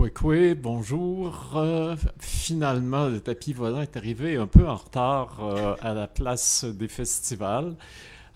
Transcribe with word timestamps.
Kwekwe, 0.00 0.54
bonjour. 0.54 1.52
Euh, 1.56 1.94
finalement, 2.18 3.08
le 3.08 3.20
tapis 3.20 3.52
volant 3.52 3.82
est 3.82 3.98
arrivé 3.98 4.36
un 4.36 4.46
peu 4.46 4.66
en 4.66 4.76
retard 4.76 5.40
euh, 5.42 5.74
à 5.82 5.92
la 5.92 6.06
place 6.06 6.64
des 6.64 6.88
festivals. 6.88 7.74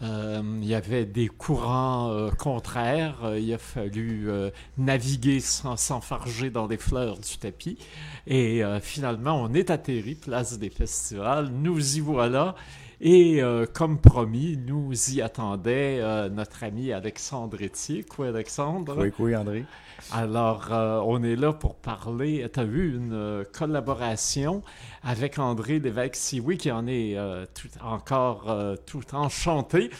Euh, 0.02 0.42
il 0.60 0.66
y 0.66 0.74
avait 0.74 1.06
des 1.06 1.28
courants 1.28 2.28
contraires. 2.38 3.32
il 3.38 3.50
a 3.54 3.56
fallu 3.56 4.28
naviguer 4.76 5.40
sans 5.40 5.78
s'enfarger 5.78 6.50
dans 6.50 6.66
les 6.66 6.76
fleurs 6.76 7.16
du 7.16 7.38
tapis. 7.38 7.78
Et 8.26 8.62
finalement, 8.82 9.40
on 9.40 9.54
est 9.54 9.70
atterri 9.70 10.16
place 10.16 10.58
des 10.58 10.68
festivals. 10.68 11.48
Nous 11.48 11.96
y 11.96 12.00
voilà. 12.00 12.56
Et 13.00 13.42
euh, 13.42 13.66
comme 13.66 13.98
promis, 13.98 14.56
nous 14.56 14.92
y 15.10 15.20
attendait 15.20 15.98
euh, 16.00 16.28
notre 16.28 16.64
ami 16.64 16.92
Alexandre 16.92 17.56
Etier. 17.62 18.04
Quoi, 18.04 18.28
Alexandre? 18.28 18.96
Oui, 18.98 19.12
oui, 19.18 19.36
André. 19.36 19.64
Alors, 20.12 20.72
euh, 20.72 21.00
on 21.04 21.22
est 21.22 21.36
là 21.36 21.52
pour 21.52 21.74
parler. 21.76 22.48
Tu 22.52 22.60
as 22.60 22.64
vu 22.64 22.96
une 22.96 23.44
collaboration 23.52 24.62
avec 25.02 25.38
André 25.38 25.80
Lévesque-Sioui 25.80 26.56
qui 26.56 26.70
en 26.70 26.86
est 26.86 27.16
tout, 27.54 27.68
encore 27.82 28.56
tout 28.86 29.14
enchanté. 29.14 29.90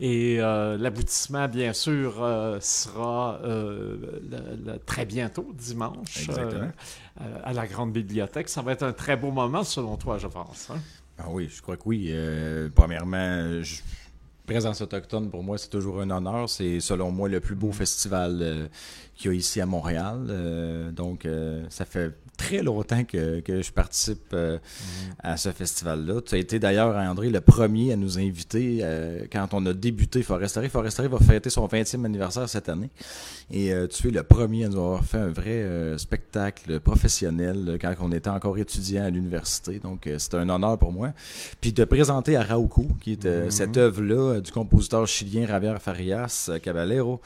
Et 0.00 0.38
l'aboutissement, 0.38 1.48
bien 1.48 1.72
sûr, 1.72 2.14
sera 2.60 3.40
très 4.86 5.04
bientôt, 5.04 5.48
dimanche, 5.54 6.28
à 7.44 7.52
la 7.52 7.66
Grande 7.66 7.92
Bibliothèque. 7.92 8.48
Ça 8.48 8.62
va 8.62 8.72
être 8.72 8.82
un 8.82 8.92
très 8.92 9.16
beau 9.16 9.30
moment, 9.30 9.64
selon 9.64 9.96
toi, 9.96 10.18
je 10.18 10.26
pense. 10.26 10.70
Hein? 10.70 10.80
Ah 11.18 11.26
oui, 11.30 11.48
je 11.54 11.62
crois 11.62 11.76
que 11.76 11.82
oui. 11.86 12.06
Euh, 12.10 12.68
premièrement, 12.74 13.62
présence 14.46 14.80
autochtone, 14.80 15.30
pour 15.30 15.42
moi, 15.42 15.58
c'est 15.58 15.68
toujours 15.68 16.00
un 16.00 16.10
honneur. 16.10 16.48
C'est, 16.48 16.80
selon 16.80 17.10
moi, 17.10 17.28
le 17.28 17.40
plus 17.40 17.54
beau 17.54 17.72
festival 17.72 18.38
euh, 18.40 18.68
qu'il 19.14 19.30
y 19.30 19.34
a 19.34 19.36
ici 19.36 19.60
à 19.60 19.66
Montréal. 19.66 20.26
Euh, 20.28 20.90
donc, 20.90 21.26
ça 21.68 21.84
fait 21.84 22.14
très 22.36 22.62
longtemps 22.62 23.04
que, 23.04 23.40
que 23.40 23.62
je 23.62 23.72
participe 23.72 24.32
euh, 24.32 24.54
mhm. 24.56 25.14
à 25.22 25.36
ce 25.36 25.50
festival-là. 25.50 26.20
Tu 26.22 26.34
as 26.34 26.38
été 26.38 26.58
d'ailleurs, 26.58 26.96
André, 26.96 27.30
le 27.30 27.40
premier 27.40 27.92
à 27.92 27.96
nous 27.96 28.18
inviter 28.18 28.80
euh, 28.82 29.24
quand 29.30 29.48
on 29.52 29.64
a 29.66 29.72
débuté 29.72 30.22
Foresterie. 30.22 30.68
Foresterie 30.68 31.08
va 31.08 31.18
fêter 31.18 31.50
son 31.50 31.66
20e 31.66 32.04
anniversaire 32.04 32.48
cette 32.48 32.68
année. 32.68 32.90
Et 33.50 33.72
euh, 33.72 33.86
tu 33.86 34.08
es 34.08 34.10
le 34.10 34.22
premier 34.22 34.64
à 34.64 34.68
nous 34.68 34.78
avoir 34.78 35.04
fait 35.04 35.18
un 35.18 35.28
vrai 35.28 35.52
spectacle 35.98 36.80
professionnel 36.80 37.78
quand 37.80 37.94
on 38.00 38.12
était 38.12 38.30
encore 38.30 38.58
étudiant 38.58 39.04
à 39.04 39.10
l'université. 39.10 39.78
Donc, 39.78 40.08
c'est 40.18 40.34
un 40.34 40.48
honneur 40.48 40.78
pour 40.78 40.92
moi. 40.92 41.12
Puis 41.60 41.72
de 41.72 41.84
présenter 41.84 42.36
à 42.36 42.42
Rauco, 42.42 42.86
qui 43.00 43.12
est 43.12 43.24
mhm. 43.24 43.50
cette 43.50 43.76
œuvre-là 43.76 44.40
du 44.40 44.50
compositeur 44.50 45.06
chilien 45.06 45.46
Javier 45.46 45.74
Farias 45.80 46.50
Caballero, 46.62 47.20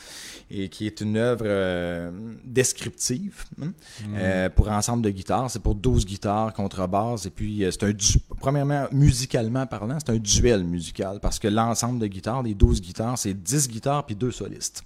et 0.51 0.69
qui 0.69 0.87
est 0.87 1.01
une 1.01 1.17
œuvre 1.17 2.11
descriptive 2.45 3.45
hein, 3.63 3.73
mhm. 4.09 4.51
pour 4.51 4.69
ensemble 4.71 4.96
de 5.03 5.11
guitare. 5.11 5.51
C'est 5.51 5.61
pour 5.61 5.75
12 5.75 6.07
guitares, 6.07 6.53
contrebasse. 6.53 7.27
Et 7.27 7.31
puis, 7.31 7.65
euh, 7.65 7.71
c'est 7.71 7.85
un 7.85 7.93
premièrement, 8.41 8.87
musicalement 8.93 9.67
parlant, 9.67 9.99
c'est 9.99 10.13
un 10.13 10.19
duel 10.19 10.65
musical 10.65 11.19
parce 11.21 11.39
que 11.39 11.49
l'ensemble 11.49 11.99
de 11.99 12.07
guitares, 12.07 12.43
les 12.43 12.55
12 12.55 12.81
guitares, 12.81 13.19
c'est 13.19 13.35
10 13.35 13.69
guitares 13.69 14.07
puis 14.07 14.17
2 14.17 14.31
solistes. 14.31 14.85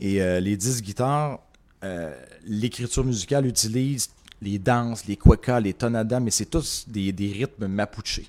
Et 0.00 0.22
euh, 0.22 0.40
les 0.40 0.56
10 0.56 0.82
guitares, 0.82 1.40
euh, 1.84 2.14
l'écriture 2.46 3.04
musicale 3.04 3.46
utilise 3.46 4.08
les 4.42 4.58
danses, 4.58 5.06
les 5.06 5.16
cuecas, 5.16 5.60
les 5.60 5.74
tonadas, 5.74 6.20
mais 6.20 6.30
c'est 6.30 6.46
tous 6.46 6.86
des, 6.88 7.12
rythmes 7.12 7.66
mapuche. 7.66 8.22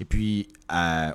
Et 0.00 0.04
puis, 0.04 0.48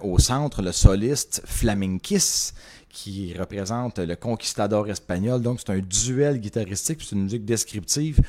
au 0.02 0.18
centre, 0.20 0.62
le 0.62 0.72
soliste 0.72 1.42
Flamenquis, 1.46 2.54
qui 2.98 3.34
représente 3.38 4.00
le 4.00 4.16
conquistador 4.16 4.90
espagnol. 4.90 5.40
Donc, 5.42 5.60
c'est 5.60 5.72
un 5.72 5.80
duel 5.80 6.40
guitaristique, 6.40 7.00
c'est 7.02 7.16
une 7.16 7.24
musique 7.24 7.46
descriptive 7.46 8.20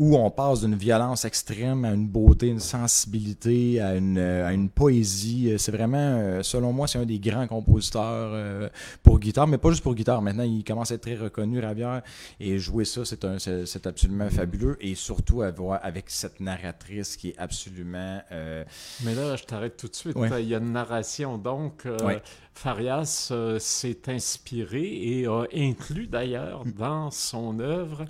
où 0.00 0.16
on 0.16 0.30
passe 0.30 0.62
d'une 0.62 0.76
violence 0.76 1.26
extrême 1.26 1.84
à 1.84 1.90
une 1.90 2.08
beauté, 2.08 2.46
une 2.46 2.58
sensibilité, 2.58 3.82
à 3.82 3.96
une, 3.96 4.16
à 4.16 4.50
une 4.54 4.70
poésie. 4.70 5.52
C'est 5.58 5.72
vraiment, 5.72 5.98
euh, 5.98 6.42
selon 6.42 6.72
moi, 6.72 6.88
c'est 6.88 6.98
un 6.98 7.04
des 7.04 7.18
grands 7.18 7.46
compositeurs 7.46 8.30
euh, 8.32 8.70
pour 9.02 9.20
guitare, 9.20 9.46
mais 9.46 9.58
pas 9.58 9.68
juste 9.68 9.82
pour 9.82 9.94
guitare. 9.94 10.22
Maintenant, 10.22 10.44
il 10.44 10.64
commence 10.64 10.90
à 10.90 10.94
être 10.94 11.02
très 11.02 11.16
reconnu, 11.16 11.60
Ravière, 11.60 12.00
et 12.40 12.58
jouer 12.58 12.86
ça, 12.86 13.04
c'est, 13.04 13.26
un, 13.26 13.38
c'est, 13.38 13.86
absolument 13.86 14.30
fabuleux, 14.30 14.78
et 14.80 14.94
surtout 14.94 15.42
avec 15.42 16.06
cette 16.08 16.40
narratrice 16.40 17.18
qui 17.18 17.28
est 17.28 17.38
absolument... 17.38 18.22
Euh, 18.32 18.64
mais 19.04 19.14
là, 19.14 19.36
je 19.36 19.44
t'arrête 19.44 19.76
tout 19.76 19.88
de 19.88 19.94
suite. 19.94 20.16
Il 20.38 20.48
y 20.48 20.54
a 20.54 20.58
une 20.58 20.72
narration, 20.72 21.36
donc... 21.36 21.86
Farias 22.52 23.32
s'est 23.58 24.02
inspiré 24.08 24.82
et 24.82 25.26
a 25.26 25.44
inclus 25.54 26.08
d'ailleurs 26.08 26.64
dans 26.66 27.10
son 27.10 27.58
œuvre 27.60 28.04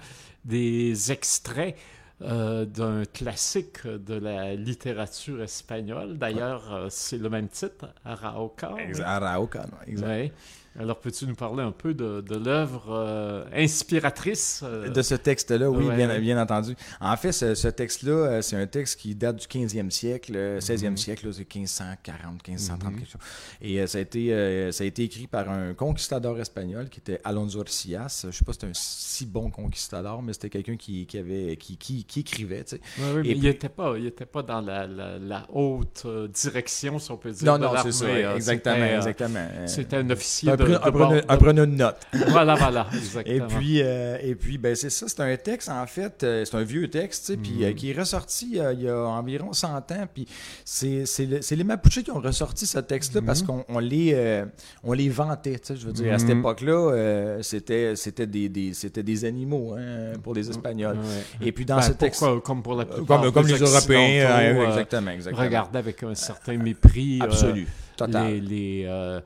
des 0.45 1.13
extraits 1.13 1.77
euh, 2.23 2.67
d'un 2.67 3.05
classique 3.07 3.87
de 3.87 4.15
la 4.15 4.55
littérature 4.55 5.43
espagnole. 5.43 6.19
D'ailleurs, 6.19 6.73
euh, 6.73 6.87
c'est 6.91 7.17
le 7.17 7.31
même 7.31 7.49
titre, 7.49 7.89
Arauca. 8.05 8.75
Arauca, 9.03 9.67
exact. 9.87 10.33
Alors, 10.79 11.01
peux-tu 11.01 11.27
nous 11.27 11.35
parler 11.35 11.65
un 11.65 11.73
peu 11.73 11.95
de, 11.95 12.37
l'œuvre 12.37 12.87
euh, 12.91 13.45
inspiratrice 13.53 14.61
euh? 14.63 14.89
De 14.89 15.03
ce 15.03 15.17
texte-là, 15.17 15.69
oui, 15.69 15.85
bien, 15.97 16.19
bien, 16.21 16.41
entendu. 16.41 16.77
En 17.01 17.17
fait, 17.17 17.33
ce, 17.33 17.69
texte-là, 17.69 18.13
euh, 18.13 18.43
c'est 18.43 18.57
un 18.57 18.69
texte 18.69 19.01
qui 19.01 19.17
date 19.17 19.37
du 19.37 19.47
15e 19.47 19.91
siècle, 19.91 20.33
16e 20.33 20.91
mhm. 20.91 20.97
siècle, 20.97 21.29
c'est 21.33 21.55
1540, 21.55 22.47
1530, 22.47 22.93
mhm. 22.93 22.99
quelque 22.99 23.11
chose. 23.11 23.21
Et 23.61 23.85
ça, 23.87 23.99
a 23.99 24.01
été, 24.01 24.71
ça 24.71 24.85
a 24.85 24.87
été 24.87 25.03
écrit 25.03 25.27
par 25.27 25.51
un 25.51 25.75
conquistador 25.75 26.39
espagnol 26.39 26.89
qui 26.89 27.01
était 27.01 27.21
Alonso 27.25 27.59
Orsias. 27.59 28.21
Je 28.23 28.27
ne 28.29 28.33
sais 28.33 28.45
pas 28.45 28.53
si 28.53 28.61
c'était 28.61 28.71
un 28.71 28.75
si 28.75 29.27
bon 29.27 29.51
conquistador, 29.51 30.23
mais 30.23 30.33
c'était 30.33 30.51
quelqu'un 30.51 30.77
qui, 30.77 31.05
qui, 31.07 31.19
avait, 31.19 31.57
qui, 31.57 31.77
qui, 31.79 32.21
écrivait. 32.21 32.63
Tu 32.63 32.77
sais. 32.77 32.81
oui, 32.99 33.23
mais 33.25 33.29
il 33.31 33.43
n'était 33.43 33.69
pas, 33.69 33.95
pas 34.33 34.43
dans 34.43 34.61
la, 34.61 34.87
la, 34.87 35.47
haute 35.53 36.07
direction, 36.33 37.01
si 37.01 37.11
on 37.11 37.17
peut 37.17 37.33
dire. 37.33 37.45
Non, 37.45 37.59
non, 37.59 37.73
c'est 37.83 37.93
ça, 37.93 38.37
exactement. 38.37 38.85
exactement. 38.85 39.49
C'était 39.67 39.97
un 39.97 40.11
officier 40.11 40.53
un, 40.61 41.37
preneur 41.37 41.67
de 41.67 41.73
notes. 41.73 41.97
voilà, 42.29 42.55
voilà, 42.55 42.87
exactement. 42.95 43.35
Et 43.35 43.41
puis, 43.41 43.83
euh, 43.83 44.19
et 44.23 44.35
puis 44.35 44.59
ben, 44.59 44.75
c'est 44.75 44.91
ça, 44.91 45.07
c'est 45.09 45.21
un 45.21 45.37
texte, 45.37 45.69
en 45.69 45.87
fait, 45.87 46.23
euh, 46.23 46.45
c'est 46.45 46.57
un 46.57 46.63
vieux 46.63 46.89
texte, 46.89 47.37
puis, 47.37 47.65
euh, 47.65 47.69
mhm. 47.69 47.75
qui 47.75 47.91
est 47.91 47.99
ressorti 47.99 48.59
il 48.73 48.83
y 48.83 48.89
a 48.89 48.97
environ 48.97 49.53
100 49.53 49.77
ans. 49.93 50.09
Puis 50.13 50.27
c'est, 50.65 51.05
les 51.51 51.65
Mapuches 51.65 52.03
qui 52.03 52.11
ont 52.11 52.21
ressorti 52.21 52.67
ce 52.67 52.79
texte-là 52.79 53.23
parce 53.23 53.43
mhm. 53.43 53.65
qu'on 53.67 53.79
les, 53.79 54.45
on 54.85 54.93
les 54.93 55.09
vantait. 55.09 55.61
Je 55.69 55.87
veux 55.87 55.93
dire, 55.93 56.15
à 56.15 56.19
cette 56.19 56.29
mhm. 56.29 56.41
époque-là, 56.41 57.39
c'était, 57.43 57.97
c'était, 57.97 58.27
des, 58.27 58.49
des, 58.49 58.73
des 58.73 59.25
animaux 59.25 59.75
hein, 59.79 60.13
pour 60.23 60.35
les 60.35 60.49
Espagnols. 60.49 60.99
Et 61.41 61.53
puis 61.53 61.65
dans 61.65 61.77
ben, 61.77 61.83
ce 61.83 61.93
texte. 61.93 62.25
comme 62.45 62.63
pour 62.63 62.75
la 62.75 62.85
plupart 62.85 63.33
Comme, 63.33 63.47
les 63.47 63.59
Européens, 63.59 64.67
exactement, 64.69 65.11
exactement. 65.11 65.45
Regardaient 65.45 65.79
avec 65.79 66.03
un 66.03 66.15
certain 66.15 66.57
mépris. 66.57 67.21
Absolu. 67.21 67.67
Total. 67.97 68.33
les, 68.33 68.41
les 68.41 69.21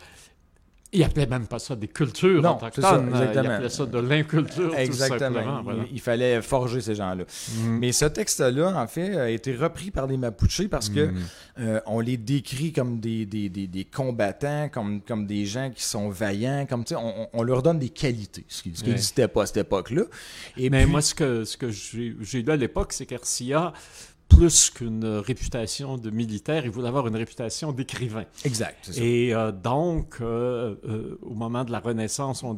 il 0.94 1.02
appelait 1.02 1.26
même 1.26 1.46
pas 1.46 1.58
ça 1.58 1.74
des 1.74 1.88
cultures 1.88 2.40
non, 2.40 2.56
autochtones. 2.56 3.10
Ça, 3.12 3.30
il 3.32 3.38
appelait 3.38 3.68
ça 3.68 3.84
de 3.84 3.98
l'inculture. 3.98 4.74
Exactement. 4.76 5.62
Tout 5.64 5.70
il, 5.92 6.00
fallait 6.00 6.40
forger 6.40 6.80
ces 6.80 6.94
gens-là. 6.94 7.24
Mm. 7.24 7.78
Mais 7.78 7.90
ce 7.90 8.04
texte-là, 8.04 8.80
en 8.80 8.86
fait, 8.86 9.16
a 9.16 9.28
été 9.28 9.56
repris 9.56 9.90
par 9.90 10.06
les 10.06 10.16
Mapuches 10.16 10.68
parce 10.68 10.88
que 10.88 11.06
mm. 11.06 11.16
euh, 11.58 11.80
on 11.86 11.98
les 11.98 12.16
décrit 12.16 12.72
comme 12.72 13.00
des, 13.00 13.26
des, 13.26 13.48
des, 13.48 13.66
des, 13.66 13.84
combattants, 13.84 14.68
comme, 14.68 15.00
comme 15.00 15.26
des 15.26 15.46
gens 15.46 15.70
qui 15.74 15.82
sont 15.82 16.08
vaillants, 16.10 16.64
comme 16.66 16.84
on, 16.96 17.26
on 17.32 17.42
leur 17.42 17.62
donne 17.62 17.80
des 17.80 17.88
qualités, 17.88 18.44
ce 18.46 18.62
qui 18.62 18.68
n'existait 18.70 19.26
pas 19.28 19.42
à 19.42 19.46
cette 19.46 19.58
époque-là. 19.58 20.02
Mais 20.56 20.86
moi, 20.86 21.02
ce 21.02 21.14
que, 21.14 21.44
ce 21.44 21.56
que 21.56 21.70
j'ai 21.70 22.42
lu 22.42 22.52
à 22.52 22.56
l'époque, 22.56 22.92
c'est 22.92 23.06
qu'Arcia 23.06 23.72
plus 24.28 24.70
qu'une 24.70 25.04
réputation 25.04 25.96
de 25.96 26.10
militaire, 26.10 26.64
il 26.64 26.70
voulait 26.70 26.88
avoir 26.88 27.06
une 27.06 27.16
réputation 27.16 27.72
d'écrivain. 27.72 28.24
Exact. 28.44 28.90
Et 28.96 29.34
euh, 29.34 29.52
donc, 29.52 30.16
euh, 30.20 30.76
euh, 30.84 31.18
au 31.22 31.34
moment 31.34 31.64
de 31.64 31.70
la 31.70 31.80
Renaissance, 31.80 32.42
on 32.42 32.54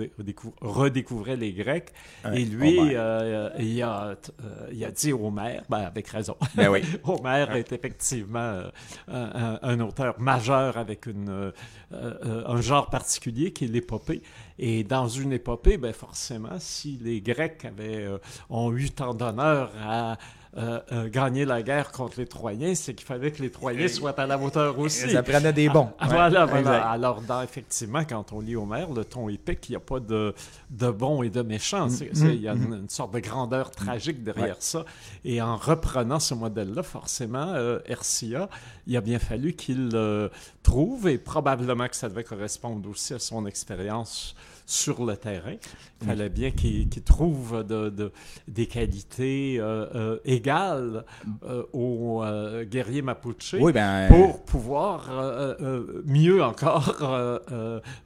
redécouvrait 0.60 1.36
les 1.36 1.52
Grecs. 1.52 1.92
et 2.32 2.44
lui, 2.44 2.76
il 2.76 2.96
a, 2.96 3.52
il, 3.58 3.82
a, 3.82 4.90
dit 4.90 5.12
Homère, 5.12 5.64
ben, 5.68 5.80
avec 5.80 6.08
raison. 6.08 6.36
Ben 6.54 6.68
oui. 6.68 6.82
Homère 7.04 7.54
est 7.54 7.72
effectivement 7.72 8.62
un, 9.08 9.80
auteur 9.80 10.18
majeur 10.20 10.76
avec 10.76 11.06
une, 11.06 11.52
un 11.92 12.60
genre 12.60 12.88
particulier 12.88 13.52
qui 13.52 13.64
est 13.64 13.68
l'épopée. 13.68 14.22
Et 14.58 14.84
dans 14.84 15.08
une 15.08 15.32
épopée, 15.32 15.76
ben 15.76 15.92
forcément, 15.92 16.58
si 16.58 16.98
les 17.02 17.20
Grecs 17.20 17.64
avaient, 17.64 18.08
ont 18.48 18.74
eu 18.74 18.90
tant 18.90 19.12
d'honneur 19.12 19.70
à 19.82 20.16
euh, 20.58 20.80
euh, 20.90 21.08
gagner 21.10 21.44
la 21.44 21.62
guerre 21.62 21.92
contre 21.92 22.18
les 22.18 22.26
Troyens, 22.26 22.74
c'est 22.74 22.94
qu'il 22.94 23.06
fallait 23.06 23.30
que 23.30 23.42
les 23.42 23.50
Troyens 23.50 23.88
soient 23.88 24.18
à 24.18 24.26
la 24.26 24.38
hauteur 24.38 24.78
aussi. 24.78 25.10
Ça 25.10 25.22
prenait 25.22 25.52
des 25.52 25.68
bons. 25.68 25.90
Ah, 25.98 26.08
voilà, 26.08 26.46
voilà. 26.46 26.88
Alors, 26.88 27.22
effectivement, 27.44 28.04
quand 28.08 28.32
on 28.32 28.40
lit 28.40 28.56
Homère, 28.56 28.90
le 28.90 29.04
ton 29.04 29.28
épique, 29.28 29.68
il 29.68 29.72
n'y 29.72 29.76
a 29.76 29.80
pas 29.80 30.00
de, 30.00 30.34
de 30.70 30.90
bons 30.90 31.22
et 31.22 31.28
de 31.28 31.42
méchants. 31.42 31.88
Mm, 31.88 32.08
il 32.14 32.40
y 32.40 32.48
a 32.48 32.54
mm, 32.54 32.62
une, 32.62 32.82
mm. 32.84 32.88
sorte 32.88 33.12
de 33.12 33.18
grandeur 33.18 33.70
tragique 33.70 34.24
derrière 34.24 34.56
ça. 34.60 34.86
Et 35.26 35.42
en 35.42 35.56
reprenant 35.56 36.20
ce 36.20 36.32
modèle-là, 36.32 36.82
forcément, 36.82 37.52
euh, 37.54 37.80
Hercia, 37.84 38.48
il 38.86 38.96
a 38.96 39.02
bien 39.02 39.18
fallu 39.18 39.52
qu'il 39.52 39.90
trouve, 40.62 41.08
et 41.08 41.18
probablement 41.18 41.86
que 41.86 41.96
ça 41.96 42.08
devait 42.08 42.24
correspondre 42.24 42.88
aussi 42.88 43.12
à 43.12 43.18
son 43.18 43.44
expérience 43.44 44.34
sur 44.66 45.04
le 45.04 45.16
terrain. 45.16 45.54
Il 46.02 46.08
fallait 46.08 46.28
bien 46.28 46.50
qu'ils 46.50 46.88
trouvent 47.04 47.64
de, 47.64 48.12
des 48.48 48.66
qualités 48.66 49.62
égales 50.24 51.04
aux 51.72 52.22
guerriers 52.64 53.02
mapuche 53.02 53.54
ben, 53.54 54.08
pour 54.08 54.44
pouvoir 54.44 55.08
mieux 56.04 56.42
encore 56.42 57.42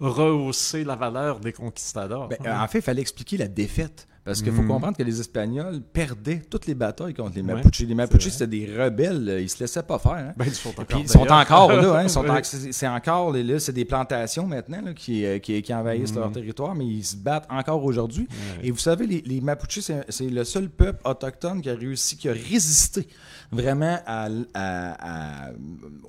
rehausser 0.01 0.85
la 0.85 0.97
valeur 0.97 1.41
des 1.41 1.53
conquistadors. 1.53 2.29
Ben, 2.29 2.61
en 2.61 2.69
fait, 2.69 2.79
il 2.79 2.83
fallait 2.83 3.03
expliquer 3.03 3.39
la 3.39 3.49
défaite. 3.49 4.07
Parce 4.25 4.43
qu'il 4.43 4.53
faut 4.53 4.63
mhm. 4.63 4.69
comprendre 4.69 4.97
que 4.97 5.03
les 5.03 5.19
Espagnols 5.19 5.81
perdaient 5.81 6.43
toutes 6.51 6.67
les 6.67 6.75
batailles 6.75 7.15
contre 7.15 7.37
les 7.37 7.43
Mapuches. 7.43 7.81
les 7.81 7.95
Mapuches, 7.95 8.29
c'était 8.29 8.47
des 8.47 8.67
rebelles. 8.67 9.39
Ils 9.41 9.49
se 9.49 9.59
laissaient 9.61 9.83
pas 9.83 9.99
faire. 9.99 10.13
Hein. 10.13 10.35
Ben, 10.37 10.45
ils 10.47 10.55
sont 10.55 10.79
encore, 10.79 11.01
ils 11.01 11.09
sont 11.09 11.27
encore 11.27 11.73
là. 11.73 12.01
Hein. 12.01 12.43
c'est 12.43 12.89
encore 12.89 13.33
là, 13.33 13.59
c'est 13.59 13.73
des 13.73 13.87
plantations 13.87 14.47
maintenant 14.47 14.93
qui, 14.95 15.25
euh, 15.25 15.39
qui, 15.39 15.61
qui, 15.63 15.73
envahissent 15.73 16.15
leur 16.15 16.29
mhm. 16.29 16.35
territoire, 16.35 16.75
mais 16.75 16.87
ils 16.87 17.05
se 17.05 17.17
battent 17.17 17.47
encore 17.49 17.83
aujourd'hui. 17.83 18.29
Et 18.63 18.71
vous 18.71 18.79
savez, 18.79 19.07
les, 19.07 19.23
les 19.23 19.41
Mapuches, 19.41 19.81
c'est 20.09 20.29
le 20.29 20.45
seul 20.45 20.69
peuple 20.69 21.01
autochtone 21.05 21.63
qui 21.63 21.71
a 21.71 21.75
réussi, 21.75 22.17
qui 22.17 22.29
a 22.29 22.33
résisté 22.33 23.07
vraiment 23.53 23.99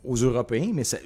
aux 0.03 0.15
Européens, 0.15 0.71
mais 0.73 0.83
ça, 0.83 0.97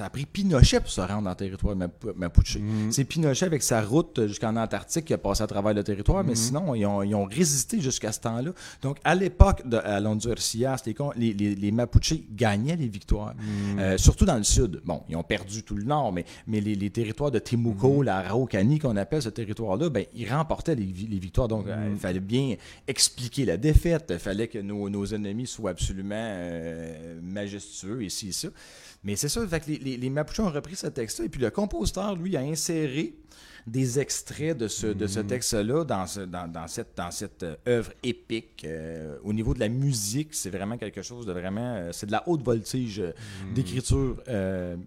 a 0.00 0.10
pris 0.10 0.26
Pinochet 0.26 0.80
pour 0.80 0.90
se 0.90 1.00
rendre 1.00 1.22
dans 1.22 1.30
le 1.30 1.36
territoire 1.36 1.76
mapuche. 2.16 2.56
Mhm. 2.56 2.92
C'est 2.92 3.04
Pinochet 3.04 3.46
avec 3.46 3.62
sa 3.62 3.82
route 3.82 4.26
jusqu'en 4.26 4.56
Antarctique 4.56 5.06
qui 5.06 5.14
a 5.14 5.18
passé 5.18 5.42
à 5.42 5.46
travers 5.46 5.74
le 5.74 5.82
territoire, 5.82 6.24
mais 6.24 6.34
sinon, 6.34 6.74
ils 6.74 6.86
ont, 6.86 7.24
résisté 7.24 7.80
jusqu'à 7.80 8.12
ce 8.12 8.20
temps-là. 8.20 8.50
Donc, 8.82 8.98
à 9.04 9.14
l'époque 9.14 9.66
de 9.66 9.76
à 9.76 10.00
les, 11.16 11.32
les, 11.32 11.54
les, 11.54 11.72
Mapuches 11.72 12.14
gagnaient 12.30 12.76
les 12.76 12.88
victoires, 12.88 13.34
mm. 13.34 13.78
euh, 13.78 13.98
surtout 13.98 14.24
dans 14.24 14.36
le 14.36 14.42
sud. 14.42 14.80
Bon, 14.84 15.02
ils 15.08 15.16
ont 15.16 15.22
perdu 15.22 15.62
tout 15.62 15.74
le 15.76 15.84
nord, 15.84 16.12
mais, 16.12 16.24
mais 16.46 16.60
les, 16.60 16.90
territoires 16.90 17.30
de 17.30 17.38
Temuco, 17.38 18.02
la 18.02 18.18
Araucanie, 18.18 18.78
qu'on 18.78 18.96
appelle 18.96 19.22
ce 19.22 19.28
territoire-là, 19.28 19.88
ben, 19.88 20.04
ils 20.14 20.30
remportaient 20.30 20.74
les, 20.74 20.84
victoires. 20.84 21.48
Donc, 21.48 21.66
euh, 21.66 21.88
il 21.90 21.98
fallait 21.98 22.20
bien 22.20 22.56
expliquer 22.86 23.44
la 23.44 23.56
défaite. 23.56 24.06
Il 24.10 24.18
fallait 24.18 24.48
que 24.48 24.58
nos, 24.58 24.88
nos 24.90 25.06
ennemis 25.06 25.46
soient 25.46 25.71
absolument 25.72 26.14
euh, 26.14 27.20
majestueux, 27.20 28.04
ici 28.04 28.28
et 28.28 28.32
ça. 28.32 28.48
Mais 29.04 29.16
c'est 29.16 29.28
ça, 29.28 29.46
fait 29.46 29.66
les, 29.66 29.78
les, 29.78 29.96
les 29.96 30.10
Mapuches 30.10 30.40
ont 30.40 30.50
repris 30.50 30.76
ce 30.76 30.86
texte-là, 30.86 31.26
et 31.26 31.28
puis 31.28 31.40
le 31.40 31.50
compositeur, 31.50 32.14
lui, 32.14 32.36
a 32.36 32.40
inséré 32.40 33.14
des 33.66 34.00
extraits 34.00 34.56
de 34.56 34.68
ce, 34.68 34.86
de 34.88 35.06
ce 35.06 35.20
mm. 35.20 35.26
texte-là 35.26 35.84
dans, 35.84 36.04
dans, 36.26 36.48
dans, 36.48 36.66
cette, 36.66 36.96
dans 36.96 37.10
cette 37.10 37.42
euh, 37.42 37.54
œuvre 37.68 37.92
épique. 38.02 38.64
Euh, 38.64 39.18
au 39.22 39.32
niveau 39.32 39.54
de 39.54 39.60
la 39.60 39.68
musique, 39.68 40.34
c'est 40.34 40.50
vraiment 40.50 40.76
quelque 40.76 41.02
chose 41.02 41.26
de 41.26 41.32
vraiment... 41.32 41.76
Euh, 41.76 41.90
c'est 41.92 42.06
de 42.06 42.12
la 42.12 42.28
haute 42.28 42.42
voltige 42.42 43.00
mm. 43.00 43.54
d'écriture 43.54 44.22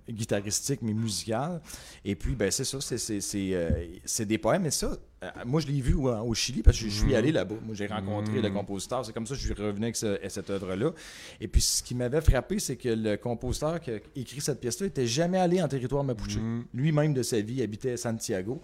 guitaristique, 0.09 0.81
mais 0.81 0.93
musicale. 0.93 1.61
Et 2.03 2.15
puis, 2.15 2.35
ben, 2.35 2.51
c'est 2.51 2.65
ça, 2.65 2.79
c'est 2.81 4.25
des 4.25 4.37
poèmes. 4.37 4.65
Et 4.65 4.71
ça, 4.71 4.97
moi, 5.45 5.61
je 5.61 5.67
l'ai 5.67 5.81
vu 5.81 5.93
au, 5.93 6.33
Chili 6.33 6.61
parce 6.61 6.77
que 6.77 6.85
je 6.85 6.89
suis 6.89 7.15
allé 7.15 7.29
mhm. 7.29 7.35
là-bas. 7.35 7.55
Moi, 7.65 7.75
j'ai 7.75 7.87
rencontré 7.87 8.41
le 8.41 8.49
mhm. 8.49 8.55
compositeur. 8.55 9.05
C'est 9.05 9.13
comme 9.13 9.25
ça 9.25 9.35
que 9.35 9.41
je 9.41 9.45
suis 9.45 9.53
revenu 9.53 9.85
avec 9.85 9.95
cette 9.95 10.49
œuvre-là. 10.49 10.91
Et 11.39 11.47
puis, 11.47 11.61
ce 11.61 11.81
qui 11.81 11.95
m'avait 11.95 12.21
frappé, 12.21 12.59
c'est 12.59 12.75
que 12.75 12.89
le 12.89 13.15
compositeur 13.17 13.79
qui 13.79 13.91
a 13.91 13.99
écrit 14.15 14.41
cette 14.41 14.59
pièce-là 14.59 14.87
n'était 14.87 15.07
jamais 15.07 15.37
allé 15.37 15.61
en 15.61 15.67
territoire 15.67 16.03
mapuche. 16.03 16.37
Mhm. 16.37 16.65
Lui-même 16.73 17.13
de 17.13 17.23
sa 17.23 17.39
vie 17.41 17.61
habitait 17.61 17.93
à 17.93 17.97
Santiago. 17.97 18.61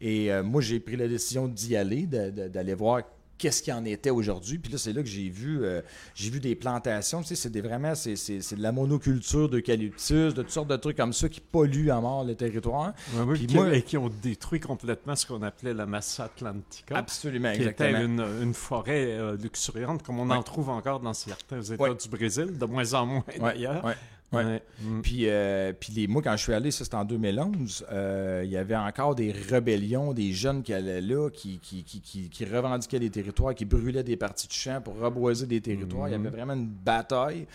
Et 0.00 0.32
euh, 0.32 0.42
moi, 0.42 0.60
j'ai 0.62 0.80
pris 0.80 0.96
la 0.96 1.08
décision 1.08 1.48
d'y 1.48 1.76
aller, 1.76 2.06
d'aller 2.06 2.74
voir 2.74 3.02
qu'est-ce 3.38 3.62
qu'il 3.62 3.72
en 3.72 3.84
était 3.84 4.10
aujourd'hui. 4.10 4.58
Puis 4.58 4.72
là, 4.72 4.78
c'est 4.78 4.92
là 4.92 5.02
que 5.02 5.08
j'ai 5.08 5.28
vu, 5.28 5.64
euh, 5.64 5.80
j'ai 6.14 6.30
vu 6.30 6.40
des 6.40 6.54
plantations. 6.54 7.22
Tu 7.22 7.28
sais, 7.28 7.34
c'est 7.36 7.60
vraiment, 7.60 7.94
c'est, 7.94 8.14
de 8.14 8.62
la 8.62 8.72
monoculture 8.72 9.48
d'eucalyptus, 9.48 10.34
de 10.34 10.42
toutes 10.42 10.50
sortes 10.50 10.68
de 10.68 10.76
trucs 10.76 10.96
comme 10.96 11.12
ça 11.12 11.28
qui 11.28 11.40
polluent 11.40 11.90
à 11.90 12.00
mort 12.00 12.24
le 12.24 12.34
territoire. 12.34 12.92
Oui, 13.14 13.46
oui, 13.54 13.68
et 13.72 13.82
qui 13.82 13.96
ont 13.96 14.10
détruit 14.22 14.60
complètement 14.60 15.16
ce 15.16 15.26
qu'on 15.26 15.42
appelait 15.42 15.74
la 15.74 15.86
Massa 15.86 16.24
Atlantica. 16.24 16.96
Absolument, 16.96 17.52
qui 17.52 17.62
était 17.62 18.02
une, 18.02 18.24
une 18.42 18.54
forêt 18.54 19.06
euh, 19.06 19.36
luxuriante, 19.36 20.02
comme 20.02 20.18
on 20.18 20.30
en 20.30 20.42
trouve 20.42 20.68
encore 20.68 21.00
dans 21.00 21.14
certains 21.14 21.62
États 21.62 21.94
du 21.94 22.08
Brésil, 22.08 22.58
de 22.58 22.64
moins 22.66 22.94
en 22.94 23.06
moins 23.06 23.24
d'ailleurs. 23.38 23.84
Ouais. 24.30 24.62
Mm. 24.82 25.00
Puis, 25.00 25.28
euh, 25.28 25.72
puis 25.78 25.92
les, 25.94 26.06
moi, 26.06 26.20
quand 26.22 26.36
je 26.36 26.42
suis 26.42 26.52
allé, 26.52 26.70
ça 26.70 26.84
c'était 26.84 26.96
en 26.96 27.04
2011, 27.04 27.86
euh, 27.90 28.42
il 28.44 28.50
y 28.50 28.58
avait 28.58 28.76
encore 28.76 29.14
des 29.14 29.32
rébellions, 29.32 30.12
des 30.12 30.32
jeunes 30.32 30.62
qui 30.62 30.74
allaient 30.74 31.00
là, 31.00 31.30
qui, 31.30 31.58
qui, 31.60 31.82
qui, 31.82 32.28
qui, 32.28 32.44
revendiquaient 32.44 32.98
des 32.98 33.10
territoires, 33.10 33.54
qui 33.54 33.64
brûlaient 33.64 34.02
des 34.02 34.16
parties 34.16 34.46
de 34.46 34.52
champs 34.52 34.82
pour 34.82 34.98
reboiser 34.98 35.46
des 35.46 35.62
territoires. 35.62 36.08
Il 36.08 36.12
y 36.12 36.14
avait 36.14 36.28
mm. 36.28 36.32
vraiment 36.32 36.52
une 36.52 36.68
bataille. 36.68 37.46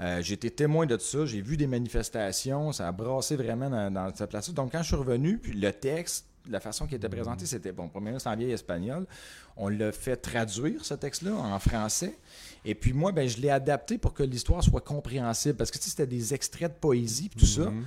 Euh, 0.00 0.20
j'ai 0.20 0.34
été 0.34 0.50
témoin 0.50 0.86
de 0.86 0.98
ça, 0.98 1.26
j'ai 1.26 1.40
vu 1.40 1.56
des 1.56 1.68
manifestations, 1.68 2.72
ça 2.72 2.88
a 2.88 2.92
brassé 2.92 3.36
vraiment 3.36 3.70
dans, 3.70 3.92
dans 3.92 4.14
cette 4.14 4.30
place-là. 4.30 4.54
Donc, 4.54 4.72
quand 4.72 4.82
je 4.82 4.88
suis 4.88 4.96
revenu, 4.96 5.38
puis 5.38 5.52
le 5.52 5.72
texte, 5.72 6.26
la 6.48 6.60
façon 6.60 6.86
qui 6.86 6.96
était 6.96 7.08
présenté, 7.08 7.44
mm. 7.44 7.46
c'était, 7.46 7.72
bon, 7.72 7.88
premièrement, 7.88 8.18
c'est 8.18 8.28
en 8.28 8.36
vieil 8.36 8.52
espagnol. 8.52 9.06
On 9.56 9.68
l'a 9.68 9.92
fait 9.92 10.16
traduire, 10.16 10.84
ce 10.84 10.94
texte-là, 10.94 11.34
en 11.34 11.58
français. 11.60 12.18
Et 12.66 12.74
puis 12.74 12.92
moi, 12.92 13.12
ben, 13.12 13.28
je 13.28 13.38
l'ai 13.38 13.48
adapté 13.48 13.96
pour 13.96 14.12
que 14.12 14.24
l'histoire 14.24 14.62
soit 14.62 14.80
compréhensible. 14.80 15.56
Parce 15.56 15.70
que 15.70 15.78
c'était 15.78 16.06
des 16.06 16.34
extraits 16.34 16.74
de 16.74 16.78
poésie 16.78 17.30
et 17.34 17.38
tout 17.38 17.46
ça. 17.46 17.70
Mhm 17.70 17.84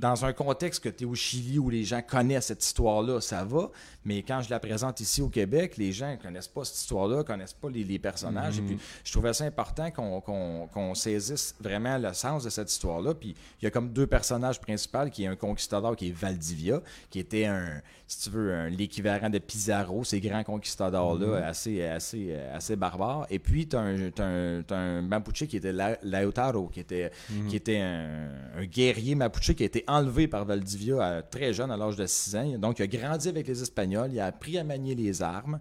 dans 0.00 0.24
un 0.24 0.32
contexte 0.32 0.82
que 0.82 0.88
tu 0.88 1.04
es 1.04 1.06
au 1.06 1.14
Chili 1.14 1.58
où 1.58 1.70
les 1.70 1.84
gens 1.84 2.02
connaissent 2.02 2.46
cette 2.46 2.64
histoire-là, 2.64 3.20
ça 3.20 3.44
va. 3.44 3.70
Mais 4.04 4.22
quand 4.22 4.42
je 4.42 4.50
la 4.50 4.60
présente 4.60 5.00
ici 5.00 5.22
au 5.22 5.28
Québec, 5.28 5.76
les 5.78 5.92
gens 5.92 6.10
ne 6.10 6.16
connaissent 6.16 6.48
pas 6.48 6.64
cette 6.64 6.76
histoire-là, 6.76 7.18
ne 7.18 7.22
connaissent 7.22 7.54
pas 7.54 7.70
les, 7.70 7.98
personnages. 7.98 8.58
Et 8.58 8.62
puis, 8.62 8.78
je 9.04 9.12
trouvais 9.12 9.32
ça 9.32 9.44
important 9.44 9.90
qu'on 9.90 10.94
saisisse 10.94 11.54
vraiment 11.60 11.96
le 11.96 12.12
sens 12.12 12.44
de 12.44 12.50
cette 12.50 12.70
histoire-là. 12.70 13.14
Puis, 13.14 13.34
il 13.60 13.64
y 13.64 13.68
a 13.68 13.70
comme 13.70 13.92
deux 13.92 14.06
personnages 14.06 14.60
principaux, 14.60 15.08
qui 15.10 15.24
est 15.24 15.28
un 15.28 15.36
conquistador 15.36 15.96
qui 15.96 16.08
est 16.08 16.12
Valdivia, 16.12 16.82
qui 17.10 17.18
était 17.18 17.46
un, 17.46 17.80
si 18.06 18.20
tu 18.20 18.30
veux, 18.30 18.66
l'équivalent 18.66 19.30
de 19.30 19.38
Pizarro, 19.38 20.04
ces 20.04 20.20
grands 20.20 20.44
conquistadors-là, 20.44 21.40
mm-hmm. 21.40 21.44
assez, 21.44 21.84
assez, 21.84 22.36
assez 22.52 22.76
barbares. 22.76 23.26
Et 23.30 23.38
puis, 23.38 23.66
tu 23.66 23.76
as, 23.76 23.80
un 23.80 25.02
Mapuche 25.02 25.46
qui 25.46 25.56
était 25.56 25.72
Lautaro, 26.02 26.68
qui 26.68 26.80
était, 26.80 27.10
mm-hmm. 27.32 27.46
qui 27.48 27.56
était 27.56 27.78
un, 27.78 28.28
un 28.56 28.64
guerrier 28.66 29.14
Mapuche 29.14 29.54
qui 29.54 29.64
été 29.64 29.85
enlevé 29.88 30.28
par 30.28 30.44
Valdivia 30.44 31.22
très 31.22 31.52
jeune, 31.52 31.70
à 31.70 31.76
l'âge 31.76 31.96
de 31.96 32.06
6 32.06 32.36
ans. 32.36 32.58
Donc, 32.58 32.78
il 32.78 32.82
a 32.82 32.86
grandi 32.86 33.28
avec 33.28 33.46
les 33.46 33.62
Espagnols, 33.62 34.10
il 34.12 34.20
a 34.20 34.26
appris 34.26 34.58
à 34.58 34.64
manier 34.64 34.94
les 34.94 35.22
armes. 35.22 35.60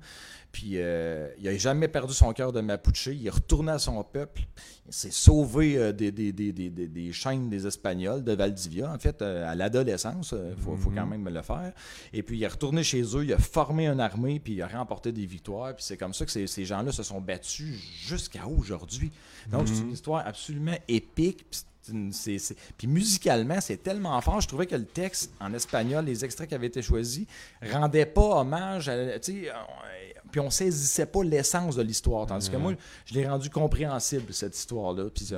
Puis 0.55 0.75
euh, 0.75 1.27
il 1.37 1.43
n'a 1.43 1.57
jamais 1.57 1.89
perdu 1.89 2.13
son 2.13 2.31
cœur 2.31 2.53
de 2.53 2.61
Mapuche. 2.61 3.07
Il 3.07 3.27
est 3.27 3.29
retourné 3.29 3.73
à 3.73 3.77
son 3.77 4.01
peuple. 4.05 4.43
Il 4.87 4.93
s'est 4.93 5.11
sauvé 5.11 5.77
euh, 5.77 5.91
des, 5.91 6.13
des, 6.13 7.11
chaînes 7.11 7.49
des 7.49 7.67
Espagnols, 7.67 8.23
de 8.23 8.31
Valdivia, 8.31 8.89
en 8.89 8.97
fait, 8.97 9.21
euh, 9.21 9.45
à 9.45 9.53
l'adolescence. 9.53 10.33
Il 10.33 10.63
faut, 10.63 10.77
faut, 10.77 10.91
quand 10.91 11.05
mhm. 11.05 11.23
même 11.23 11.33
le 11.33 11.41
faire. 11.41 11.73
Et 12.13 12.23
puis 12.23 12.37
il 12.37 12.43
est 12.43 12.47
retourné 12.47 12.83
chez 12.83 13.01
eux, 13.01 13.25
il 13.25 13.33
a 13.33 13.37
formé 13.37 13.87
une 13.87 13.99
armée, 13.99 14.39
puis 14.39 14.53
il 14.53 14.61
a 14.61 14.67
remporté 14.67 15.11
des 15.11 15.25
victoires. 15.25 15.75
Puis 15.75 15.83
c'est 15.83 15.97
comme 15.97 16.13
ça 16.13 16.25
que 16.25 16.31
ces, 16.31 16.65
gens-là 16.65 16.93
se 16.93 17.03
sont 17.03 17.19
battus 17.19 17.75
jusqu'à 18.07 18.47
aujourd'hui. 18.47 19.11
Donc 19.51 19.67
c'est 19.67 19.79
une 19.79 19.87
mhm. 19.87 19.91
histoire 19.91 20.25
absolument 20.25 20.77
épique. 20.87 21.45
Puis 21.51 21.65
musicalement, 22.87 23.61
c'est 23.61 23.77
tellement 23.77 24.19
fort. 24.21 24.41
Je 24.41 24.47
trouvais 24.47 24.65
que 24.65 24.75
le 24.75 24.85
texte 24.85 25.31
en 25.39 25.53
espagnol, 25.53 26.05
les 26.05 26.23
extraits 26.25 26.49
qui 26.49 26.55
avaient 26.55 26.67
été 26.67 26.81
choisis, 26.81 27.25
rendaient 27.61 28.05
pas 28.05 28.41
hommage 28.41 28.89
à 28.89 29.19
puis 30.35 30.41
on 30.41 30.49
saisissait 30.49 31.05
pas 31.05 31.23
l'essence 31.23 31.77
de 31.77 31.81
l'histoire. 31.81 32.25
Tandis 32.25 32.49
que 32.49 32.57
moi, 32.57 32.73
je 33.05 33.13
l'ai 33.13 33.25
rendu 33.25 33.49
compréhensible, 33.49 34.33
cette 34.33 34.53
histoire-là. 34.53 35.05
Puis 35.05 35.29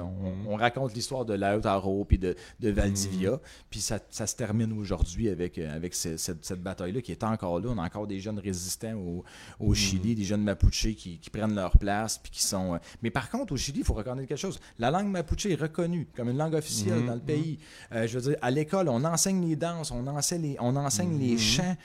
on, 0.48 0.56
raconte 0.56 0.96
l'histoire 0.96 1.24
de 1.24 1.36
Lautaro 1.36 2.04
puis 2.04 2.18
de, 2.18 2.36
de 2.60 2.72
Valdivia. 2.72 3.34
Mm. 3.34 3.40
Puis 3.70 3.80
ça, 3.80 4.00
se 4.10 4.36
termine 4.36 4.74
aujourd'hui 4.74 5.30
avec, 5.30 5.60
euh, 5.60 5.76
avec 5.76 5.94
cette, 5.94 6.64
bataille-là 6.64 7.02
qui 7.02 7.12
est 7.12 7.24
encore 7.24 7.60
là. 7.60 7.70
On 7.70 7.78
a 7.78 7.84
encore 7.84 8.08
des 8.08 8.20
jeunes 8.20 8.40
résistants 8.40 8.96
au, 8.96 9.24
au 9.60 9.74
mm. 9.74 9.76
Chili, 9.76 10.16
des 10.16 10.24
jeunes 10.24 10.42
Mapuche 10.42 10.96
qui, 10.96 11.22
prennent 11.32 11.54
leur 11.54 11.78
place. 11.78 12.18
Puis 12.18 12.32
qui 12.32 12.42
sont... 12.42 12.74
Euh, 12.74 12.78
mais 13.04 13.12
par 13.12 13.30
contre, 13.30 13.54
au 13.54 13.58
Chili, 13.58 13.82
il 13.82 13.86
faut 13.86 13.94
reconnaître 13.94 14.28
quelque 14.28 14.40
chose. 14.40 14.60
La 14.80 14.90
langue 14.90 15.12
Mapuche 15.12 15.46
est 15.46 15.62
reconnue 15.62 16.08
comme 16.16 16.30
une 16.30 16.40
langue 16.40 16.56
officielle 16.56 17.06
dans 17.06 17.14
le 17.14 17.22
pays. 17.22 17.60
Euh, 17.92 18.08
je 18.08 18.18
veux 18.18 18.32
dire, 18.32 18.40
à 18.42 18.50
l'école, 18.50 18.90
on 18.90 19.06
enseigne 19.06 19.48
les 19.48 19.56
danses, 19.56 19.92
on 19.92 20.08
enseigne 20.08 20.42
les, 20.42 20.58
on 20.60 20.76
enseigne 20.76 21.20
les 21.20 21.38
chants. 21.38 21.78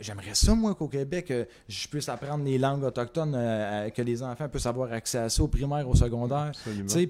J'aimerais 0.00 0.34
ça, 0.34 0.52
moi, 0.56 0.74
qu'au 0.74 0.88
Québec, 0.88 1.32
je 1.68 1.86
puisse 1.86 2.08
apprendre 2.08 2.39
les 2.44 2.58
langues 2.58 2.84
autochtones, 2.84 3.34
euh, 3.36 3.90
que 3.90 4.02
les 4.02 4.22
enfants 4.22 4.48
peuvent 4.48 4.66
avoir 4.66 4.92
accès 4.92 5.18
à 5.18 5.28
ça 5.28 5.42
au 5.42 5.48
primaire, 5.48 5.88
au 5.88 5.94
secondaire. 5.94 6.52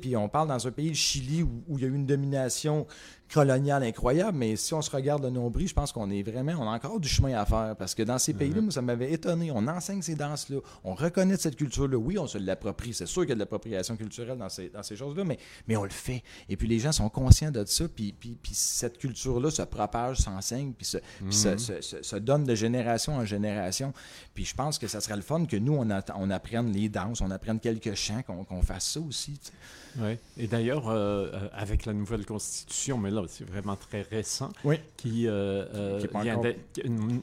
Puis 0.00 0.16
on 0.16 0.28
parle 0.28 0.48
dans 0.48 0.66
un 0.66 0.70
pays, 0.70 0.88
le 0.88 0.94
Chili, 0.94 1.42
où, 1.42 1.76
il 1.76 1.82
y 1.82 1.84
a 1.84 1.88
eu 1.88 1.94
une 1.94 2.06
domination 2.06 2.86
coloniale 3.32 3.84
incroyable, 3.84 4.36
mais 4.36 4.56
si 4.56 4.74
on 4.74 4.82
se 4.82 4.90
regarde 4.90 5.22
le 5.22 5.30
nombril, 5.30 5.68
je 5.68 5.74
pense 5.74 5.92
qu'on 5.92 6.10
est 6.10 6.22
vraiment, 6.22 6.52
on 6.58 6.68
a 6.68 6.74
encore 6.74 6.98
du 6.98 7.08
chemin 7.08 7.38
à 7.38 7.44
faire 7.46 7.76
parce 7.78 7.94
que 7.94 8.02
dans 8.02 8.18
ces 8.18 8.34
pays-là, 8.34 8.60
ça 8.70 8.82
m'avait 8.82 9.12
étonné. 9.12 9.50
On 9.52 9.66
enseigne 9.68 10.02
ces 10.02 10.16
danses-là, 10.16 10.58
on 10.84 10.94
reconnaît 10.94 11.36
cette 11.36 11.56
culture-là. 11.56 11.96
Oui, 11.96 12.18
on 12.18 12.26
se 12.26 12.38
l'approprie. 12.38 12.92
C'est 12.92 13.06
sûr 13.06 13.22
qu'il 13.22 13.30
y 13.30 13.32
a 13.32 13.34
de 13.36 13.40
l'appropriation 13.40 13.96
culturelle 13.96 14.38
dans 14.38 14.48
ces, 14.48 14.68
dans 14.68 14.82
ces 14.82 14.96
choses-là, 14.96 15.24
mais, 15.24 15.38
mais 15.68 15.76
on 15.76 15.84
le 15.84 15.90
fait. 15.90 16.22
Et 16.48 16.56
puis 16.56 16.66
les 16.66 16.80
gens 16.80 16.92
sont 16.92 17.08
conscients 17.08 17.50
de 17.50 17.64
ça, 17.64 17.86
puis, 17.88 18.12
puis, 18.12 18.36
puis 18.42 18.52
cette 18.54 18.98
culture-là 18.98 19.50
se 19.50 19.62
propage, 19.62 20.18
s'enseigne, 20.18 20.72
puis, 20.72 20.86
se, 20.86 20.98
se, 21.30 21.48
mhm. 21.48 22.02
se, 22.02 22.16
donne 22.16 22.44
de 22.44 22.54
génération 22.54 23.14
en 23.14 23.24
génération. 23.24 23.92
Puis 24.34 24.44
je 24.44 24.54
pense 24.54 24.78
que 24.78 24.88
ça 24.88 25.00
serait 25.00 25.16
le 25.16 25.22
fun 25.22 25.44
que 25.44 25.56
nous, 25.56 25.74
on, 25.74 25.88
on 26.16 26.30
apprenne 26.30 26.72
les 26.72 26.88
danses, 26.88 27.20
on 27.20 27.30
apprenne 27.30 27.60
quelques 27.60 27.94
chants, 27.94 28.22
qu'on 28.22 28.62
fasse 28.62 28.92
ça 28.92 29.00
aussi. 29.00 29.38
Oui. 29.98 30.16
Et 30.38 30.46
d'ailleurs, 30.46 30.88
euh, 30.88 31.26
euh, 31.32 31.48
avec 31.52 31.84
la 31.86 31.92
nouvelle 31.92 32.24
constitution, 32.24 32.96
mais 32.98 33.10
là, 33.10 33.22
c'est 33.28 33.44
vraiment 33.48 33.76
très 33.76 34.02
récent, 34.02 34.50
Oui. 34.64 34.76
qui, 34.96 35.26
euh, 35.26 36.00
Qui 36.00 36.08
vient 36.22 36.36
encore- 36.36 36.52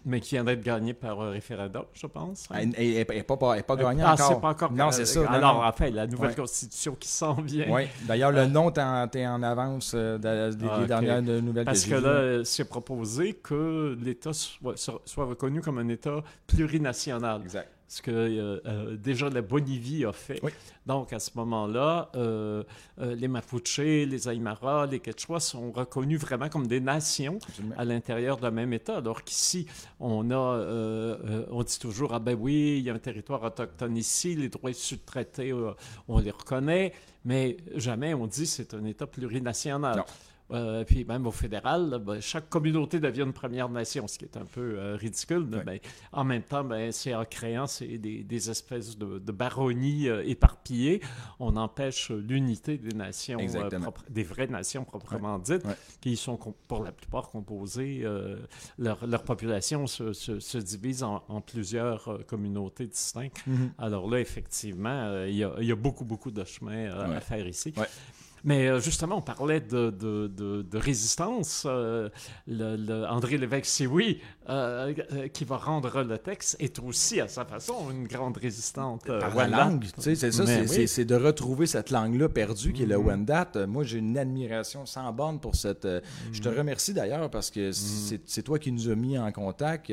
mais 0.05 0.19
qui 0.19 0.35
vient 0.35 0.43
d'être 0.43 0.61
gagné 0.63 0.93
par 0.93 1.21
un 1.21 1.31
référendum, 1.31 1.83
je 1.93 2.07
pense. 2.07 2.47
hein. 2.51 2.55
Elle 2.59 2.69
n'est 2.69 3.05
pas, 3.05 3.37
pas, 3.37 3.61
pas 3.61 3.75
gagnée 3.75 4.03
ah, 4.05 4.13
encore. 4.13 4.27
c'est 4.27 4.41
pas 4.41 4.49
encore. 4.49 4.71
Non, 4.71 4.91
c'est 4.91 5.05
ça. 5.05 5.21
non, 5.21 5.27
Alors, 5.29 5.53
non. 5.55 5.63
enfin, 5.67 5.89
la 5.89 6.07
nouvelle 6.07 6.35
constitution 6.35 6.95
qui 6.99 7.07
s'en 7.09 7.33
vient. 7.35 7.65
Oui. 7.69 7.83
D'ailleurs, 8.03 8.31
le 8.31 8.45
nom, 8.47 8.67
en, 8.77 9.07
t'es 9.07 9.25
en 9.25 9.41
avance 9.43 9.93
de- 9.95 10.17
des, 10.17 10.65
Ah, 10.69 10.79
des 10.81 10.87
dernières 10.87 11.21
de- 11.23 11.39
nouvelles 11.39 11.65
Parce 11.65 11.85
que 11.85 11.95
là, 11.95 12.43
c'est 12.43 12.67
proposé 12.67 13.33
que 13.33 13.97
l'État 14.01 14.33
soit- 14.33 14.75
soit 15.05 15.25
reconnu 15.25 15.61
comme 15.61 15.77
un 15.79 15.87
État 15.89 16.21
plurinational. 16.47 17.41
Exact. 17.43 17.69
Ce 17.89 18.01
que 18.01 18.11
euh, 18.11 18.59
euh, 18.65 18.97
déjà 18.97 19.29
la 19.29 19.41
Bolivie 19.41 20.03
a 20.03 20.11
fait. 20.11 20.39
Oui. 20.43 20.51
Donc, 20.85 21.13
à 21.13 21.19
ce 21.19 21.31
moment-là, 21.35 22.11
euh, 22.15 22.63
les 22.99 23.27
Mapuches, 23.29 23.79
les 23.79 24.27
Aymara, 24.27 24.85
les 24.85 24.99
Quechua 24.99 25.39
sont 25.39 25.71
reconnus 25.71 26.19
vraiment 26.19 26.49
comme 26.49 26.67
des 26.67 26.81
nations 26.81 27.39
Absolument. 27.47 27.75
à 27.77 27.85
l'intérieur 27.85 28.37
d'un 28.37 28.51
même 28.51 28.73
État. 28.73 28.97
Alors 28.97 29.23
qu'ici, 29.23 29.67
on 29.99 30.31
a, 30.31 31.15
on 31.49 31.63
dit 31.63 31.79
toujours, 31.79 32.13
ah 32.13 32.19
ben 32.19 32.37
oui, 32.39 32.77
il 32.79 32.83
y 32.83 32.89
a 32.89 32.93
un 32.93 32.99
territoire 32.99 33.43
autochtone 33.43 33.95
ici, 33.95 34.35
les 34.35 34.49
droits 34.49 34.71
issus 34.71 34.97
de 34.97 35.05
traités, 35.05 35.53
on 36.07 36.19
les 36.19 36.31
reconnaît, 36.31 36.93
mais 37.23 37.57
jamais 37.75 38.13
on 38.13 38.27
dit 38.27 38.47
c'est 38.47 38.73
un 38.73 38.83
État 38.85 39.07
plurinational. 39.07 39.97
Non. 39.97 40.03
Euh, 40.51 40.85
puis 40.85 41.03
même 41.03 41.27
au 41.27 41.31
fédéral, 41.31 42.01
ben, 42.05 42.21
chaque 42.21 42.47
communauté 42.49 43.01
devient 43.01 43.23
une 43.23 43.33
première 43.33 43.67
nation, 43.67 44.07
ce 44.07 44.17
qui 44.17 44.23
est 44.23 44.37
un 44.37 44.45
peu 44.45 44.79
euh, 44.79 44.95
ridicule. 44.95 45.43
Ben, 45.65 45.79
en 46.13 46.23
même 46.23 46.41
temps, 46.43 46.63
ben, 46.63 46.91
c'est 46.93 47.13
en 47.13 47.25
créant 47.25 47.65
des, 47.81 48.23
des 48.23 48.49
espèces 48.49 48.97
de, 48.97 49.19
de 49.19 49.31
baronnies 49.33 50.07
euh, 50.07 50.23
éparpillées, 50.25 51.01
on 51.39 51.57
empêche 51.57 52.11
l'unité 52.11 52.77
des 52.77 52.95
nations, 52.95 53.39
euh, 53.65 53.69
propres- 53.81 54.05
des 54.09 54.23
vraies 54.23 54.47
nations 54.47 54.85
proprement 54.85 55.37
dites, 55.37 55.63
qui 55.99 56.15
sont 56.15 56.37
pour 56.67 56.83
la 56.83 56.93
plupart 56.93 57.29
composées, 57.29 58.05
leur, 58.77 59.05
leur 59.05 59.23
population 59.23 59.85
se, 59.85 60.13
se- 60.13 60.39
se 60.39 60.57
divise 60.57 61.03
en, 61.03 61.23
en 61.27 61.41
plusieurs 61.41 62.25
communautés 62.25 62.87
distinctes. 62.87 63.45
Mhm. 63.47 63.71
Alors 63.77 64.09
là, 64.09 64.19
effectivement, 64.21 65.25
il 65.25 65.33
y, 65.35 65.39
y 65.39 65.71
a 65.71 65.75
beaucoup, 65.75 66.05
beaucoup 66.05 66.31
de 66.31 66.43
chemin 66.45 66.89
à 66.91 67.19
faire 67.19 67.45
ici. 67.47 67.73
Mais 68.43 68.67
euh, 68.67 68.79
justement, 68.79 69.17
on 69.17 69.21
parlait 69.21 69.59
de, 69.61 69.89
de, 69.89 70.27
de- 70.27 70.61
de 70.61 70.77
résistance. 70.77 71.63
euh, 71.65 72.09
le, 72.47 72.75
le 72.75 73.05
André 73.07 73.37
Lévesque-Sioui, 73.37 74.19
euh, 74.49 74.93
euh, 75.13 75.27
qui 75.27 75.43
va 75.45 75.57
rendre 75.57 76.03
le 76.03 76.17
texte, 76.17 76.55
est 76.59 76.79
aussi, 76.79 77.19
à 77.19 77.27
sa 77.27 77.45
façon, 77.45 77.89
une 77.91 78.07
grande 78.07 78.37
résistante. 78.37 79.09
euh, 79.09 79.19
Par 79.19 79.35
la 79.35 79.47
langue, 79.47 79.85
tu 79.95 80.01
sais, 80.01 80.15
c'est 80.15 80.31
ça, 80.31 80.45
c'est 80.45 80.61
oui. 80.61 80.67
c'est- 80.67 80.87
c'est 80.87 81.05
de 81.05 81.15
retrouver 81.15 81.65
cette 81.67 81.89
langue-là 81.91 82.29
perdue 82.29 82.73
qui 82.73 82.83
est 82.83 82.85
le 82.85 82.97
Mhm. 82.97 83.05
Wendat. 83.07 83.51
Moi, 83.67 83.83
j'ai 83.83 83.97
une 83.99 84.17
admiration 84.17 84.85
sans 84.85 85.11
borne 85.11 85.39
pour 85.39 85.55
cette. 85.55 85.85
euh, 85.85 86.01
Je 86.31 86.39
Mhm. 86.39 86.43
te 86.45 86.49
remercie 86.59 86.93
d'ailleurs 86.93 87.29
parce 87.29 87.49
que 87.51 87.71
c'est 87.71 88.21
c'est 88.25 88.43
toi 88.43 88.59
qui 88.59 88.71
nous 88.71 88.89
as 88.89 88.95
mis 88.95 89.17
en 89.17 89.31
contact. 89.31 89.91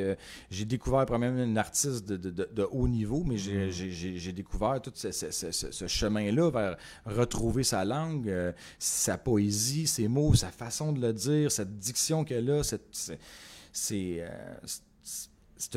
J'ai 0.50 0.64
découvert 0.64 1.06
premièrement 1.06 1.42
une 1.44 1.58
artiste 1.58 2.06
de, 2.08 2.16
de- 2.16 2.30
de- 2.30 2.48
de 2.52 2.66
haut 2.70 2.88
niveau, 2.88 3.22
mais 3.24 3.34
Mhm. 3.34 3.38
j'ai- 3.40 3.70
j'ai 3.70 3.90
j'ai- 3.90 4.18
j'ai 4.18 4.32
découvert 4.32 4.80
tout 4.82 4.92
ce, 4.94 5.10
ce- 5.10 5.30
ce- 5.30 5.50
ce- 5.52 5.70
ce 5.72 5.86
chemin-là 5.86 6.50
vers 6.50 6.76
retrouver 7.06 7.64
sa 7.64 7.84
langue, 7.84 8.43
euh, 8.44 8.52
sa 8.78 9.18
poésie, 9.18 9.86
ses 9.86 10.08
mots, 10.08 10.34
sa 10.34 10.50
façon 10.50 10.92
de 10.92 11.00
le 11.00 11.12
dire, 11.12 11.50
cette 11.52 11.78
diction 11.78 12.24
qu'elle 12.24 12.50
a. 12.50 12.62
cette- 12.62 12.82
c'est- 12.92 13.18
C'est. 13.72 14.16
euh, 14.20 14.28
c'est- 14.64 15.28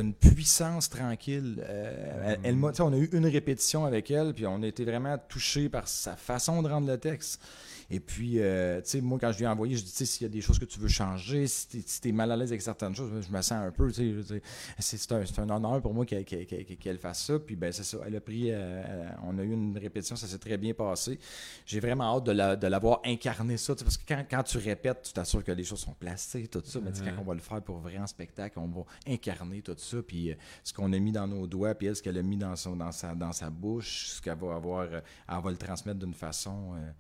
une 0.02 0.14
puissance 0.14 0.90
tranquille. 0.90 1.64
Euh, 1.68 2.36
elle- 2.44 2.56
sais, 2.76 2.82
on 2.82 2.94
a 2.94 2.98
eu 2.98 3.10
une 3.14 3.26
répétition 3.26 3.86
avec 3.86 4.12
elle, 4.12 4.34
puis 4.34 4.46
on 4.46 4.62
a 4.62 4.68
été 4.68 4.84
vraiment 4.86 5.18
touchés 5.30 5.70
par 5.70 5.88
sa 5.88 6.16
façon 6.16 6.62
de 6.62 6.68
rendre 6.70 6.88
le 6.88 6.98
texte. 6.98 7.42
Et 7.90 8.00
puis, 8.02 8.40
euh, 8.40 8.82
tu 8.82 8.90
sais, 8.90 9.02
moi, 9.02 9.18
quand 9.20 9.32
je 9.32 9.38
lui 9.38 9.46
ai 9.46 9.48
envoyé, 9.48 9.78
je 9.78 9.84
dis, 9.84 9.92
tu 9.92 9.98
sais, 9.98 10.06
s'il 10.06 10.24
y 10.24 10.26
a 10.26 10.30
des 10.30 10.42
choses 10.42 10.60
que 10.60 10.66
tu 10.66 10.78
veux 10.80 10.90
changer, 10.90 11.48
si 11.48 11.68
t'es 11.70 11.82
si 11.86 12.02
t'es 12.02 12.12
mal 12.12 12.30
à 12.32 12.36
l'aise 12.36 12.52
avec 12.52 12.62
certaines 12.62 12.94
choses, 12.96 13.10
je 13.26 13.32
me 13.32 13.42
sens 13.42 13.52
un 13.54 13.72
peu, 13.72 13.90
tu 13.92 14.24
sais, 14.24 14.42
c'est 14.80 14.98
c'est 14.98 15.12
un, 15.14 15.26
c'est 15.26 15.40
un 15.40 15.50
honneur 15.50 15.82
pour 15.82 15.94
moi 15.94 16.06
qu'elle 16.06 16.98
fasse 17.00 17.24
ça. 17.26 17.40
Puis, 17.40 17.56
ben, 17.56 17.72
c'est 17.72 17.84
ça, 17.84 18.00
elle 18.06 18.16
a 18.18 18.20
pris, 18.22 18.52
euh, 18.52 18.56
euh, 18.58 19.10
on 19.24 19.38
a 19.40 19.44
eu 19.44 19.52
une 19.54 19.78
répétition, 19.78 20.16
ça 20.18 20.28
s'est 20.28 20.38
très 20.38 20.58
bien 20.58 20.74
passé. 20.74 21.18
J'ai 21.66 21.80
vraiment 21.80 22.16
hâte 22.18 22.26
de 22.26 22.32
la- 22.34 22.56
de 22.58 22.68
l'avoir 22.68 23.00
incarné 23.06 23.56
ça, 23.58 23.74
tu 23.74 23.80
sais, 23.80 23.86
parce 23.86 23.98
que 23.98 24.04
quand, 24.08 24.26
quand 24.30 24.44
tu 24.44 24.58
répètes, 24.58 25.04
tu 25.04 25.14
t'assures 25.14 25.44
que 25.44 25.52
les 25.54 25.64
choses 25.64 25.80
sont 25.80 25.94
placées, 25.94 26.48
tout 26.48 26.62
ça, 26.66 26.80
mais 26.84 26.92
tu 26.92 27.00
sais, 27.00 27.06
quand 27.16 27.22
on 27.22 27.26
va 27.26 27.34
le 27.36 27.40
faire 27.40 27.62
pour 27.62 27.78
vrai 27.78 27.98
en 27.98 28.08
spectacle, 28.08 28.60
on 28.60 28.68
va 28.68 28.82
incarner 29.08 29.62
tout 29.62 29.76
ça, 29.78 29.98
puis 30.06 30.32
euh, 30.32 30.36
ce 30.64 30.74
qu'on 30.74 30.92
a 30.92 31.00
mis 31.00 31.12
dans 31.14 31.28
nos 31.28 31.48
doigts, 31.48 31.74
puis 31.74 31.88
elle, 31.88 31.96
ce 31.96 32.04
qu'elle 32.04 32.18
a 32.18 32.22
mis 32.24 32.38
dans, 32.38 32.56
son, 32.58 32.76
dans, 32.76 32.92
sa, 32.92 33.16
dans 33.16 33.32
sa 33.32 33.50
bouche, 33.50 34.08
ce 34.08 34.22
qu'elle 34.22 34.38
va 34.38 34.56
avoir, 34.56 34.84
elle 34.92 35.02
va 35.42 35.52
le 35.52 35.58
transmettre 35.58 36.00
d'une 36.00 36.14
façon. 36.14 36.74
euh, 36.76 36.92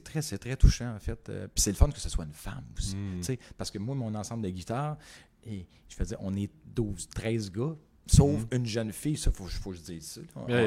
c'est 0.00 0.04
très, 0.12 0.22
c'est 0.22 0.38
très 0.38 0.56
touchant, 0.56 0.94
en 0.94 0.98
fait. 0.98 1.28
Euh, 1.28 1.46
puis 1.54 1.62
c'est 1.62 1.70
le 1.70 1.76
fun 1.76 1.90
que 1.90 2.00
ce 2.00 2.08
soit 2.08 2.24
une 2.24 2.32
femme 2.32 2.64
aussi. 2.76 2.96
Mm. 2.96 3.22
sais, 3.22 3.38
Parce 3.58 3.70
que 3.70 3.78
moi, 3.78 3.94
mon 3.94 4.14
ensemble 4.14 4.42
de 4.42 4.50
guitares, 4.50 4.96
et 5.46 5.66
je 5.88 5.94
faisais, 5.94 6.16
on 6.20 6.34
est 6.36 6.50
12, 6.74 7.08
13 7.14 7.50
gars, 7.52 7.74
sauf 8.06 8.44
une 8.50 8.66
jeune 8.66 8.92
fille, 8.92 9.16
ça, 9.16 9.30
faut, 9.30 9.46
faut 9.46 9.70
que 9.70 9.76
je 9.76 9.82
dise 9.82 10.04
ça. 10.04 10.20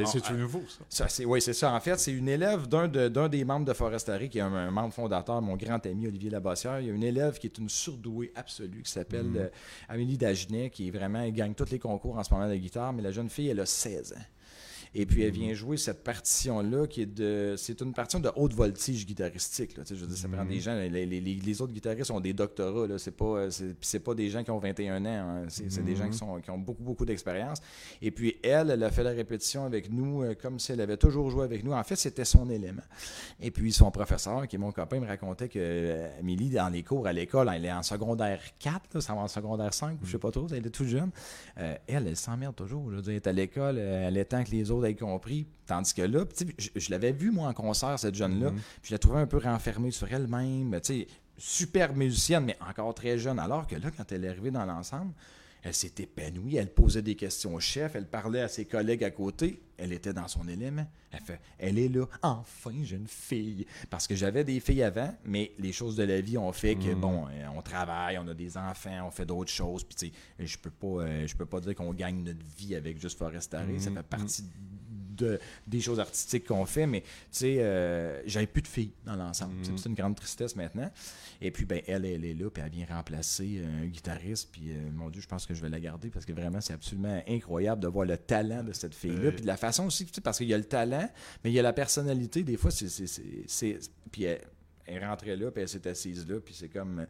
C'est 0.06 0.22
nouveau, 0.38 0.64
ça? 0.68 0.86
ça, 0.88 1.10
c'est, 1.10 1.26
oui, 1.26 1.42
c'est 1.42 1.54
ça. 1.54 1.74
En 1.74 1.80
fait, 1.82 2.00
c'est 2.00 2.14
une 2.14 2.30
élève 2.30 2.68
d'un, 2.68 2.88
de- 2.88 3.10
d'un 3.10 3.28
des 3.28 3.44
membres 3.44 3.66
de 3.66 3.74
Forestary, 3.74 4.30
qui 4.30 4.38
est 4.38 4.42
un, 4.42 4.54
un 4.54 4.72
membre 4.72 4.94
fondateur, 4.94 5.42
mon 5.42 5.58
grand 5.58 5.86
ami 5.86 6.08
Olivier 6.08 6.30
Labossière. 6.30 6.80
Il 6.80 6.88
y 6.88 6.90
a 6.90 6.94
une 6.94 7.04
élève 7.04 7.38
qui 7.38 7.48
est 7.48 7.58
une 7.58 7.68
surdouée 7.70 8.32
absolue, 8.36 8.82
qui 8.84 8.92
s'appelle 8.92 9.26
Mhm. 9.26 9.38
euh, 9.38 9.50
Amélie 9.90 10.18
Dagenet, 10.18 10.70
qui 10.70 10.88
est 10.88 10.92
vraiment, 10.92 11.20
elle 11.22 11.34
gagne 11.34 11.54
tous 11.54 11.70
les 11.70 11.80
concours 11.80 12.18
en 12.18 12.24
ce 12.24 12.34
moment 12.34 12.48
de 12.50 12.56
guitare, 12.56 12.94
mais 12.94 13.02
la 13.02 13.12
jeune 13.12 13.30
fille, 13.30 13.50
elle 13.50 13.60
a 13.60 13.66
16 13.66 14.14
ans. 14.14 14.22
Et 14.96 15.06
puis, 15.06 15.24
elle 15.24 15.30
Mhm. 15.32 15.40
vient 15.40 15.54
jouer 15.54 15.78
cette 15.78 16.04
partition-là, 16.04 16.88
qui 16.88 17.02
est 17.02 17.06
de. 17.06 17.56
C'est 17.58 17.82
une 17.82 17.94
partition 17.94 18.20
de 18.20 18.30
haute 18.36 18.54
voltige 18.54 19.06
guitaristique. 19.06 19.76
Là, 19.78 19.84
je 19.88 19.96
veux 19.96 20.08
dire, 20.08 20.18
ça 20.18 20.28
prend 20.28 20.46
des 20.46 20.60
gens. 20.60 20.76
Les, 20.76 21.06
les- 21.06 21.20
les- 21.20 21.62
autres 21.62 21.74
guitaristes 21.74 22.12
ont 22.12 22.20
des 22.20 22.34
doctorats. 22.34 22.88
Là, 22.88 22.98
c'est 22.98 23.12
pas, 23.16 23.26
euh, 23.26 23.50
c'est, 23.82 24.00
pas 24.00 24.14
des 24.14 24.30
gens 24.30 24.44
qui 24.44 24.52
ont 24.52 24.60
21 24.60 25.04
ans. 25.06 25.08
hein. 25.44 25.46
C'est, 25.50 25.84
des 25.84 25.96
gens 25.96 26.10
qui, 26.10 26.18
sont, 26.18 26.40
qui 26.42 26.50
ont 26.50 26.58
beaucoup, 26.58 26.84
beaucoup 26.84 27.06
d'expérience. 27.06 27.60
Et 28.02 28.12
puis, 28.12 28.38
elle, 28.44 28.70
elle 28.72 28.84
a 28.84 28.92
fait 28.92 29.04
la 29.04 29.12
répétition 29.12 29.66
avec 29.66 29.90
nous 29.92 30.24
euh, 30.24 30.36
comme 30.36 30.60
si 30.60 30.72
elle 30.72 30.82
avait 30.82 30.98
toujours 30.98 31.30
joué 31.30 31.44
avec 31.44 31.64
nous. 31.64 31.74
En 31.74 31.84
fait, 31.84 31.96
c'était 31.96 32.26
son 32.26 32.50
élément. 32.50 32.82
Et 33.40 33.52
puis, 33.52 33.72
son 33.72 33.92
professeur, 33.92 34.48
qui 34.48 34.56
est 34.56 34.60
mon 34.60 34.72
copain, 34.72 35.00
me 35.00 35.08
racontait 35.08 35.50
que 35.50 35.60
euh, 35.60 36.20
Amélie, 36.20 36.50
dans 36.50 36.70
les 36.70 36.84
cours 36.84 37.08
à 37.08 37.14
l'école, 37.14 37.50
elle 37.54 37.66
est 37.66 37.72
en 37.74 37.84
secondaire 37.84 38.42
4, 38.60 38.94
là, 38.96 39.02
ça 39.02 39.14
va 39.14 39.22
en 39.22 39.28
secondaire 39.28 39.74
5, 39.74 40.00
ou 40.02 40.06
je 40.06 40.12
sais 40.12 40.18
pas 40.18 40.32
trop, 40.32 40.48
elle 40.52 40.66
est 40.66 40.70
toute 40.70 40.88
jeune. 40.88 41.10
Euh, 41.58 41.76
elle, 41.88 42.08
elle 42.08 42.16
s'emmerde 42.18 42.56
toujours. 42.56 42.90
Je 42.92 42.96
veux 42.98 43.02
dire, 43.02 43.12
Elle 43.14 43.18
est 43.18 43.28
à 43.28 43.32
l'école, 43.32 43.78
elle 43.78 44.18
attend 44.18 44.44
que 44.44 44.52
les 44.52 44.70
autres 44.72 44.83
compris. 44.92 45.48
Tandis 45.66 45.94
que 45.94 46.02
là, 46.02 46.26
je, 46.58 46.70
je 46.76 46.92
l'avais 46.92 47.12
vue, 47.12 47.32
moi, 47.32 47.48
en 47.48 47.54
concert, 47.54 47.98
cette 47.98 48.16
jeune-là. 48.16 48.52
Mhm. 48.52 48.58
Puis 48.82 48.90
je 48.90 48.94
la 48.94 49.00
trouvais 49.00 49.20
un 49.20 49.28
peu 49.28 49.38
renfermée 49.38 49.92
sur 49.92 50.12
elle-même. 50.12 50.80
Tu 50.82 50.94
sais, 50.94 51.08
super 51.38 51.94
musicienne, 51.96 52.46
mais 52.46 52.58
encore 52.70 52.94
très 52.94 53.18
jeune. 53.18 53.40
Alors 53.40 53.68
que 53.68 53.76
là, 53.76 53.90
quand 53.96 54.12
elle 54.12 54.26
est 54.26 54.30
arrivée 54.30 54.52
dans 54.52 54.66
l'ensemble, 54.66 55.14
elle 55.64 55.74
s'est 55.74 55.94
épanouie, 56.00 56.58
elle 56.58 56.72
posait 56.74 57.02
des 57.02 57.16
questions 57.16 57.56
au 57.56 57.60
chef, 57.60 57.96
elle 57.96 58.08
parlait 58.08 58.42
à 58.42 58.48
ses 58.48 58.66
collègues 58.66 59.04
à 59.04 59.12
côté, 59.12 59.62
elle 59.78 59.94
était 59.94 60.14
dans 60.14 60.28
son 60.28 60.48
élément. 60.48 60.86
Elle 61.12 61.22
fait, 61.22 61.40
elle 61.58 61.80
est 61.80 61.90
là, 61.90 62.06
enfin, 62.22 62.72
j'ai 62.84 62.96
une 62.98 63.08
fille. 63.08 63.66
Parce 63.90 64.08
que 64.08 64.16
j'avais 64.16 64.44
des 64.44 64.60
filles 64.60 64.84
avant, 64.84 65.16
mais 65.26 65.52
les 65.60 65.72
choses 65.72 65.96
de 65.96 66.04
la 66.04 66.22
vie 66.22 66.38
ont 66.38 66.52
fait 66.52 66.76
que, 66.76 66.90
Mhm. 66.94 67.00
bon, 67.00 67.28
euh, 67.28 67.46
on 67.56 67.62
travaille, 67.62 68.18
on 68.18 68.28
a 68.28 68.34
des 68.34 68.58
enfants, 68.58 69.08
on 69.08 69.12
fait 69.12 69.26
d'autres 69.26 69.52
choses, 69.52 69.84
puis 69.84 69.96
tu 69.96 70.08
sais, 70.08 70.46
je 70.46 70.58
peux 70.58 70.70
pas, 70.72 71.04
euh, 71.04 71.28
je 71.28 71.36
peux 71.36 71.46
pas 71.46 71.60
dire 71.62 71.76
qu'on 71.76 71.94
gagne 71.94 72.24
notre 72.24 72.44
vie 72.58 72.76
avec 72.76 73.00
juste 73.00 73.18
Forestary, 73.18 73.80
ça 73.80 73.90
Mhm. 73.90 73.96
fait 73.98 74.04
partie 74.04 74.42
de, 74.44 74.48
des 75.68 75.82
choses 75.82 76.00
artistiques 76.00 76.46
qu'on 76.46 76.66
fait, 76.66 76.88
mais 76.88 77.02
tu 77.02 77.08
sais, 77.32 77.58
euh, 77.60 78.22
j'avais 78.26 78.48
plus 78.48 78.62
de 78.62 78.68
filles 78.68 78.92
dans 79.06 79.16
l'ensemble. 79.16 79.56
Mhm. 79.56 79.78
C'est 79.78 79.90
une 79.90 79.96
grande 79.96 80.16
tristesse 80.16 80.56
maintenant. 80.56 80.90
Et 81.42 81.52
puis, 81.52 81.66
ben, 81.66 81.82
elle, 81.88 82.06
elle 82.06 82.26
est 82.26 82.34
là, 82.34 82.50
puis 82.50 82.64
elle 82.66 82.72
vient 82.72 82.86
remplacer 82.90 83.60
euh, 83.60 83.84
un 83.84 83.86
guitariste, 83.86 84.50
puis 84.52 84.72
euh, 84.72 84.92
mon 84.92 85.10
Dieu, 85.10 85.22
je 85.22 85.28
pense 85.28 85.46
que 85.46 85.54
je 85.54 85.62
vais 85.62 85.70
la 85.70 85.80
garder 85.80 86.10
parce 86.10 86.26
que 86.26 86.34
vraiment, 86.34 86.62
c'est 86.62 86.74
absolument 86.74 87.22
incroyable 87.28 87.82
de 87.82 87.88
voir 87.88 88.06
le 88.06 88.18
talent 88.18 88.64
de 88.64 88.74
cette 88.74 88.96
fille-là, 88.96 89.32
puis 89.32 89.42
de 89.42 89.48
la 89.48 89.58
façon 89.58 89.86
aussi, 89.86 90.06
tu 90.06 90.14
sais, 90.14 90.22
parce 90.22 90.38
qu'il 90.38 90.48
y 90.48 90.54
a 90.54 90.58
le 90.58 90.66
talent, 90.66 91.10
mais 91.44 91.52
il 91.52 91.54
y 91.54 91.60
a 91.60 91.64
la 91.64 91.74
personnalité. 91.74 92.44
Des 92.44 92.58
fois, 92.58 92.72
c'est. 92.72 93.80
Puis 94.12 94.24
elle, 94.24 94.42
elle 94.86 95.04
rentrait 95.06 95.36
là, 95.36 95.50
puis 95.52 95.62
elle 95.62 95.70
s'est 95.70 95.88
assise 95.88 96.28
là, 96.28 96.40
puis 96.40 96.54
c'est 96.54 96.70
comme. 96.70 97.00
euh, 97.00 97.06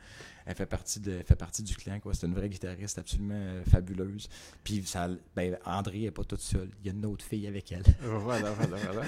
Elle 0.46 0.56
fait 0.56 0.66
partie, 0.66 1.00
de, 1.00 1.12
elle 1.14 1.24
fait 1.24 1.36
partie 1.36 1.64
du 1.64 1.76
clan, 1.76 2.00
quoi. 2.00 2.14
C'est 2.14 2.28
une 2.28 2.34
vraie 2.34 2.50
guitariste 2.50 2.98
absolument 3.00 3.34
euh, 3.36 3.64
fabuleuse. 3.64 4.28
Puis 4.64 4.84
ça, 4.86 5.08
ben, 5.36 5.58
André 5.66 6.00
n'est 6.00 6.12
pas 6.12 6.24
toute 6.24 6.42
seule. 6.42 6.70
Il 6.82 6.88
y 6.88 6.90
a 6.90 6.94
une 6.94 7.06
autre 7.06 7.24
fille 7.26 7.48
avec 7.48 7.72
elle. 7.72 7.84
Voilà, 8.02 8.52
voilà, 8.52 8.78
voilà. 8.78 9.02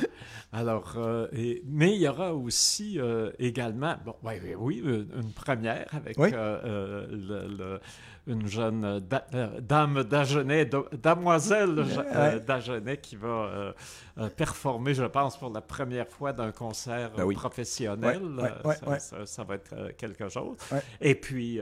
Alors, 0.53 0.93
euh, 0.97 1.27
et- 1.33 1.61
mais 1.65 1.93
il 1.95 2.01
y 2.01 2.07
aura 2.07 2.33
aussi 2.33 2.99
euh, 2.99 3.31
également, 3.39 3.95
bon, 4.05 4.15
ouais, 4.23 4.39
ouais, 4.41 4.55
oui, 4.55 4.77
une, 4.83 5.07
une 5.15 5.31
première 5.33 5.87
avec 5.93 6.17
Oui. 6.17 6.29
euh, 6.33 6.61
euh, 6.63 7.07
le- 7.09 7.55
le- 7.57 7.79
une 8.27 8.47
jeune 8.47 8.83
euh, 8.83 8.99
da- 8.99 9.27
euh, 9.33 9.59
dame 9.61 10.03
d'Agenais, 10.03 10.69
damoiselle 11.01 11.79
euh, 11.79 12.33
Ouais. 12.33 12.39
d'Agenais 12.39 12.97
qui 12.97 13.15
va 13.15 13.27
euh, 13.27 13.73
euh, 14.17 14.29
performer, 14.29 14.93
je 14.93 15.03
pense, 15.03 15.37
pour 15.37 15.51
la 15.51 15.61
première 15.61 16.07
fois 16.07 16.33
d'un 16.33 16.51
concert 16.51 17.11
Ben 17.15 17.23
oui. 17.23 17.35
professionnel. 17.35 18.21
Ouais, 18.63 18.99
ça, 19.25 19.43
va 19.43 19.55
être 19.55 19.95
quelque 19.97 20.29
chose. 20.29 20.57
Et 21.01 21.15
puis, 21.15 21.59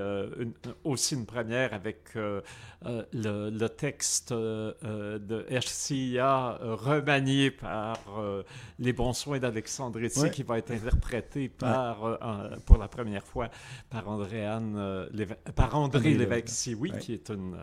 aussi 0.84 1.16
une 1.16 1.26
première 1.26 1.74
avec 1.74 2.16
le, 2.16 3.68
texte 3.68 4.32
de 4.34 5.46
RCA 5.50 6.60
remanié 6.62 7.52
par 7.52 7.98
Les 8.80 8.94
bons 8.94 9.14
soins 9.14 9.40
d'Alexandre 9.40 10.00
Etier, 10.00 10.30
qui 10.30 10.44
va 10.44 10.60
être 10.60 10.72
interprété 10.72 11.50
par, 11.50 12.20
pour 12.66 12.78
la 12.78 12.88
première 12.88 13.26
fois 13.26 13.50
par, 13.90 14.04
par 15.56 15.76
André 15.76 16.14
Lévesque, 16.14 16.53
oui, 16.78 16.92
qui 17.00 17.14
est 17.14 17.30
une... 17.30 17.58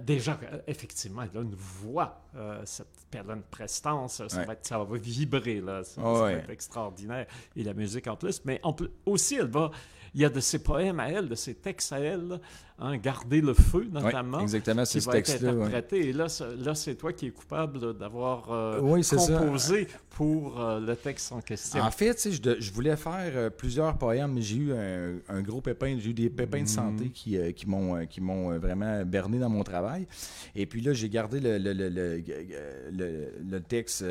déjà, 0.00 0.38
effectivement, 0.66 1.22
elle 1.22 1.38
a 1.38 1.42
une 1.42 1.54
voix, 1.54 2.22
cette 2.64 2.88
perdre 3.10 3.36
prestance, 3.50 4.26
ça, 4.28 4.44
va 4.44 4.54
ça, 4.60 4.78
va 4.78 4.98
vibrer, 4.98 5.60
là. 5.60 5.84
Ça, 5.84 6.00
va 6.00 6.32
être 6.32 6.50
extraordinaire. 6.50 7.26
Et 7.56 7.62
la 7.62 7.74
musique 7.74 8.06
en 8.06 8.16
plus. 8.16 8.42
Mais 8.44 8.60
on 8.62 8.72
peut, 8.72 8.90
aussi, 9.06 9.36
elle 9.36 9.48
va. 9.48 9.70
Il 10.14 10.22
y 10.22 10.24
a 10.24 10.30
de 10.30 10.40
ses 10.40 10.62
poèmes 10.62 11.00
à 11.00 11.10
elle, 11.10 11.28
de 11.28 11.34
ses 11.34 11.54
textes 11.54 11.92
à 11.92 12.00
elle, 12.00 12.40
Hein, 12.80 12.96
garder 12.98 13.40
le 13.40 13.54
feu, 13.54 13.88
notamment. 13.90 14.38
exactement, 14.38 14.84
c'est 14.84 15.00
ce 15.00 15.10
texte-là. 15.10 15.52
Et 15.90 16.12
là, 16.12 16.26
là 16.58 16.74
c'est 16.76 16.94
toi 16.94 17.12
qui 17.12 17.26
es 17.26 17.30
coupable 17.30 17.98
d'avoir 17.98 18.52
euh, 18.52 18.78
composé 18.80 19.88
pour 20.10 20.60
euh, 20.60 20.78
le 20.78 20.94
texte 20.94 21.32
en 21.32 21.40
question. 21.40 21.82
En 21.82 21.90
fait, 21.90 22.30
je, 22.30 22.60
je, 22.60 22.72
voulais 22.72 22.94
faire 22.94 23.32
euh, 23.34 23.50
plusieurs 23.50 23.98
poèmes, 23.98 24.34
mais 24.34 24.42
j'ai 24.42 24.56
eu 24.58 24.72
un, 24.72 25.40
gros 25.42 25.60
pépin, 25.60 25.96
j'ai 25.98 26.10
eu 26.10 26.14
des 26.14 26.30
pépins 26.30 26.62
de 26.62 26.68
santé 26.68 27.06
mm. 27.06 27.10
qui, 27.10 27.52
qui 27.54 27.68
m'ont 27.68 28.06
qui 28.06 28.20
m'ont 28.20 28.56
vraiment 28.60 29.04
berné 29.04 29.40
dans 29.40 29.50
mon 29.50 29.64
travail. 29.64 30.06
Et 30.54 30.66
puis 30.66 30.80
là, 30.80 30.92
j'ai 30.92 31.08
gardé 31.08 31.40
le, 31.40 31.58
le, 31.58 31.72
le, 31.72 33.32
le 33.44 33.60
texte, 33.60 34.04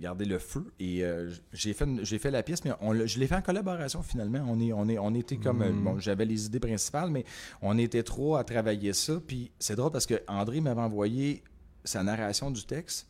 gardé 0.00 0.24
le 0.24 0.40
feu, 0.40 0.64
et 0.80 1.04
j'ai 1.52 1.72
fait, 1.72 1.86
j'ai 2.02 2.18
fait 2.18 2.32
la 2.32 2.42
pièce, 2.42 2.64
mais 2.64 2.72
on, 2.80 3.06
je 3.06 3.20
l'ai 3.20 3.28
fait 3.28 3.36
en 3.36 3.42
collaboration 3.42 4.02
finalement. 4.02 4.44
On, 4.48 4.58
est, 4.58 4.72
on, 4.72 4.88
est, 4.88 4.98
on 4.98 5.14
était 5.14 5.36
comme, 5.36 5.58
mm. 5.58 5.84
bon, 5.84 5.98
j'avais 6.00 6.24
les 6.24 6.46
idées 6.46 6.58
principales, 6.58 7.10
mais 7.10 7.24
on 7.62 7.78
était 7.78 8.07
trop 8.08 8.36
à 8.36 8.44
travailler 8.44 8.92
ça. 8.94 9.20
Puis 9.24 9.50
c'est 9.58 9.76
drôle 9.76 9.92
parce 9.92 10.06
que 10.06 10.22
André 10.26 10.60
m'avait 10.60 10.80
envoyé 10.80 11.42
sa 11.84 12.02
narration 12.02 12.50
du 12.50 12.64
texte. 12.64 13.06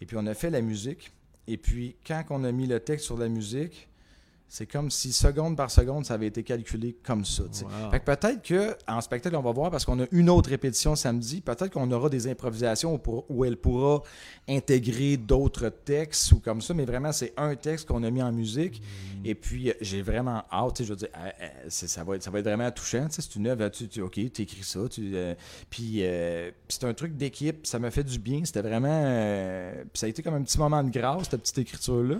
Et 0.00 0.06
puis 0.06 0.16
on 0.16 0.26
a 0.26 0.34
fait 0.34 0.50
la 0.50 0.62
musique. 0.62 1.10
Et 1.46 1.56
puis 1.56 1.96
quand 2.06 2.24
on 2.30 2.44
a 2.44 2.52
mis 2.52 2.66
le 2.66 2.78
texte 2.78 3.06
sur 3.06 3.18
la 3.18 3.28
musique, 3.28 3.88
c'est 4.52 4.66
comme 4.66 4.90
si 4.90 5.12
seconde 5.12 5.56
par 5.56 5.70
seconde, 5.70 6.04
ça 6.04 6.14
avait 6.14 6.26
été 6.26 6.42
calculé 6.42 6.96
comme 7.04 7.24
ça. 7.24 7.44
Fait 7.92 8.00
que 8.00 8.04
peut-être 8.04 8.42
qu'en 8.84 9.00
spectacle, 9.00 9.36
on 9.36 9.42
va 9.42 9.52
voir, 9.52 9.70
parce 9.70 9.84
qu'on 9.84 10.02
a 10.02 10.06
une 10.10 10.28
autre 10.28 10.50
répétition 10.50 10.96
samedi, 10.96 11.40
peut-être 11.40 11.70
qu'on 11.70 11.88
aura 11.92 12.08
des 12.08 12.26
improvisations 12.26 13.00
où, 13.28 13.44
elle 13.44 13.56
pourra 13.56 14.02
intégrer 14.48 15.16
d'autres 15.16 15.68
textes 15.68 16.32
ou 16.32 16.40
comme 16.40 16.60
ça, 16.60 16.74
mais 16.74 16.84
vraiment, 16.84 17.12
c'est 17.12 17.32
un 17.36 17.54
texte 17.54 17.86
qu'on 17.86 18.02
a 18.02 18.10
mis 18.10 18.22
en 18.22 18.32
musique. 18.32 18.82
Mm. 18.82 19.26
Et 19.26 19.36
puis, 19.36 19.72
j'ai 19.80 20.02
vraiment 20.02 20.42
hâte, 20.50 20.82
je 20.82 20.88
veux 20.88 20.96
dire, 20.96 21.10
euh, 21.16 21.30
euh, 21.42 21.66
ça 21.68 22.02
va, 22.02 22.16
être, 22.16 22.24
ça 22.24 22.32
va 22.32 22.40
être 22.40 22.44
vraiment 22.44 22.72
touchant. 22.72 23.06
C'est 23.08 23.36
une 23.36 23.46
œuvre, 23.46 23.68
tu, 23.68 23.86
tu, 23.86 24.02
OK, 24.02 24.14
tu 24.14 24.42
écris 24.42 24.64
ça. 24.64 24.80
Tu, 24.90 25.12
euh, 25.14 25.34
puis, 25.70 26.02
c'est 26.68 26.82
un 26.82 26.94
truc 26.94 27.16
d'équipe, 27.16 27.64
ça 27.68 27.78
m'a 27.78 27.92
fait 27.92 28.02
du 28.02 28.18
bien. 28.18 28.44
C'était 28.44 28.62
vraiment. 28.62 29.00
ça 29.94 30.06
a 30.06 30.08
été 30.08 30.24
comme 30.24 30.34
un 30.34 30.42
petit 30.42 30.58
moment 30.58 30.82
de 30.82 30.90
grâce, 30.90 31.28
cette 31.30 31.40
petite 31.40 31.58
écriture-là. 31.58 32.16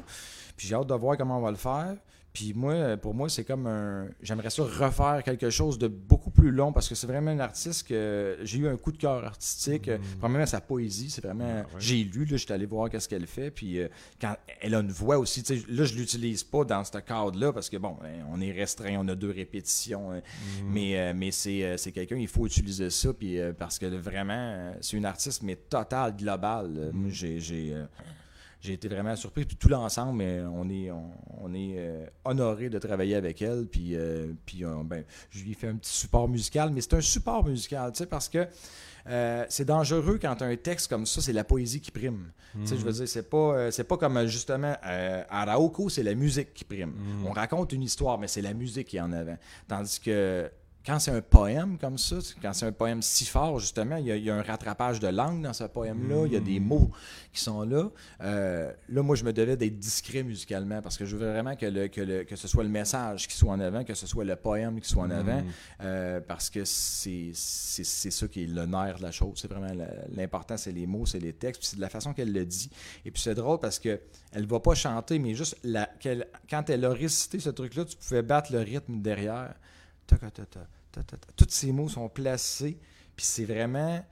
Puis 0.56 0.68
j'ai 0.68 0.76
hâte 0.76 0.86
de 0.86 0.94
voir 0.94 1.16
comment 1.16 1.38
on 1.38 1.42
va 1.42 1.50
le 1.50 1.56
faire. 1.56 1.96
Puis 2.32 2.52
moi, 2.54 2.96
pour 2.96 3.14
moi, 3.14 3.28
c'est 3.28 3.44
comme 3.44 3.66
un. 3.66 4.06
J'aimerais 4.22 4.50
ça 4.50 4.62
refaire 4.62 5.22
quelque 5.24 5.50
chose 5.50 5.78
de 5.78 5.88
beaucoup 5.88 6.30
plus 6.30 6.52
long 6.52 6.72
parce 6.72 6.88
que 6.88 6.94
c'est 6.94 7.06
vraiment 7.06 7.32
un 7.32 7.40
artiste 7.40 7.88
que 7.88 8.38
j'ai 8.42 8.58
eu 8.58 8.68
un 8.68 8.76
coup 8.76 8.92
de 8.92 8.98
cœur 8.98 9.24
artistique. 9.24 9.88
Mm. 9.88 9.98
Premièrement, 10.20 10.46
sa 10.46 10.60
poésie, 10.60 11.10
c'est 11.10 11.24
vraiment. 11.24 11.64
Ah 11.64 11.76
j'ai 11.78 12.04
lu, 12.04 12.24
là, 12.24 12.36
j'étais 12.36 12.54
allé 12.54 12.66
voir 12.66 12.88
qu'est-ce 12.88 13.08
qu'elle 13.08 13.26
fait. 13.26 13.50
Puis 13.50 13.80
euh, 13.80 13.88
quand 14.20 14.36
elle 14.60 14.76
a 14.76 14.80
une 14.80 14.92
voix 14.92 15.18
aussi, 15.18 15.42
là, 15.68 15.84
je 15.84 15.94
l'utilise 15.94 16.44
pas 16.44 16.64
dans 16.64 16.84
ce 16.84 16.98
cadre-là 16.98 17.52
parce 17.52 17.68
que 17.68 17.76
bon, 17.76 17.96
ben, 18.00 18.24
on 18.30 18.40
est 18.40 18.52
restreint, 18.52 18.96
on 18.98 19.08
a 19.08 19.16
deux 19.16 19.30
répétitions. 19.30 20.12
Hein. 20.12 20.20
Mm. 20.20 20.72
Mais, 20.72 20.98
euh, 21.00 21.12
mais 21.16 21.30
euh, 21.46 21.76
c'est 21.76 21.92
quelqu'un, 21.92 22.16
il 22.16 22.28
faut 22.28 22.46
utiliser 22.46 22.90
ça. 22.90 23.12
Puis 23.12 23.38
parce 23.58 23.78
que 23.78 23.86
vraiment, 23.86 24.72
c'est 24.80 24.96
une 24.96 25.04
artiste, 25.04 25.42
mais 25.42 25.56
totale, 25.56 26.16
globale. 26.16 26.90
Moi, 26.92 27.10
mm. 27.10 27.38
j'ai 27.38 27.74
j'ai 28.60 28.74
été 28.74 28.88
vraiment 28.88 29.16
surpris. 29.16 29.44
Puis 29.44 29.56
tout 29.56 29.68
l'ensemble, 29.68 30.22
on 30.22 30.68
est, 30.68 30.90
on, 30.90 31.54
est 31.54 31.74
euh, 31.78 32.06
honoré 32.24 32.68
de 32.68 32.78
travailler 32.78 33.14
avec 33.14 33.40
elle. 33.42 33.66
Puis, 33.66 33.94
euh, 33.94 34.32
puis 34.44 34.62
ben, 34.84 35.04
je 35.30 35.42
lui 35.42 35.52
ai 35.52 35.54
fait 35.54 35.68
un 35.68 35.76
petit 35.76 35.92
support 35.92 36.28
musical, 36.28 36.70
mais 36.70 36.80
c'est 36.80 36.94
un 36.94 37.00
support 37.00 37.44
musical, 37.44 37.92
tu 37.92 37.98
sais, 37.98 38.06
parce 38.06 38.28
que 38.28 38.46
euh, 39.08 39.46
c'est 39.48 39.64
dangereux 39.64 40.18
quand 40.20 40.42
un 40.42 40.56
texte 40.56 40.88
comme 40.88 41.06
ça, 41.06 41.22
c'est 41.22 41.32
la 41.32 41.44
poésie 41.44 41.80
qui 41.80 41.90
prime. 41.90 42.30
Tu 42.52 42.66
sais, 42.66 42.76
je 42.76 42.82
veux 42.82 42.90
mhm. 42.90 42.96
dire, 42.96 43.08
c'est 43.08 43.30
pas, 43.30 43.70
c'est 43.70 43.84
pas 43.84 43.96
comme 43.96 44.26
justement 44.26 44.76
à 44.82 45.52
Arauco, 45.52 45.88
c'est 45.88 46.02
la 46.02 46.14
musique 46.14 46.52
qui 46.52 46.64
prime. 46.64 46.90
Mhm. 46.90 47.26
On 47.26 47.32
raconte 47.32 47.72
une 47.72 47.82
histoire, 47.82 48.18
mais 48.18 48.28
c'est 48.28 48.42
la 48.42 48.52
musique 48.52 48.88
qui 48.88 48.98
est 48.98 49.00
en 49.00 49.12
avant. 49.12 49.38
Tandis 49.68 50.00
que 50.00 50.50
quand 50.84 50.98
c'est 50.98 51.10
un 51.10 51.20
poème 51.20 51.76
comme 51.78 51.98
ça, 51.98 52.16
quand 52.40 52.52
c'est 52.54 52.66
un 52.66 52.72
poème 52.72 53.02
si 53.02 53.26
fort, 53.26 53.58
justement, 53.58 53.96
il 53.96 54.06
y, 54.06 54.30
a, 54.30 54.34
un 54.34 54.42
rattrapage 54.42 54.98
de 54.98 55.08
langue 55.08 55.42
dans 55.42 55.52
ce 55.52 55.64
poème-là, 55.64 56.24
il 56.26 56.32
y 56.32 56.36
a 56.36 56.40
des 56.40 56.58
mm. 56.58 56.64
mots 56.64 56.90
qui 57.32 57.40
sont 57.40 57.62
là. 57.62 57.90
Euh, 58.22 58.72
là, 58.88 59.02
moi, 59.02 59.14
je 59.14 59.24
me 59.24 59.32
devais 59.32 59.56
d'être 59.56 59.78
discret 59.78 60.22
musicalement 60.22 60.80
parce 60.80 60.96
que 60.96 61.04
je 61.04 61.16
veux 61.16 61.30
vraiment 61.30 61.54
que, 61.54 61.66
le, 61.66 61.88
que, 61.88 62.22
que, 62.22 62.34
ce 62.34 62.48
soit 62.48 62.62
le 62.62 62.70
message 62.70 63.28
qui 63.28 63.36
soit 63.36 63.52
en 63.52 63.60
avant, 63.60 63.84
que 63.84 63.92
ce 63.92 64.06
soit 64.06 64.24
le 64.24 64.36
poème 64.36 64.80
qui 64.80 64.88
soit 64.88 65.02
en 65.02 65.10
avant, 65.10 65.42
mm. 65.42 65.52
euh, 65.82 66.20
parce 66.26 66.48
que 66.48 66.64
c'est 66.64 67.34
ça 67.34 68.28
qui 68.28 68.44
est 68.44 68.46
le 68.46 68.64
nerf 68.64 68.98
de 68.98 69.02
la 69.02 69.12
chose. 69.12 69.32
C'est 69.36 69.50
vraiment 69.50 69.72
l'important, 70.16 70.56
c'est 70.56 70.72
les 70.72 70.86
mots, 70.86 71.04
c'est 71.04 71.20
les 71.20 71.34
textes, 71.34 71.60
puis 71.60 71.68
c'est 71.68 71.76
de 71.76 71.82
la 71.82 71.90
façon 71.90 72.14
qu'elle 72.14 72.32
le 72.32 72.46
dit. 72.46 72.70
Et 73.04 73.10
puis 73.10 73.20
c'est 73.20 73.34
drôle 73.34 73.60
parce 73.60 73.78
que 73.78 74.00
elle 74.32 74.46
va 74.46 74.60
pas 74.60 74.74
chanter, 74.74 75.18
mais 75.18 75.34
juste 75.34 75.58
la, 75.62 75.90
quand 76.48 76.70
elle 76.70 76.84
a 76.86 76.90
récité 76.90 77.38
ce 77.38 77.50
truc-là, 77.50 77.84
tu 77.84 77.96
pouvais 77.96 78.22
battre 78.22 78.52
le 78.52 78.60
rythme 78.60 79.02
derrière. 79.02 79.54
Tous 81.36 81.46
ces 81.48 81.72
mots 81.72 81.88
sont 81.88 82.08
placés, 82.08 82.78
puis 83.16 83.24
c'est 83.24 83.44
vraiment. 83.44 84.04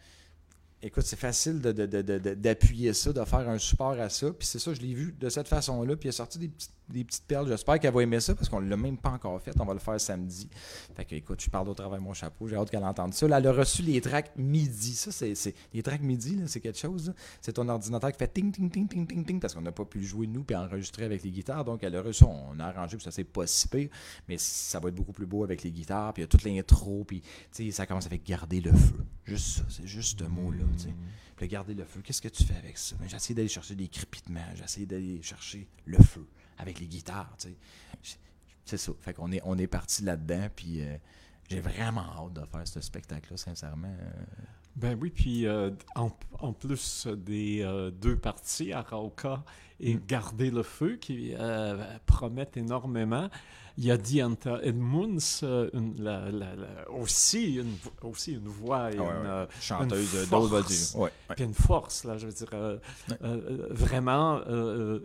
Écoute, 0.80 1.04
c'est 1.04 1.18
facile 1.18 1.60
d'appuyer 1.60 2.92
ça, 2.92 3.12
de 3.12 3.24
faire 3.24 3.48
un 3.48 3.58
support 3.58 3.98
à 3.98 4.08
ça. 4.08 4.32
Puis 4.32 4.46
c'est 4.46 4.60
ça, 4.60 4.72
je 4.74 4.80
l'ai 4.80 4.94
vu 4.94 5.12
de 5.18 5.28
cette 5.28 5.48
façon-là. 5.48 5.96
Puis 5.96 6.06
il 6.06 6.10
a 6.10 6.12
sorti 6.12 6.38
des 6.38 6.48
petites 6.48 6.77
des 6.88 7.04
petites 7.04 7.24
perles. 7.24 7.48
J'espère 7.48 7.78
qu'elle 7.78 7.92
va 7.92 8.02
aimer 8.02 8.20
ça 8.20 8.34
parce 8.34 8.48
qu'on 8.48 8.60
ne 8.60 8.68
l'a 8.68 8.76
même 8.76 8.96
pas 8.96 9.10
encore 9.10 9.40
fait. 9.40 9.52
On 9.60 9.64
va 9.64 9.74
le 9.74 9.78
faire 9.78 10.00
samedi. 10.00 10.48
Fait 10.94 11.04
que, 11.04 11.14
écoute, 11.14 11.42
je 11.42 11.50
parle 11.50 11.68
au 11.68 11.74
travers 11.74 11.98
de 11.98 12.04
mon 12.04 12.14
chapeau. 12.14 12.48
J'ai 12.48 12.56
hâte 12.56 12.70
qu'elle 12.70 12.84
entende 12.84 13.14
ça. 13.14 13.28
Là, 13.28 13.38
elle 13.38 13.46
a 13.46 13.52
reçu 13.52 13.82
les 13.82 14.00
tracks 14.00 14.32
midi. 14.36 14.94
Ça, 14.94 15.12
c'est. 15.12 15.54
Les 15.72 15.82
tracks 15.82 16.02
midi, 16.02 16.40
c'est 16.46 16.60
quelque 16.60 16.78
chose. 16.78 17.12
C'est 17.40 17.52
ton 17.52 17.68
ordinateur 17.68 18.10
qui 18.12 18.18
fait 18.18 18.28
ting, 18.28 18.52
ting, 18.52 18.70
ting, 18.70 18.88
ting, 18.88 19.06
ting, 19.06 19.24
ting 19.24 19.40
parce 19.40 19.54
qu'on 19.54 19.60
n'a 19.60 19.72
pas 19.72 19.84
pu 19.84 20.02
jouer 20.04 20.26
nous 20.26 20.44
puis 20.44 20.56
enregistrer 20.56 21.04
avec 21.04 21.22
les 21.22 21.30
guitares. 21.30 21.64
Donc, 21.64 21.82
elle 21.82 21.96
a 21.96 22.02
reçu. 22.02 22.24
On 22.24 22.58
a 22.58 22.66
arrangé, 22.66 22.96
puis 22.96 23.04
ça 23.04 23.10
s'est 23.10 23.24
pas 23.24 23.46
si 23.46 23.68
pire. 23.68 23.88
Mais 24.28 24.36
ça 24.38 24.80
va 24.80 24.88
être 24.88 24.94
beaucoup 24.94 25.12
plus 25.12 25.26
beau 25.26 25.44
avec 25.44 25.62
les 25.62 25.70
guitares. 25.70 26.12
Puis 26.14 26.22
il 26.22 26.24
y 26.24 26.26
a 26.26 26.28
toute 26.28 26.44
l'intro. 26.44 27.04
Puis, 27.04 27.20
tu 27.20 27.28
sais, 27.52 27.70
ça 27.70 27.86
commence 27.86 28.06
avec 28.06 28.24
garder 28.24 28.60
le 28.60 28.72
feu. 28.72 29.04
Juste 29.24 29.58
ça. 29.58 29.62
C'est 29.68 29.86
juste 29.86 30.20
ce 30.20 30.24
mot-là. 30.24 30.64
Puis 31.36 31.46
garder 31.46 31.74
le 31.74 31.84
feu, 31.84 32.00
qu'est-ce 32.02 32.20
que 32.20 32.28
tu 32.28 32.42
fais 32.42 32.56
avec 32.56 32.76
ça? 32.76 32.96
Ben, 32.98 33.08
j'ai 33.08 33.16
essayé 33.16 33.34
d'aller 33.34 33.48
chercher 33.48 33.76
des 33.76 33.86
crépitements. 33.86 34.40
J'ai 34.56 34.64
essayé 34.64 34.86
d'aller 34.86 35.22
chercher 35.22 35.68
le 35.84 35.98
feu 35.98 36.26
avec 36.58 36.80
les 36.80 36.86
guitares. 36.86 37.34
Tu 37.38 37.48
sais. 37.48 38.18
C'est 38.68 38.76
ça. 38.76 38.92
Fait 39.00 39.14
qu'on 39.14 39.32
est, 39.32 39.40
on 39.46 39.56
est 39.56 39.66
parti 39.66 40.02
là-dedans, 40.02 40.48
puis 40.54 40.82
euh, 40.82 40.96
j'ai 41.48 41.60
vraiment 41.60 42.04
hâte 42.18 42.34
de 42.34 42.44
faire 42.44 42.68
ce 42.68 42.82
spectacle-là, 42.82 43.38
sincèrement. 43.38 43.88
Euh. 43.88 44.10
Ben 44.76 44.96
oui, 45.00 45.08
puis 45.08 45.46
euh, 45.46 45.70
en, 45.94 46.52
plus 46.52 47.06
des 47.06 47.90
deux 47.98 48.16
parties, 48.16 48.74
Arauca 48.74 49.42
et 49.80 49.94
mm. 49.94 50.00
Garder 50.06 50.50
le 50.50 50.62
feu, 50.62 50.96
qui 50.96 51.32
promettent 52.04 52.58
énormément, 52.58 53.30
il 53.78 53.84
y 53.84 53.92
a 53.92 53.96
Dianta 53.96 54.58
Edmunds, 54.64 55.40
euh, 55.44 55.70
aussi, 56.88 57.54
une, 57.54 57.76
aussi 58.02 58.32
une 58.32 58.48
voix 58.48 58.90
et 58.90 58.98
ah 58.98 59.46
une, 59.46 59.62
chanteuse 59.62 60.14
une 60.14 60.26
force, 60.26 60.96
puis 61.36 61.44
une 61.44 61.54
force, 61.54 62.02
là, 62.02 62.18
je 62.18 62.26
veux 62.26 62.32
dire, 62.32 62.48
euh, 62.54 62.78
euh, 63.22 63.68
vraiment, 63.70 64.40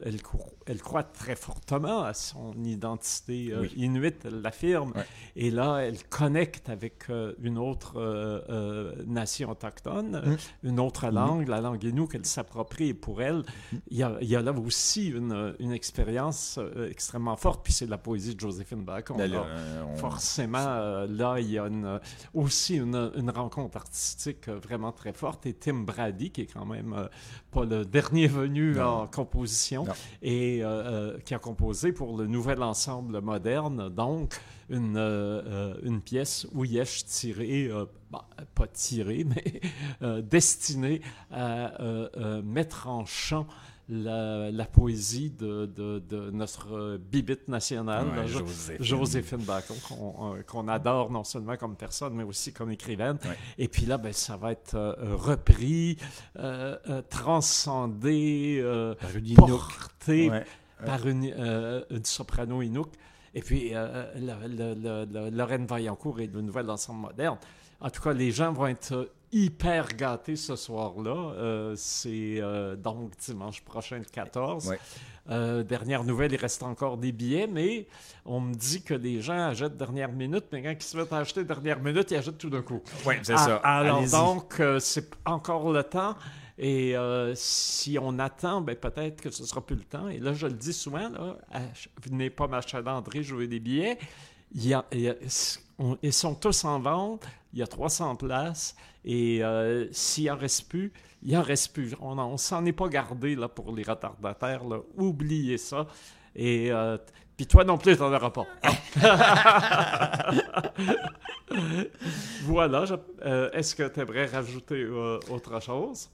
elle, 0.03 0.17
elle 0.65 0.81
croit 0.81 1.03
très 1.03 1.35
fortement 1.35 2.01
à 2.01 2.15
son 2.15 2.55
identité 2.63 3.53
inuite, 3.75 4.23
elle 4.25 4.41
l'affirme, 4.41 4.93
et 5.35 5.51
là, 5.51 5.77
elle 5.77 6.03
connecte 6.05 6.67
avec 6.69 7.09
une 7.43 7.59
autre 7.59 8.43
nation 9.05 9.51
autochtone, 9.51 10.19
mm. 10.25 10.67
une 10.67 10.79
autre 10.79 11.11
mm. 11.11 11.13
langue, 11.13 11.47
la 11.47 11.61
langue 11.61 11.83
inou 11.83 12.07
qu'elle 12.07 12.25
s'approprie, 12.25 12.89
et 12.89 12.93
pour 12.95 13.21
elle, 13.21 13.43
mm. 13.71 13.77
il, 13.91 13.97
y 13.97 14.03
a, 14.03 14.17
il 14.19 14.27
y 14.27 14.35
a 14.35 14.41
là 14.41 14.51
aussi 14.51 15.09
une, 15.09 15.53
une 15.59 15.73
expérience 15.73 16.59
extrêmement 16.89 17.35
forte, 17.35 17.63
puis 17.63 17.71
c'est 17.71 17.85
la 17.85 17.99
poésie 17.99 18.33
de 18.33 18.39
Joseph 18.63 18.79
euh, 19.33 19.95
forcément, 19.95 20.57
euh, 20.59 21.07
là, 21.09 21.39
il 21.39 21.51
y 21.51 21.57
a 21.57 21.69
aussi 22.33 22.77
une, 22.77 23.31
rencontre 23.33 23.77
artistique 23.77 24.47
euh, 24.47 24.59
vraiment 24.59 24.91
très 24.91 25.13
forte. 25.13 25.45
Et 25.45 25.53
Tim 25.53 25.83
Brady, 25.83 26.31
qui 26.31 26.41
est 26.41 26.53
quand 26.53 26.65
même 26.65 27.09
pas 27.51 27.65
le 27.65 27.85
dernier 27.85 28.27
venu 28.27 28.79
en 28.79 29.07
composition, 29.07 29.85
et 30.21 30.63
qui 31.25 31.33
a 31.33 31.39
composé 31.39 31.91
pour 31.91 32.17
le 32.17 32.27
nouvel 32.27 32.63
ensemble 32.63 33.21
moderne, 33.21 33.89
donc 33.89 34.39
une, 34.69 34.97
une 35.83 36.01
pièce 36.01 36.47
où 36.53 36.65
Yesh 36.65 37.05
tiré, 37.05 37.69
bah, 38.11 38.27
pas 38.55 38.67
tiré, 38.67 39.25
mais 40.01 40.21
destiné 40.21 41.01
à 41.31 41.71
mettre 42.43 42.87
en 42.87 43.05
chant 43.05 43.47
la, 43.89 44.65
poésie 44.65 45.29
de, 45.31 45.65
de, 45.65 46.31
notre 46.31 46.97
bibite 46.97 47.47
nationale, 47.47 48.07
Joséphine, 48.79 49.43
Bacon, 49.43 49.75
qu'on 50.47 50.67
adore 50.67 51.11
non 51.11 51.23
seulement 51.23 51.57
comme 51.57 51.75
personne, 51.75 52.13
mais 52.13 52.23
aussi 52.23 52.53
comme 52.53 52.71
écrivaine. 52.71 53.17
Et 53.57 53.67
puis 53.67 53.85
là, 53.85 53.97
ben, 53.97 54.13
ça 54.13 54.37
va 54.37 54.51
être 54.51 54.97
repris, 54.99 55.97
transcendé, 57.09 58.63
porté 59.35 60.31
par 60.85 61.07
une, 61.07 61.85
une 61.89 62.05
soprano 62.05 62.61
Inuk. 62.61 62.89
Et 63.33 63.41
puis, 63.41 63.71
euh, 63.73 64.05
le, 64.15 65.29
Lorraine 65.31 65.65
Vaillancourt 65.65 66.19
et 66.19 66.27
le 66.27 66.41
Nouvel 66.41 66.69
Ensemble 66.69 67.01
Moderne. 67.01 67.37
En 67.79 67.89
tout 67.89 68.01
cas, 68.01 68.13
les 68.13 68.31
gens 68.31 68.53
vont 68.53 68.67
être 68.67 69.09
hyper 69.33 69.87
gâtés 69.87 70.37
ce 70.37 70.55
soir-là. 70.55 71.11
Euh, 71.11 71.73
c'est 71.75 72.37
euh, 72.39 72.75
donc 72.75 73.11
dimanche 73.17 73.61
prochain, 73.61 73.97
le 73.97 74.05
14. 74.05 74.73
dernière 75.65 76.03
nouvelle, 76.05 76.31
il 76.31 76.37
reste 76.39 76.63
encore 76.63 76.97
des 76.97 77.11
billets, 77.11 77.47
mais 77.47 77.87
on 78.25 78.39
me 78.39 78.53
dit 78.53 78.83
que 78.83 78.93
les 78.93 79.19
gens 79.19 79.49
achètent 79.49 79.75
dernière 79.75 80.11
minute, 80.11 80.45
mais 80.51 80.63
quand 80.63 80.71
ils 80.71 80.81
se 80.81 80.95
mettent 80.95 81.11
à 81.11 81.17
acheter 81.17 81.43
dernière 81.43 81.81
minute, 81.81 82.11
ils 82.11 82.17
achètent 82.17 82.37
tout 82.37 82.49
d'un 82.49 82.61
coup. 82.61 82.81
Oui, 83.05 83.15
c'est 83.23 83.35
ça. 83.35 83.59
Ah, 83.63 83.79
alors 83.79 84.07
donc, 84.07 84.61
c'est 84.79 85.09
encore 85.25 85.71
le 85.71 85.83
temps. 85.83 86.15
Et 86.57 86.95
euh, 86.95 87.33
si 87.35 87.97
on 87.99 88.19
attend, 88.19 88.61
ben, 88.61 88.75
peut-être 88.75 89.21
que 89.21 89.31
ce 89.31 89.45
sera 89.45 89.65
plus 89.65 89.75
le 89.75 89.83
temps. 89.83 90.07
Et 90.09 90.19
là, 90.19 90.33
je 90.33 90.47
le 90.47 90.53
dis 90.53 90.73
souvent, 90.73 91.09
là, 91.09 91.37
venez 92.03 92.29
pas 92.29 92.47
m'achalandrer, 92.47 93.23
jouer 93.23 93.47
des 93.47 93.59
billets. 93.59 93.97
Il 94.53 94.67
ils 96.01 96.13
sont 96.13 96.35
tous 96.35 96.65
en 96.65 96.79
vente. 96.79 97.25
Il 97.53 97.59
y 97.59 97.63
a 97.63 97.67
300 97.67 98.15
places. 98.15 98.75
Et 99.05 99.43
euh, 99.43 99.87
s'il 99.91 100.31
en 100.31 100.37
reste 100.37 100.69
plus, 100.69 100.91
il 101.21 101.37
en 101.37 101.41
reste 101.41 101.73
plus. 101.73 101.95
On 102.01 102.37
s'en 102.37 102.65
est 102.65 102.73
pas 102.73 102.87
gardé 102.87 103.35
là, 103.35 103.47
pour 103.47 103.73
les 103.75 103.83
retardataires. 103.83 104.63
Oubliez 104.97 105.57
ça. 105.57 105.87
Et 106.35 106.71
euh, 106.71 106.97
puis 107.37 107.45
toi 107.45 107.63
non 107.63 107.77
plus, 107.77 107.95
tu 107.95 108.01
n'en 108.01 108.13
auras 108.13 108.31
pas. 108.31 108.47
voilà. 112.43 112.85
Est-ce 113.53 113.75
que 113.75 113.87
tu 113.87 113.99
aimerais 113.99 114.25
rajouter 114.25 114.85
autre 114.85 115.61
chose? 115.61 116.09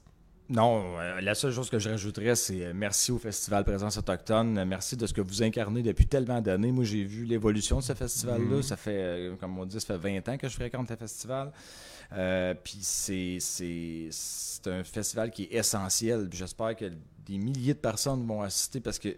Non, 0.50 0.98
euh, 0.98 1.20
la 1.20 1.36
seule 1.36 1.52
chose 1.52 1.70
que 1.70 1.78
je 1.78 1.90
rajouterais, 1.90 2.34
c'est 2.34 2.64
euh, 2.64 2.72
merci 2.74 3.12
au 3.12 3.18
Festival 3.18 3.62
Présence 3.62 3.96
Autochtone. 3.96 4.64
Merci 4.64 4.96
de 4.96 5.06
ce 5.06 5.14
que 5.14 5.20
vous 5.20 5.44
incarnez 5.44 5.80
depuis 5.80 6.06
tellement 6.06 6.40
d'années. 6.40 6.72
Moi, 6.72 6.82
j'ai 6.82 7.04
vu 7.04 7.24
l'évolution 7.24 7.76
de 7.76 7.84
ce 7.84 7.92
festival-là. 7.92 8.56
Mhm. 8.56 8.62
Ça 8.62 8.76
fait, 8.76 8.96
euh, 8.96 9.36
comme 9.36 9.56
on 9.60 9.64
dit, 9.64 9.80
ça 9.80 9.86
fait 9.86 9.96
20 9.96 10.28
ans 10.28 10.36
que 10.36 10.48
je 10.48 10.54
fréquente 10.54 10.90
le 10.90 10.96
festival. 10.96 11.52
puis 12.64 12.78
c'est 12.80 13.38
un 14.66 14.82
festival 14.82 15.30
qui 15.30 15.44
est 15.44 15.54
essentiel. 15.54 16.28
J'espère 16.32 16.74
que 16.74 16.86
des 17.26 17.38
milliers 17.38 17.74
de 17.74 17.78
personnes 17.78 18.26
vont 18.26 18.42
assister 18.42 18.80
parce 18.80 18.98
que, 18.98 19.10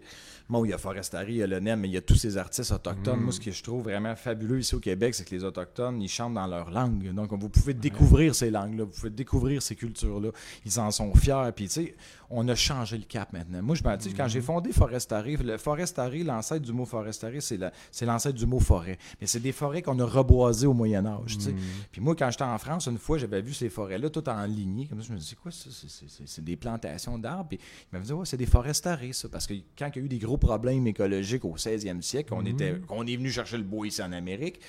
bon, 0.53 0.65
il 0.65 0.69
y 0.69 0.73
a 0.73 0.77
Forestari, 0.77 1.33
il 1.33 1.37
y 1.37 1.43
a 1.43 1.47
le 1.47 1.59
NEM, 1.59 1.79
mais 1.79 1.87
il 1.87 1.93
y 1.93 1.97
a 1.97 2.01
tous 2.01 2.15
ces 2.15 2.37
artistes 2.37 2.71
autochtones. 2.71 3.19
Moi, 3.19 3.31
ce 3.31 3.39
que 3.39 3.51
je 3.51 3.63
trouve 3.63 3.83
vraiment 3.83 4.15
fabuleux 4.15 4.59
ici 4.59 4.75
au 4.75 4.79
Québec, 4.79 5.15
c'est 5.15 5.25
que 5.25 5.33
les 5.33 5.43
Autochtones, 5.43 5.99
ils 5.99 6.07
chantent 6.07 6.35
dans 6.35 6.45
leur 6.45 6.69
langue. 6.69 7.11
Donc, 7.13 7.33
vous 7.33 7.49
pouvez 7.49 7.73
découvrir 7.73 8.35
ces 8.35 8.51
langues-là, 8.51 8.83
vous 8.83 8.91
pouvez 8.91 9.09
découvrir 9.09 9.61
ces 9.63 9.75
cultures-là. 9.75 10.29
Ils 10.65 10.79
en 10.79 10.91
sont 10.91 11.13
fiers. 11.15 11.49
Puis, 11.55 11.65
tu 11.65 11.71
sais, 11.71 11.95
on 12.33 12.47
a 12.47 12.55
changé 12.55 12.97
le 12.97 13.03
cap 13.03 13.31
maintenant. 13.31 13.61
Moi, 13.61 13.75
je 13.75 13.83
me 13.83 13.95
dis, 13.95 14.13
quand 14.13 14.27
j'ai 14.27 14.39
mhm. 14.39 14.45
fondé 14.45 14.71
Forestari, 14.71 15.37
le 15.37 15.57
Forestari, 15.57 16.23
l'ancêtre 16.23 16.65
du 16.65 16.73
mot 16.73 16.85
Forestari, 16.85 17.39
c'est 17.41 18.05
l'ancêtre 18.05 18.37
du 18.37 18.45
mot 18.45 18.59
forêt. 18.59 18.97
Mais 19.21 19.27
c'est 19.27 19.39
des 19.39 19.51
forêts 19.51 19.81
qu'on 19.81 19.99
a 19.99 20.05
reboisées 20.05 20.67
au 20.67 20.73
Moyen-Âge. 20.73 21.37
Mhm. 21.37 21.55
Puis 21.91 22.01
moi, 22.01 22.15
quand 22.15 22.29
j'étais 22.31 22.43
en 22.43 22.57
France, 22.57 22.87
une 22.87 22.97
fois, 22.97 23.17
j'avais 23.17 23.41
vu 23.41 23.53
ces 23.53 23.69
forêts-là 23.69 24.09
toutes 24.09 24.27
en 24.27 24.45
lignée. 24.45 24.87
Comme 24.87 25.01
ça, 25.01 25.07
je 25.07 25.13
me 25.13 25.17
disais, 25.17 25.29
c'est 25.29 25.39
quoi 25.39 25.51
ça? 25.51 25.69
C'est 26.25 26.43
des 26.43 26.55
plantations 26.55 27.17
d'arbres? 27.17 27.49
Puis 27.49 27.59
il 27.93 27.99
disait, 27.99 28.13
ouais, 28.13 28.25
c'est 28.25 28.37
des 28.37 28.47
Forestari, 28.47 29.13
ça. 29.13 29.29
Parce 29.29 29.45
que 29.45 29.53
quand 29.77 29.89
il 29.95 29.99
y 29.99 30.01
a 30.01 30.05
eu 30.05 30.09
des 30.09 30.19
gros 30.19 30.37
problèmes 30.37 30.87
écologiques 30.87 31.45
au 31.45 31.55
16e 31.55 32.01
siècle, 32.01 32.33
on, 32.33 32.45
était, 32.45 32.73
mhm. 32.73 32.85
on 32.89 33.05
est 33.05 33.15
venu 33.15 33.29
chercher 33.29 33.57
le 33.57 33.63
bois 33.63 33.87
ici 33.87 34.01
en 34.01 34.11
Amérique 34.11 34.59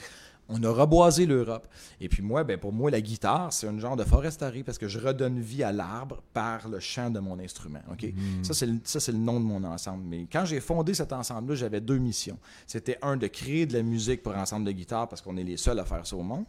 on 0.49 0.63
a 0.63 0.71
reboisé 0.71 1.27
l'Europe. 1.27 1.67
Et 2.01 2.09
puis 2.09 2.23
moi, 2.23 2.45
ben 2.45 2.59
pour 2.59 2.73
moi, 2.73 2.91
la 2.91 3.01
guitare, 3.01 3.53
c'est 3.53 3.67
un 3.67 3.79
genre 3.79 3.97
de 3.97 4.05
foresterie 4.05 4.63
parce 4.63 4.79
que 4.79 4.89
je 4.89 4.99
redonne 4.99 5.41
vie 5.41 5.63
à 5.63 5.73
l'arbre 5.73 6.23
par 6.33 6.69
le 6.69 6.81
chant 6.81 7.11
de 7.11 7.19
mon 7.19 7.39
instrument. 7.39 7.81
Ok, 7.91 8.05
mm. 8.05 8.45
Ça, 8.45 8.55
c'est 8.55 8.67
le, 8.67 8.79
ça, 8.85 9.01
c'est 9.01 9.13
le 9.13 9.19
nom 9.19 9.41
de 9.41 9.45
mon 9.45 9.65
ensemble. 9.65 10.05
Mais 10.05 10.27
quand 10.31 10.45
j'ai 10.45 10.61
fondé 10.61 10.95
cet 10.95 11.13
ensemble-là, 11.13 11.55
j'avais 11.57 11.81
deux 11.81 11.99
missions. 11.99 12.39
C'était 12.67 12.99
un, 13.03 13.17
de 13.17 13.27
créer 13.27 13.67
de 13.67 13.73
la 13.73 13.83
musique 13.83 14.23
pour 14.23 14.37
ensemble 14.37 14.67
de 14.67 14.73
guitare 14.73 15.09
parce 15.09 15.23
qu'on 15.23 15.37
est 15.37 15.45
les 15.45 15.57
seuls 15.57 15.79
à 15.79 15.85
faire 15.85 16.07
ça 16.07 16.17
au 16.17 16.23
monde. 16.23 16.45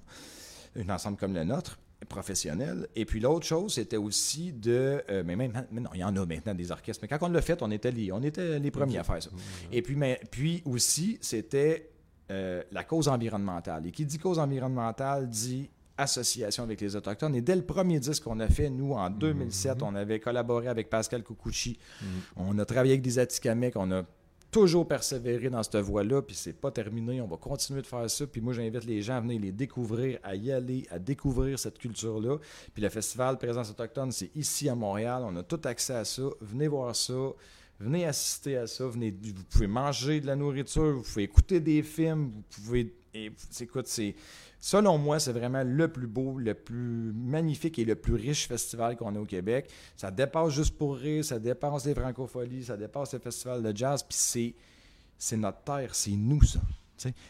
Un 0.78 0.90
ensemble 0.90 1.18
comme 1.18 1.34
le 1.34 1.44
nôtre 1.44 1.80
professionnel. 2.10 2.88
Et 2.96 3.06
puis 3.06 3.20
l'autre 3.20 3.46
chose, 3.46 3.76
c'était 3.76 3.98
aussi 3.98 4.52
de... 4.52 5.02
Euh, 5.10 5.24
mais 5.26 5.36
non, 5.48 5.90
il 5.94 6.02
y 6.02 6.04
en 6.04 6.16
a 6.16 6.26
maintenant 6.26 6.54
des 6.54 6.72
orchestres. 6.72 7.02
Mais 7.02 7.08
quand 7.08 7.26
on 7.26 7.32
l'a 7.32 7.42
fait, 7.42 7.62
on 7.62 7.72
était 7.72 7.92
les, 7.92 8.12
on 8.12 8.22
était 8.22 8.60
les 8.60 8.72
premiers 8.72 9.00
à 9.00 9.04
faire 9.04 9.24
ça. 9.24 9.30
Et 9.72 9.82
puis, 9.82 9.96
mais, 9.96 10.20
puis 10.30 10.62
aussi, 10.66 11.18
c'était 11.22 11.90
euh, 12.32 12.64
la 12.72 12.84
cause 12.84 13.08
environnementale. 13.08 13.86
Et 13.88 13.92
qui 13.92 14.06
dit 14.06 14.18
cause 14.18 14.40
environnementale 14.40 15.30
dit 15.30 15.70
association 15.98 16.64
avec 16.64 16.82
les 16.82 16.96
Autochtones. 16.96 17.36
Et 17.36 17.42
dès 17.42 17.56
le 17.56 17.62
premier 17.64 18.00
disque 18.00 18.24
qu'on 18.24 18.40
a 18.40 18.48
fait, 18.48 18.70
nous, 18.70 18.94
en 18.94 19.10
2007, 19.10 19.78
mhm. 19.78 19.84
on 19.84 19.96
avait 19.96 20.20
collaboré 20.20 20.68
avec 20.68 20.90
Pascal 20.90 21.24
Kukuchi. 21.24 21.78
Mhm. 22.02 22.08
On 22.38 22.60
a 22.60 22.66
travaillé 22.66 22.94
avec 22.94 23.02
des 23.02 23.20
Atikamekw. 23.20 23.78
On 23.78 23.92
a 23.92 24.04
toujours 24.52 24.88
persévéré 24.88 25.50
dans 25.50 25.64
cette 25.64 25.78
voie-là, 25.78 26.22
puis 26.22 26.36
c'est 26.36 26.54
pas 26.54 26.72
terminé. 26.72 27.20
On 27.22 27.28
va 27.28 27.38
continuer 27.38 27.82
de 27.82 27.88
faire 27.88 28.10
ça. 28.10 28.26
Puis 28.26 28.42
moi, 28.42 28.54
j'invite 28.54 28.86
les 28.86 29.02
gens 29.02 29.18
à 29.18 29.22
venir 29.22 29.40
les 29.42 29.52
découvrir, 29.52 30.20
à 30.24 30.36
y 30.36 30.52
aller, 30.52 30.88
à 30.90 31.00
découvrir 31.00 31.60
cette 31.60 31.78
culture-là. 31.78 32.38
Puis 32.74 32.82
le 32.82 32.90
festival 32.90 33.38
Présence 33.38 33.70
Autochtone, 33.70 34.12
c'est 34.12 34.32
ici 34.36 34.70
à 34.70 34.76
Montréal. 34.76 35.24
On 35.26 35.36
a 35.36 35.44
tout 35.44 35.60
accès 35.66 35.96
à 35.96 36.06
ça. 36.06 36.24
Venez 36.42 36.68
voir 36.68 36.96
ça. 36.96 37.14
Venez 37.80 38.06
assister 38.06 38.58
à 38.58 38.68
ça. 38.68 38.88
Venez, 38.88 39.12
vous 39.12 39.44
pouvez 39.50 39.68
manger 39.68 40.22
de 40.22 40.28
la 40.28 40.36
nourriture, 40.36 40.94
vous 40.98 41.04
pouvez 41.04 41.24
écouter 41.24 41.60
des 41.60 41.84
films, 41.84 42.32
vous 42.34 42.44
pouvez. 42.64 42.94
écoute, 43.60 43.88
c'est. 43.88 44.16
Selon 44.60 44.98
moi, 44.98 45.20
c'est 45.20 45.34
vraiment 45.34 45.64
le 45.64 45.88
plus 45.92 46.08
beau, 46.08 46.40
le 46.40 46.56
plus 46.56 47.14
magnifique 47.14 47.78
et 47.78 47.86
le 47.86 47.96
plus 47.96 48.16
riche 48.16 48.48
festival 48.48 48.96
qu'on 48.96 49.16
a 49.16 49.20
au 49.20 49.26
Québec. 49.26 49.70
Ça 49.96 50.10
dépasse 50.10 50.54
juste 50.54 50.76
pour 50.76 50.96
rire, 50.96 51.24
ça 51.24 51.38
dépasse 51.38 51.86
les 51.86 51.94
francopholies, 51.94 52.64
ça 52.64 52.76
dépasse 52.76 53.14
les 53.14 53.20
festivals 53.20 53.62
de 53.62 53.76
jazz, 53.76 54.02
puis 54.02 54.56
c'est 55.18 55.38
notre 55.38 55.62
terre, 55.64 55.94
c'est 55.94 56.12
nous 56.12 56.42
ça. 56.42 56.62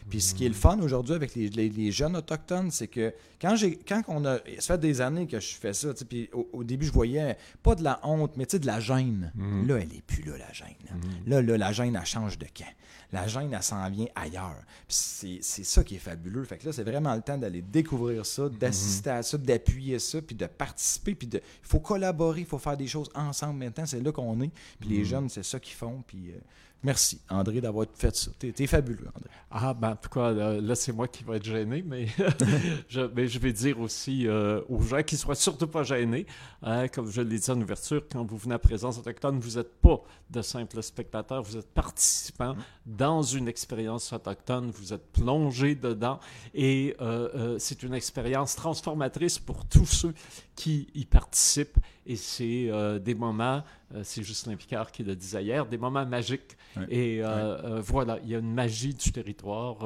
Puis 0.08 0.20
ce 0.20 0.34
qui 0.34 0.44
est 0.44 0.48
le 0.48 0.54
fun 0.54 0.78
aujourd'hui 0.80 1.14
avec 1.14 1.34
les, 1.34 1.90
jeunes 1.90 2.16
autochtones, 2.16 2.70
c'est 2.70 2.88
que 2.88 3.12
quand 3.40 3.56
j'ai 3.56 3.76
quand 3.76 4.02
on 4.08 4.24
a. 4.24 4.38
Ça 4.58 4.74
fait 4.74 4.80
des 4.80 5.00
années 5.00 5.26
que 5.26 5.40
je 5.40 5.54
fais 5.54 5.72
ça, 5.72 5.88
puis 6.08 6.30
au, 6.52 6.64
début, 6.64 6.86
je 6.86 6.92
voyais 6.92 7.36
pas 7.62 7.74
de 7.74 7.82
la 7.82 8.00
honte, 8.02 8.36
mais 8.36 8.46
de 8.46 8.66
la 8.66 8.80
gêne. 8.80 9.32
Mhm. 9.34 9.66
Là, 9.66 9.78
elle 9.78 9.88
n'est 9.88 10.02
plus 10.06 10.22
là, 10.22 10.38
la 10.38 10.52
gêne. 10.52 10.68
Mhm. 10.90 11.30
Là, 11.30 11.42
là, 11.42 11.58
la 11.58 11.72
gêne, 11.72 11.96
elle 11.96 12.06
change 12.06 12.38
de 12.38 12.46
camp. 12.46 12.64
La 13.12 13.26
gêne, 13.26 13.52
elle 13.52 13.62
s'en 13.62 13.88
vient 13.90 14.06
ailleurs. 14.14 14.62
C'est 14.88 15.40
ça 15.42 15.84
qui 15.84 15.96
est 15.96 16.00
fabuleux. 16.00 16.44
Fait 16.44 16.58
que 16.58 16.66
là, 16.66 16.72
c'est 16.72 16.84
vraiment 16.84 17.14
le 17.14 17.22
temps 17.22 17.38
d'aller 17.38 17.62
découvrir 17.62 18.24
ça, 18.26 18.48
d'assister 18.48 19.10
à 19.10 19.22
ça, 19.22 19.38
d'appuyer 19.38 19.98
ça, 19.98 20.20
puis 20.20 20.34
de 20.34 20.46
participer. 20.46 21.14
Puis 21.14 21.28
il 21.32 21.40
faut 21.62 21.80
collaborer, 21.80 22.40
il 22.40 22.46
faut 22.46 22.58
faire 22.58 22.76
des 22.76 22.86
choses 22.86 23.10
ensemble 23.14 23.58
maintenant. 23.58 23.86
C'est 23.86 24.00
là 24.00 24.12
qu'on 24.12 24.40
est. 24.40 24.50
Puis 24.80 24.88
les 24.90 25.04
jeunes, 25.04 25.28
c'est 25.28 25.44
ça 25.44 25.60
qu'ils 25.60 25.74
font. 25.74 26.02
Puis. 26.06 26.30
Euh, 26.30 26.38
Merci, 26.86 27.20
André, 27.28 27.60
d'avoir 27.60 27.86
fait 27.94 28.14
ça. 28.14 28.30
T'es 28.38 28.54
es 28.56 28.66
fabuleux, 28.66 29.08
André. 29.08 29.30
Ah, 29.50 29.74
ben, 29.74 29.90
en 29.90 29.96
tout 29.96 30.08
cas, 30.08 30.30
là, 30.30 30.74
c'est 30.74 30.92
moi 30.92 31.08
qui 31.08 31.24
vais 31.24 31.36
être 31.36 31.44
gêné, 31.44 31.82
mais, 31.84 32.06
je, 32.88 33.00
mais 33.14 33.26
je, 33.26 33.38
vais 33.38 33.52
dire 33.52 33.80
aussi 33.80 34.28
euh, 34.28 34.60
aux 34.68 34.80
gens 34.82 35.02
qu'ils 35.02 35.16
ne 35.16 35.22
soient 35.22 35.34
surtout 35.34 35.66
pas 35.66 35.82
gênés. 35.82 36.26
Hein, 36.62 36.86
comme 36.88 37.10
je 37.10 37.22
l'ai 37.22 37.38
dit 37.38 37.50
en 37.50 37.60
ouverture, 37.60 38.04
quand 38.10 38.24
vous 38.24 38.36
venez 38.36 38.54
à 38.54 38.58
Présence 38.58 38.98
Autochtone, 38.98 39.40
vous 39.40 39.56
n'êtes 39.56 39.80
pas 39.80 40.00
de 40.30 40.42
simples 40.42 40.82
spectateurs, 40.82 41.42
vous 41.42 41.56
êtes 41.56 41.72
participants 41.72 42.54
mm. 42.54 42.95
Dans 42.96 43.22
une 43.22 43.48
expérience 43.48 44.12
autochtone, 44.12 44.70
vous 44.70 44.92
êtes 44.92 45.12
plongé 45.12 45.74
dedans 45.74 46.18
et 46.54 46.96
euh, 47.00 47.28
euh, 47.34 47.58
c'est 47.58 47.82
une 47.82 47.94
expérience 47.94 48.56
transformatrice 48.56 49.38
pour 49.38 49.64
tous 49.66 49.86
ceux 49.86 50.14
qui 50.56 50.88
y 50.94 51.04
participent 51.04 51.78
et 52.06 52.16
c'est 52.16 52.70
des 53.00 53.14
moments 53.14 53.62
euh, 53.94 54.00
c'est 54.02 54.22
Justin 54.22 54.56
Picard 54.56 54.90
qui 54.90 55.04
le 55.04 55.14
disait 55.14 55.44
hier, 55.44 55.64
des 55.66 55.78
moments 55.78 56.04
magiques. 56.04 56.56
Et 56.90 57.22
euh, 57.22 57.26
euh, 57.26 57.80
voilà, 57.80 58.18
il 58.22 58.30
y 58.30 58.34
a 58.34 58.38
une 58.38 58.52
magie 58.52 58.92
du 58.92 59.12
territoire 59.12 59.78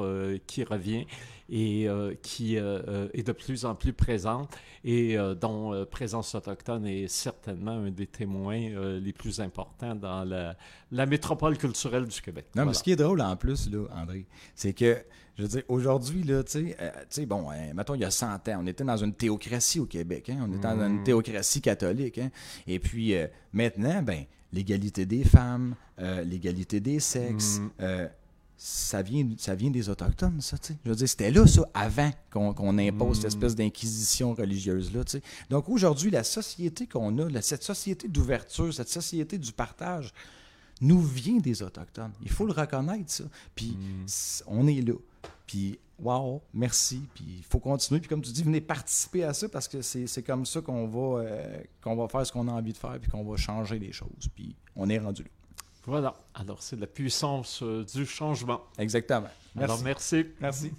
qui 0.47 0.63
revient 0.63 1.05
et 1.49 1.87
qui 2.21 2.55
est 2.55 3.23
de 3.27 3.31
plus 3.31 3.65
en 3.65 3.75
plus 3.75 3.93
présente 3.93 4.57
et 4.83 5.17
dont 5.39 5.85
Présence 5.85 6.33
autochtone 6.35 6.85
est 6.85 7.07
certainement 7.07 7.71
un 7.71 7.91
des 7.91 8.07
témoins 8.07 8.99
les 8.99 9.13
plus 9.13 9.39
importants 9.39 9.95
dans 9.95 10.23
la, 10.23 11.05
métropole 11.05 11.57
culturelle 11.57 12.07
du 12.07 12.21
Québec. 12.21 12.47
Non, 12.55 12.65
mais 12.65 12.73
ce 12.73 12.83
qui 12.83 12.91
est 12.91 12.97
drôle 12.97 13.21
en 13.21 13.35
plus, 13.35 13.69
là, 13.69 13.85
André, 13.95 14.25
c'est 14.55 14.73
que 14.73 14.97
je 15.37 15.43
veux 15.43 15.47
dire, 15.47 15.63
aujourd'hui, 15.69 16.23
là, 16.23 16.43
tu 16.43 16.73
sais, 17.09 17.25
bon, 17.25 17.49
hein, 17.49 17.73
mettons, 17.73 17.95
il 17.95 18.01
y 18.01 18.05
a 18.05 18.11
100 18.11 18.47
ans, 18.49 18.59
on 18.59 18.67
était 18.67 18.83
dans 18.83 18.97
une 18.97 19.13
théocratie 19.13 19.79
au 19.79 19.85
Québec, 19.85 20.29
hein, 20.29 20.45
on 20.47 20.53
était 20.53 20.67
dans 20.67 20.85
une 20.85 21.01
mm. 21.01 21.03
théocratie 21.03 21.61
catholique, 21.61 22.17
hein, 22.17 22.29
et 22.67 22.79
puis 22.79 23.13
maintenant, 23.53 24.01
ben, 24.03 24.25
l'égalité 24.53 25.05
des 25.05 25.23
femmes, 25.23 25.75
euh, 25.99 26.23
l'égalité 26.23 26.79
des 26.79 26.99
sexes, 26.99 27.59
mm. 27.59 27.69
euh, 27.81 28.07
ça 28.57 29.01
vient, 29.01 29.27
ça 29.37 29.55
vient 29.55 29.71
des 29.71 29.89
Autochtones, 29.89 30.39
ça, 30.39 30.57
tu 30.57 30.67
sais. 30.67 30.79
Je 30.85 30.89
veux 30.89 30.95
dire, 30.95 31.09
c'était 31.09 31.31
là, 31.31 31.47
ça, 31.47 31.67
avant 31.73 32.11
qu'on 32.29 32.77
impose 32.77 33.17
cette 33.17 33.27
espèce 33.27 33.55
d'inquisition 33.55 34.35
religieuse-là, 34.35 35.03
tu 35.03 35.13
sais. 35.13 35.23
Donc, 35.49 35.67
aujourd'hui, 35.67 36.11
la 36.11 36.23
société 36.23 36.85
qu'on 36.85 37.17
a, 37.17 37.41
cette 37.41 37.63
société 37.63 38.07
d'ouverture, 38.07 38.71
cette 38.71 38.89
société 38.89 39.39
du 39.39 39.51
partage, 39.51 40.13
nous 40.81 40.99
vient 40.99 41.37
des 41.37 41.61
Autochtones. 41.63 42.11
Il 42.21 42.29
faut 42.29 42.45
le 42.45 42.53
reconnaître, 42.53 43.11
ça. 43.11 43.23
Puis, 43.55 43.77
on 44.47 44.67
est 44.67 44.81
là. 44.81 44.95
Puis, 45.45 45.79
wow, 45.99 46.41
merci. 46.53 47.01
Puis, 47.13 47.25
il 47.37 47.43
faut 47.43 47.59
continuer. 47.59 47.99
Puis, 47.99 48.09
comme 48.09 48.21
tu 48.21 48.31
dis, 48.31 48.43
venez 48.43 48.61
participer 48.61 49.23
à 49.23 49.33
ça 49.33 49.47
parce 49.47 49.67
que 49.67 49.81
c'est 49.81 50.23
comme 50.23 50.45
ça 50.45 50.61
qu'on 50.61 50.87
va, 50.87 51.21
euh, 51.21 51.63
qu'on 51.81 51.95
va 51.95 52.07
faire 52.07 52.25
ce 52.25 52.31
qu'on 52.31 52.47
a 52.47 52.51
envie 52.51 52.73
de 52.73 52.77
faire 52.77 52.99
puis 52.99 53.09
qu'on 53.09 53.23
va 53.23 53.37
changer 53.37 53.79
les 53.79 53.91
choses. 53.91 54.27
Puis, 54.35 54.55
on 54.75 54.89
est 54.89 54.99
rendu 54.99 55.23
là. 55.23 55.29
Voilà. 55.85 56.15
Alors, 56.33 56.61
c'est 56.61 56.79
la 56.79 56.87
puissance 56.87 57.61
euh, 57.63 57.83
du 57.83 58.05
changement. 58.05 58.61
Exactement. 58.77 59.29
Merci. 59.55 59.63
Alors, 59.63 59.83
merci. 59.83 60.25
Merci. 60.39 60.71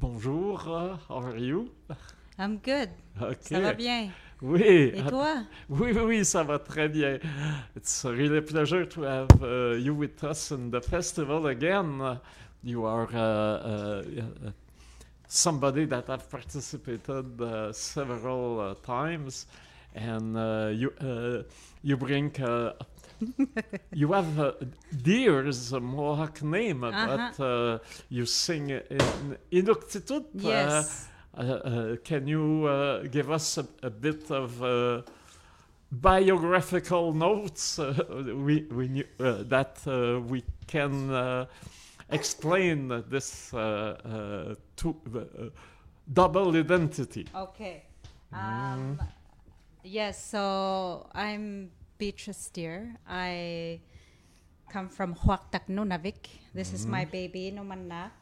Bonjour, 0.00 0.58
how 1.10 1.18
are 1.18 1.36
you? 1.36 1.70
I'm 2.38 2.56
good. 2.56 2.88
OK. 3.20 3.36
Ça 3.42 3.60
va 3.60 3.74
bien? 3.74 4.08
Oui. 4.40 4.92
Et 4.94 5.02
toi? 5.02 5.44
Oui, 5.68 5.92
oui, 5.92 6.00
oui, 6.02 6.24
ça 6.24 6.42
va 6.42 6.58
très 6.58 6.88
bien. 6.88 7.18
It's 7.76 8.06
a 8.06 8.10
really 8.10 8.40
pleasure 8.40 8.86
to 8.86 9.02
have 9.02 9.28
uh, 9.42 9.76
you 9.76 9.94
with 9.94 10.24
us 10.24 10.52
in 10.52 10.70
the 10.70 10.80
festival 10.80 11.48
again. 11.48 12.18
You 12.64 12.86
are 12.86 13.08
uh, 13.12 13.18
uh, 13.18 14.02
somebody 15.28 15.84
that 15.84 16.08
I've 16.08 16.30
participated 16.30 17.38
uh, 17.38 17.70
several 17.70 18.58
uh, 18.58 18.74
times, 18.76 19.46
and 19.94 20.34
uh, 20.34 20.70
you 20.72 20.94
uh, 21.02 21.42
you 21.82 21.98
bring. 21.98 22.32
You 23.92 24.12
have 24.12 24.38
uh, 24.38 24.52
Deer's 25.02 25.72
a 25.72 25.80
Mohawk 25.80 26.42
name, 26.42 26.80
but 26.80 27.40
uh, 27.40 27.78
you 28.08 28.26
sing 28.26 28.70
in 28.70 29.36
Inuktitut. 29.52 30.24
Uh, 30.34 30.48
Yes. 30.48 31.08
uh, 31.36 31.40
uh, 31.40 31.96
can 32.04 32.26
you 32.26 32.66
uh, 32.66 33.02
give 33.04 33.30
us 33.30 33.58
a, 33.58 33.66
a 33.82 33.90
bit 33.90 34.30
of 34.30 34.62
uh, 34.62 35.02
biographical 35.92 37.12
notes 37.12 37.78
uh, 37.78 37.94
we, 38.36 38.62
we 38.70 38.88
knew, 38.88 39.04
that 39.18 39.78
uh, 39.86 40.20
we 40.20 40.42
can 40.66 41.10
uh, 41.10 41.46
explain 42.10 42.88
this 43.08 43.52
uh, 43.54 43.58
uh, 43.58 44.54
two, 44.76 44.96
uh, 45.14 45.48
double 46.12 46.56
identity? 46.56 47.26
Okay. 47.34 47.84
Um, 48.32 48.98
yes, 49.82 50.24
so 50.30 51.08
I'm 51.14 51.70
Beatrice 52.00 52.48
Steer. 52.48 52.96
I 53.04 53.78
come 54.72 54.88
from 54.88 55.14
Huactac 55.14 55.68
Nunavik. 55.68 56.32
This 56.56 56.72
is 56.72 56.86
my 56.86 57.04
baby, 57.04 57.52
Numanak. 57.52 58.16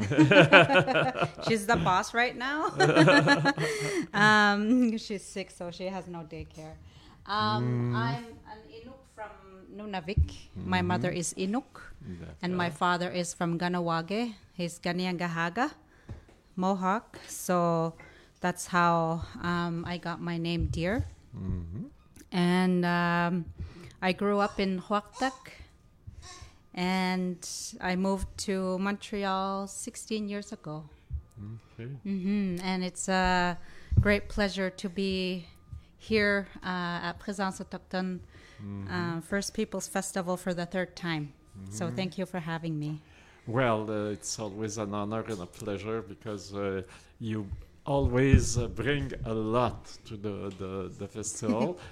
she's 1.46 1.66
the 1.68 1.76
boss 1.76 2.14
right 2.14 2.32
now. 2.32 2.72
um, 4.16 4.96
she's 4.96 5.20
sick, 5.20 5.52
so 5.52 5.70
she 5.70 5.84
has 5.92 6.08
no 6.08 6.24
daycare. 6.24 6.80
Um, 7.28 7.92
I'm 7.94 8.24
an 8.48 8.64
Inuk 8.72 9.04
from 9.12 9.68
Nunavik. 9.68 10.48
My 10.56 10.80
mother 10.80 11.10
is 11.10 11.34
Inuk, 11.36 11.92
and 12.40 12.56
my 12.56 12.70
father 12.70 13.10
is 13.12 13.34
from 13.34 13.58
Ganawage. 13.60 14.32
He's 14.56 14.80
Ganiangahaga, 14.80 15.76
Mohawk. 16.56 17.20
So 17.28 17.92
that's 18.40 18.72
how 18.72 19.28
um, 19.44 19.84
I 19.84 19.98
got 19.98 20.22
my 20.24 20.38
name 20.38 20.72
Deer. 20.72 21.04
And 22.32 22.84
um, 22.84 23.44
I 24.02 24.12
grew 24.12 24.38
up 24.38 24.60
in 24.60 24.80
Huactac. 24.80 25.32
And 26.74 27.48
I 27.80 27.96
moved 27.96 28.28
to 28.46 28.78
Montreal 28.78 29.66
16 29.66 30.28
years 30.28 30.52
ago. 30.52 30.84
Okay. 31.78 31.90
hmm 32.04 32.56
And 32.62 32.84
it's 32.84 33.08
a 33.08 33.58
great 34.00 34.28
pleasure 34.28 34.70
to 34.70 34.88
be 34.88 35.46
here 35.98 36.46
uh, 36.62 37.08
at 37.08 37.18
Présence 37.18 37.60
Autochtone 37.60 38.20
uh, 38.90 39.20
First 39.20 39.54
Peoples 39.54 39.88
Festival 39.88 40.36
for 40.36 40.54
the 40.54 40.66
third 40.66 40.94
time. 40.96 41.32
So 41.70 41.90
thank 41.90 42.18
you 42.18 42.26
for 42.26 42.38
having 42.38 42.78
me. 42.78 43.00
Well, 43.46 43.90
uh, 43.90 44.10
it's 44.10 44.38
always 44.38 44.78
an 44.78 44.94
honor 44.94 45.24
and 45.28 45.40
a 45.40 45.46
pleasure 45.46 46.02
because 46.02 46.54
uh, 46.54 46.82
you 47.18 47.46
always 47.84 48.56
uh, 48.56 48.68
bring 48.68 49.12
a 49.24 49.34
lot 49.34 49.86
to 50.06 50.16
the, 50.16 50.52
the, 50.58 50.92
the 50.98 51.08
festival. 51.08 51.78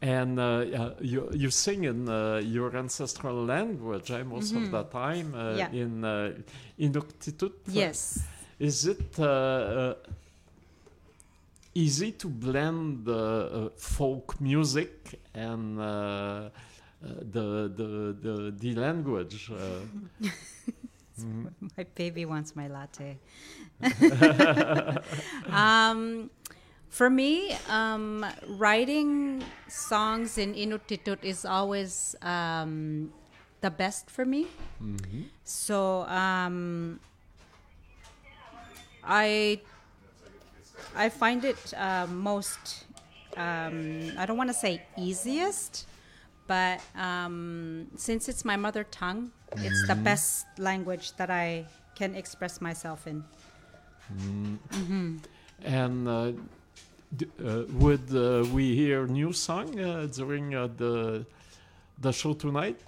and 0.00 0.38
uh, 0.38 0.42
uh, 0.42 0.94
you, 1.00 1.28
you 1.32 1.50
sing 1.50 1.84
in 1.84 2.08
uh, 2.08 2.36
your 2.36 2.76
ancestral 2.76 3.44
language 3.44 4.10
most 4.24 4.54
of 4.54 4.70
the 4.70 4.84
time 4.84 5.34
uh, 5.34 5.54
Yeah. 5.56 5.70
in 5.72 6.04
uh, 6.04 6.34
Inuktitut. 6.78 7.52
Yes. 7.66 8.20
Is 8.58 8.86
it 8.86 9.18
uh, 9.18 9.24
uh, 9.24 9.94
easy 11.74 12.12
to 12.12 12.28
blend 12.28 13.06
folk 13.76 14.40
music 14.40 15.20
and 15.34 15.78
the, 15.78 16.50
the, 17.02 18.14
the, 18.22 18.54
the 18.56 18.74
language? 18.74 19.50
Uh, 19.50 20.28
My 21.76 21.84
baby 21.96 22.24
wants 22.24 22.54
my 22.54 22.68
latte. 22.68 23.18
um, 25.52 26.30
for 26.88 27.10
me, 27.10 27.56
um, 27.68 28.24
writing 28.46 29.42
songs 29.68 30.38
in 30.38 30.54
Inuktitut 30.54 31.22
is 31.22 31.44
always 31.44 32.14
um, 32.22 33.12
the 33.60 33.70
best 33.70 34.10
for 34.10 34.24
me. 34.24 34.46
So 35.44 36.02
um, 36.02 37.00
I 39.04 39.60
I 40.96 41.08
find 41.08 41.44
it 41.44 41.74
uh, 41.76 42.06
most 42.06 42.84
um, 43.36 44.12
I 44.18 44.26
don't 44.26 44.36
want 44.36 44.50
to 44.50 44.54
say 44.54 44.82
easiest, 44.96 45.86
but 46.46 46.80
um, 46.96 47.86
since 47.96 48.28
it's 48.28 48.44
my 48.44 48.56
mother 48.56 48.84
tongue, 48.84 49.30
it's 49.62 49.84
the 49.84 49.94
best 49.94 50.46
language 50.58 51.12
that 51.16 51.30
I 51.30 51.66
can 51.94 52.14
express 52.14 52.60
myself 52.60 53.06
in. 53.06 53.24
And 55.64 56.08
uh, 56.08 56.30
d- 56.30 56.38
uh, 56.38 56.57
would 57.72 58.14
uh, 58.14 58.44
we 58.52 58.74
hear 58.74 59.06
new 59.06 59.32
song 59.32 59.78
uh, 59.80 60.06
during 60.06 60.54
uh, 60.54 60.68
the 60.76 61.24
the 62.00 62.12
show 62.12 62.34
tonight? 62.34 62.78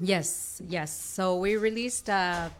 Yes, 0.00 0.60
yes. 0.68 0.90
So 0.90 1.36
we 1.36 1.56
released 1.56 2.08
uh, 2.08 2.50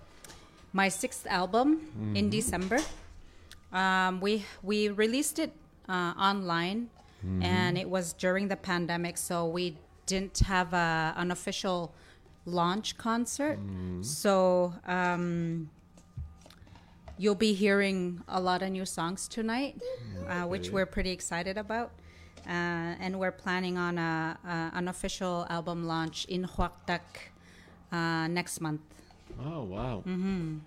my 0.73 0.89
sixth 0.89 1.27
album 1.27 1.81
in 2.15 2.31
December. 2.31 2.79
Um, 3.73 4.21
we 4.21 4.45
we 4.63 4.89
released 4.89 5.39
it 5.39 5.53
uh, 5.89 6.15
online, 6.19 6.91
and 7.43 7.77
it 7.79 7.89
was 7.89 8.13
during 8.13 8.49
the 8.49 8.57
pandemic, 8.57 9.19
so 9.19 9.47
we 9.47 9.77
didn't 10.07 10.39
have 10.39 10.73
a, 10.73 11.15
an 11.17 11.31
official 11.31 11.93
launch 12.47 12.97
concert. 12.97 13.59
So 14.01 14.73
um, 14.87 15.71
you'll 17.19 17.35
be 17.35 17.53
hearing 17.53 18.23
a 18.29 18.41
lot 18.41 18.63
of 18.63 18.71
new 18.71 18.87
songs 18.87 19.29
tonight, 19.29 19.81
uh, 20.29 20.43
which 20.43 20.71
we're 20.71 20.87
pretty 20.87 21.11
excited 21.11 21.59
about. 21.59 21.91
Uh, 22.47 22.95
and 23.05 23.19
we're 23.19 23.33
planning 23.33 23.77
on 23.77 23.99
a, 23.99 24.39
a, 24.45 24.77
an 24.79 24.89
official 24.89 25.47
album 25.51 25.87
launch 25.87 26.25
in 26.27 26.47
Huactac 26.47 27.01
uh, 27.93 28.27
next 28.29 28.61
month. 28.61 28.81
Oh 29.45 29.65
wow! 29.65 30.03
Mm-hmm. 30.07 30.59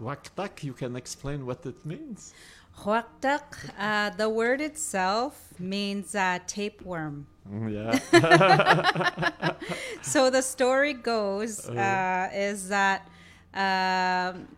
Waktak, 0.00 0.62
you 0.62 0.72
can 0.72 0.96
explain 0.96 1.44
what 1.46 1.64
it 1.66 1.84
means. 1.84 2.34
Huactac, 2.80 3.42
uh, 3.78 4.10
the 4.10 4.28
word 4.28 4.60
itself 4.60 5.54
means 5.58 6.14
uh, 6.14 6.38
tapeworm. 6.46 7.26
Yeah. 7.68 7.98
So 10.02 10.30
the 10.30 10.42
story 10.42 10.94
goes 10.94 11.68
uh, 11.68 12.28
is 12.32 12.68
that 12.68 13.08
um, 13.54 14.48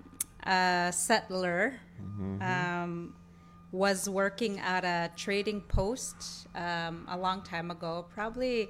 a 0.44 0.92
settler 0.92 1.74
um, 2.40 3.14
was 3.72 4.08
working 4.08 4.60
at 4.60 4.84
a 4.84 5.10
trading 5.16 5.60
post 5.62 6.46
um, 6.54 7.06
a 7.08 7.16
long 7.18 7.42
time 7.42 7.70
ago, 7.70 8.06
probably 8.14 8.68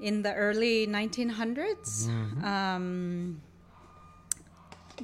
in 0.00 0.22
the 0.22 0.34
early 0.34 0.86
1900s. 0.86 2.08
Um, 2.44 3.42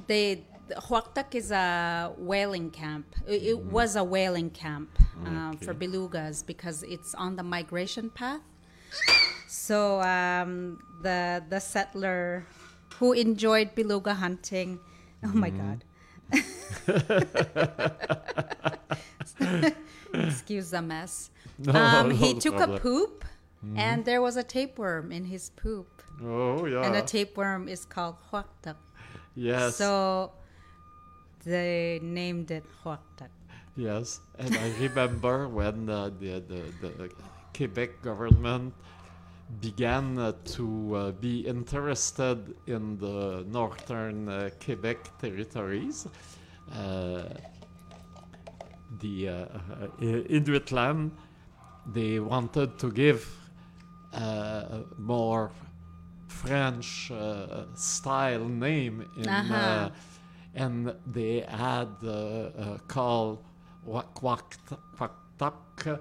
they 0.06 0.44
Huactac 0.70 1.34
is 1.34 1.50
a 1.50 2.12
whaling 2.16 2.70
camp. 2.70 3.14
It, 3.28 3.42
it 3.42 3.58
was 3.58 3.96
a 3.96 4.04
whaling 4.04 4.50
camp 4.50 4.98
um, 5.26 5.58
for 5.58 5.74
belugas 5.74 6.44
because 6.44 6.82
it's 6.82 7.14
on 7.14 7.36
the 7.36 7.42
migration 7.42 8.10
path. 8.10 8.40
So 9.46 10.00
um, 10.00 10.82
the 11.02 11.42
the 11.48 11.60
settler 11.60 12.46
who 12.98 13.12
enjoyed 13.12 13.74
beluga 13.74 14.14
hunting, 14.14 14.80
oh 15.24 15.32
my 15.34 15.50
god. 15.50 15.84
Excuse 20.14 20.70
the 20.70 20.82
mess. 20.82 21.30
No, 21.58 21.72
um, 21.74 22.10
he 22.10 22.34
no 22.34 22.40
took 22.40 22.56
problem. 22.56 22.76
a 22.76 22.80
poop, 22.80 23.24
and 23.76 24.04
there 24.04 24.20
was 24.22 24.36
a 24.36 24.42
tapeworm 24.42 25.10
in 25.12 25.24
his 25.24 25.50
poop, 25.50 26.02
Oh 26.22 26.66
yeah. 26.66 26.84
and 26.84 26.94
a 26.96 27.02
tapeworm 27.02 27.68
is 27.68 27.84
called 27.84 28.16
huactac. 28.30 28.76
yes. 29.34 29.76
So 29.76 30.32
they 31.44 32.00
named 32.02 32.50
it 32.50 32.64
huactac. 32.84 33.30
Yes, 33.76 34.20
and 34.38 34.54
I 34.56 34.70
remember 34.80 35.48
when 35.48 35.88
uh, 35.90 36.10
the, 36.20 36.38
the 36.46 36.62
the 36.80 37.10
Quebec 37.56 38.02
government 38.02 38.74
began 39.60 40.34
to 40.56 40.94
uh, 40.96 41.10
be 41.12 41.40
interested 41.40 42.54
in 42.66 42.96
the 42.98 43.44
northern 43.48 44.28
uh, 44.28 44.50
Quebec 44.64 45.18
territories. 45.18 46.06
Uh, 46.72 47.22
the 49.00 49.28
Inuit 50.28 50.70
land, 50.72 51.12
they 51.92 52.20
wanted 52.20 52.78
to 52.78 52.90
give 52.92 53.26
more 54.98 55.50
French 56.28 57.10
uh, 57.10 57.64
style 57.74 58.44
name 58.48 59.04
in, 59.16 59.28
Uh-huh. 59.28 59.54
uh, 59.54 59.90
and 60.54 60.94
they 61.06 61.40
had 61.48 61.88
uh, 62.02 62.10
uh, 62.10 62.78
called 62.86 63.38
Quaqtak, 63.86 65.98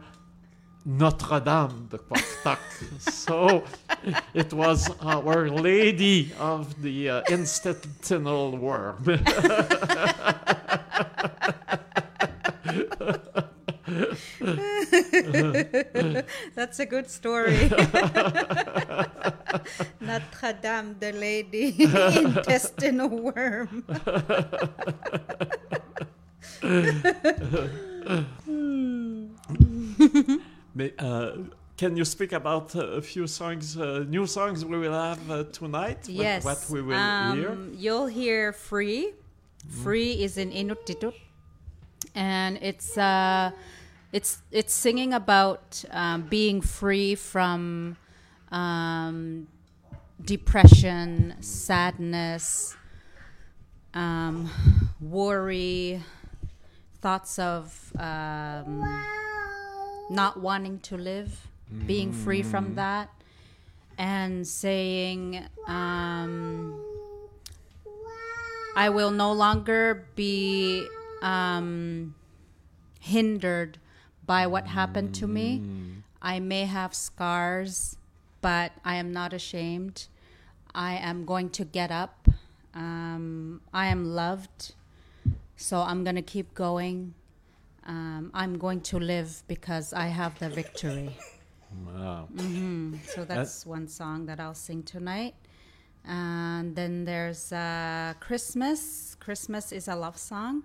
Notre 0.86 1.40
Dame 1.40 1.88
de 1.90 1.98
Quaqtak. 1.98 2.60
so 3.00 3.64
it 4.34 4.52
was 4.54 4.90
Our 5.02 5.50
Lady 5.50 6.34
of 6.40 6.82
the 6.82 7.10
uh, 7.10 7.22
Institutional 7.30 8.58
Worm. 8.58 9.04
That's 16.56 16.80
a 16.80 16.86
good 16.86 17.10
story. 17.10 17.70
Notre 20.02 20.54
Dame 20.62 20.96
de 21.00 21.12
Lady 21.14 21.76
intestinal 21.84 23.10
worm. 23.10 23.86
Uh, 30.80 31.32
can 31.78 31.98
you 31.98 32.06
speak 32.06 32.32
about 32.32 32.76
uh, 32.76 32.98
a 32.98 33.02
few 33.02 33.28
songs, 33.28 33.78
uh, 33.78 34.06
new 34.08 34.26
songs 34.26 34.66
we 34.66 34.78
will 34.78 34.94
have 34.94 35.32
uh, 35.32 35.44
tonight? 35.52 36.08
Yes. 36.08 36.44
What, 36.44 36.66
we 36.70 36.82
will 36.82 36.96
um, 36.96 37.38
hear? 37.38 37.58
You'll 37.74 38.08
hear 38.08 38.54
Free. 38.54 39.14
Free 39.84 40.24
is 40.24 40.38
in 40.38 40.52
Inuktitut. 40.52 41.14
And 42.16 42.60
it's 42.62 42.98
uh 42.98 43.52
it's 44.12 44.42
it's 44.52 44.74
singing 44.74 45.14
about 45.14 45.84
um, 45.90 46.24
being 46.24 46.62
free 46.62 47.16
from 47.16 47.98
um, 48.52 49.48
depression, 50.22 51.36
sadness, 51.40 52.76
um, 53.94 54.50
worry, 55.02 56.04
thoughts 57.02 57.40
of 57.40 57.92
um, 57.98 58.84
not 60.14 60.40
wanting 60.40 60.80
to 60.80 60.98
live, 60.98 61.48
being 61.88 62.14
free 62.14 62.44
from 62.44 62.76
that, 62.76 63.10
and 63.98 64.48
saying, 64.48 65.44
um, 65.68 66.80
I 68.76 68.90
will 68.90 69.12
no 69.12 69.32
longer 69.32 70.06
be 70.16 70.88
um, 71.22 72.16
hindered 73.00 73.78
by 74.26 74.48
what 74.48 74.68
happened 74.68 75.14
to 75.16 75.28
me. 75.28 75.62
I 76.22 76.40
may 76.40 76.66
have 76.66 76.96
scars, 76.96 77.98
but 78.42 78.72
I 78.86 78.96
am 78.96 79.12
not 79.12 79.34
ashamed. 79.34 80.08
I 80.74 80.96
am 80.96 81.26
going 81.26 81.50
to 81.52 81.66
get 81.66 81.92
up. 81.92 82.28
Um, 82.74 83.62
I 83.74 83.88
am 83.88 84.06
loved. 84.06 84.74
So 85.58 85.82
I'm 85.82 86.04
going 86.04 86.16
to 86.16 86.22
keep 86.22 86.54
going. 86.54 87.14
Um, 87.86 88.32
I'm 88.34 88.58
going 88.58 88.82
to 88.82 89.00
live 89.00 89.44
because 89.48 89.94
I 89.94 90.08
have 90.08 90.38
the 90.40 90.50
victory. 90.50 91.10
Wow. 91.86 92.28
So 93.16 93.26
that's 93.26 93.66
one 93.66 93.88
song 93.88 94.26
that 94.28 94.40
I'll 94.40 94.54
sing 94.56 94.84
tonight. 94.84 95.36
And 96.06 96.76
then 96.76 97.04
there's 97.06 97.52
uh, 97.52 98.14
Christmas. 98.20 99.16
Christmas 99.20 99.72
is 99.72 99.88
a 99.88 99.96
love 99.96 100.18
song. 100.18 100.64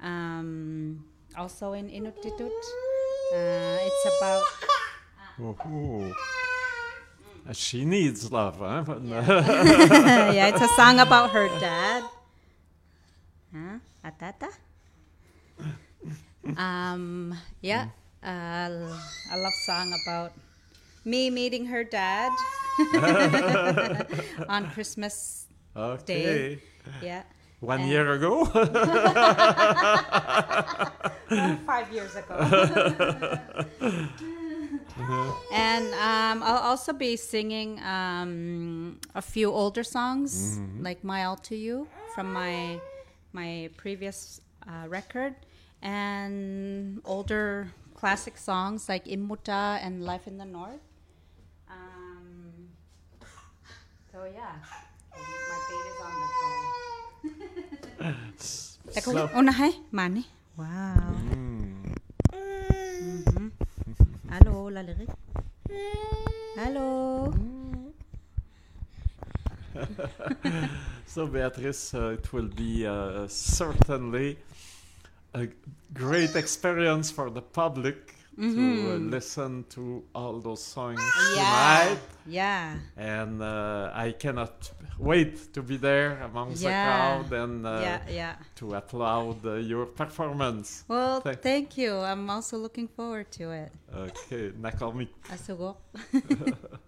Um, 0.00 1.04
also 1.36 1.72
in 1.72 1.88
Inuktitut. 1.88 2.50
Uh, 3.32 3.78
it's 3.88 4.06
about. 4.18 4.44
Uh, 7.48 7.52
She 7.52 7.84
needs 7.84 8.30
love, 8.32 8.58
huh? 8.58 8.84
Yeah, 10.32 10.48
it's 10.48 10.60
a 10.60 10.68
song 10.68 10.98
about 11.00 11.30
her 11.30 11.48
dad. 11.60 12.02
Huh? 13.54 13.78
Atata? 14.04 14.50
Um, 16.56 17.34
yeah, 17.62 17.88
uh, 18.22 18.70
a 19.32 19.36
love 19.36 19.52
song 19.66 19.92
about 20.06 20.32
me 21.04 21.30
meeting 21.30 21.66
her 21.66 21.82
dad 21.84 22.30
on 24.48 24.70
Christmas. 24.70 25.46
okay. 25.76 26.58
Yeah. 27.02 27.22
One 27.60 27.80
And- 27.80 27.90
year 27.90 28.12
ago? 28.12 28.44
five 31.66 31.90
years 31.92 32.14
ago. 32.14 32.36
and 35.52 35.86
um, 35.94 36.42
I'll 36.42 36.62
also 36.70 36.92
be 36.92 37.16
singing 37.16 37.80
um, 37.82 38.98
a 39.14 39.22
few 39.22 39.50
older 39.52 39.82
songs, 39.84 40.60
like 40.80 41.02
"My 41.04 41.24
All 41.24 41.36
to 41.48 41.56
You" 41.56 41.88
from 42.14 42.32
my 42.32 42.80
my 43.32 43.70
previous 43.76 44.40
uh, 44.68 44.86
record, 44.88 45.34
and 45.86 46.98
older 47.06 47.70
classic 47.94 48.34
songs 48.36 48.88
like 48.90 49.06
"Immuta" 49.06 49.78
and 49.80 50.02
"Life 50.02 50.26
in 50.26 50.36
the 50.38 50.44
North." 50.44 50.82
Um, 51.70 52.68
so 54.10 54.26
yeah, 54.26 54.58
my 55.14 55.58
baby's 55.70 55.98
on 56.02 56.12
the 56.18 56.28
go. 56.42 56.50
Teka, 58.90 59.10
So- 59.14 59.28
unahay, 59.38 59.72
mani. 59.94 60.26
Wow. 60.58 61.14
Mhm. 62.34 63.52
Allô, 64.34 64.68
la 64.72 64.82
lyrique. 64.82 65.14
Allô. 66.58 67.30
So, 71.06 71.26
Beatrice, 71.26 71.94
uh, 71.94 72.16
it 72.18 72.32
will 72.32 72.48
be 72.48 72.86
uh, 72.86 73.26
certainly 73.28 74.36
a 75.42 75.48
great 75.92 76.34
experience 76.36 77.10
for 77.10 77.30
the 77.30 77.42
public 77.42 77.96
to 78.38 78.92
uh, 78.92 78.96
listen 79.16 79.64
to 79.70 80.02
all 80.14 80.40
those 80.40 80.62
songs 80.62 81.00
Yeah. 81.34 81.84
tonight. 81.84 81.98
Yeah. 82.26 82.76
And 82.96 83.40
uh, 83.42 83.90
I 84.06 84.12
cannot 84.12 84.70
wait 84.98 85.54
to 85.54 85.62
be 85.62 85.76
there 85.78 86.10
amongst 86.22 86.62
Yeah. 86.62 86.68
the 86.68 86.84
crowd 86.86 87.28
and 87.42 87.66
uh, 87.66 87.78
yeah, 87.82 88.00
yeah. 88.10 88.34
to 88.56 88.74
applaud 88.74 89.38
uh, 89.46 89.54
your 89.54 89.86
performance. 89.86 90.84
Well, 90.88 91.20
Thank- 91.20 91.40
thank 91.42 91.78
you. 91.78 91.96
I'm 92.10 92.28
also 92.28 92.58
looking 92.58 92.88
forward 92.88 93.30
to 93.38 93.52
it. 93.52 93.72
Okay, 93.94 94.50
Nakomi. 94.60 95.08
Asugo. 95.30 95.76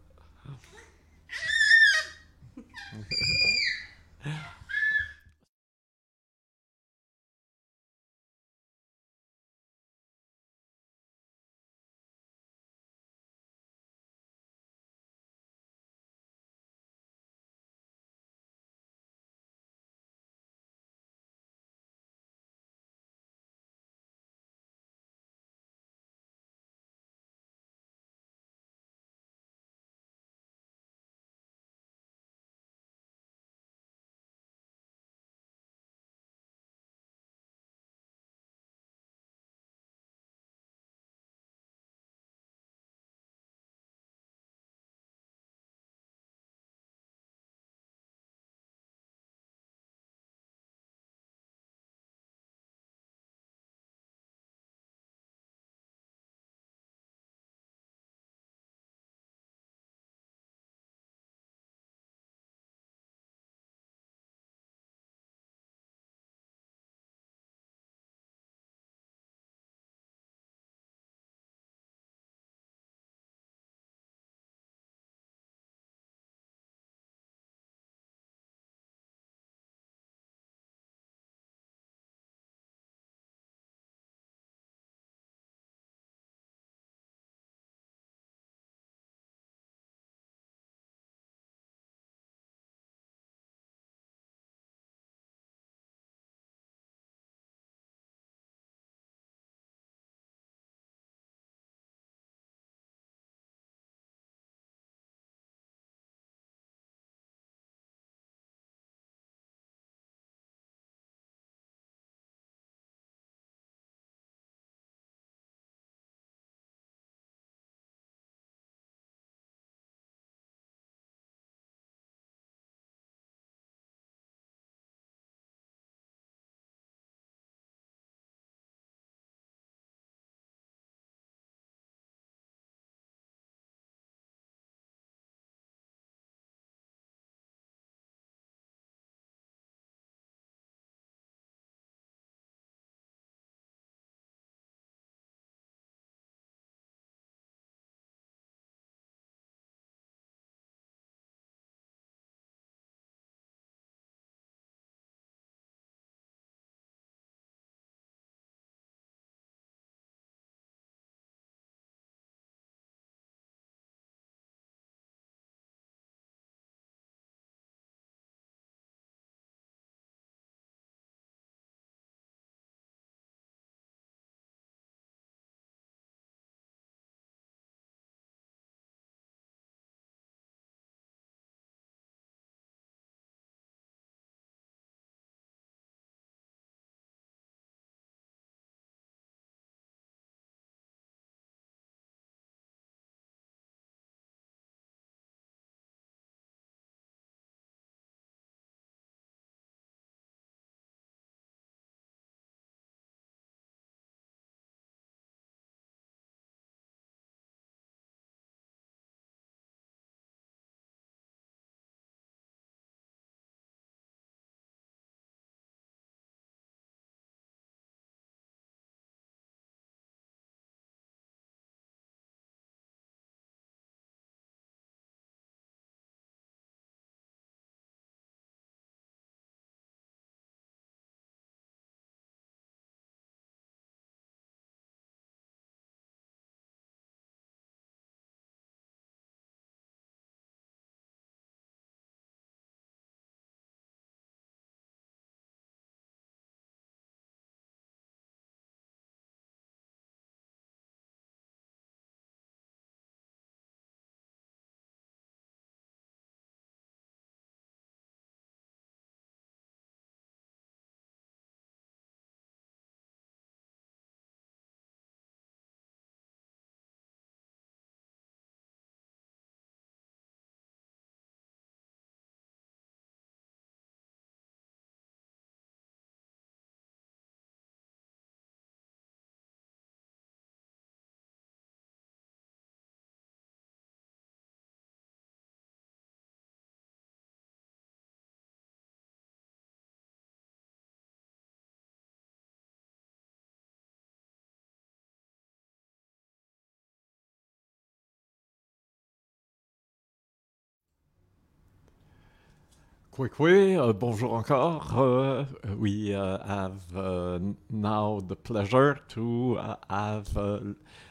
Quick 303.19 303.41
uh, 303.41 303.93
bonjour 303.93 304.33
encore. 304.33 304.95
Uh, 304.95 305.45
we 305.77 306.15
uh, 306.15 306.39
have 306.47 306.79
uh, 306.95 307.41
now 307.69 308.23
the 308.25 308.37
pleasure 308.37 309.01
to 309.09 309.59
uh, 309.59 309.75
have 309.91 310.37
uh, 310.37 310.61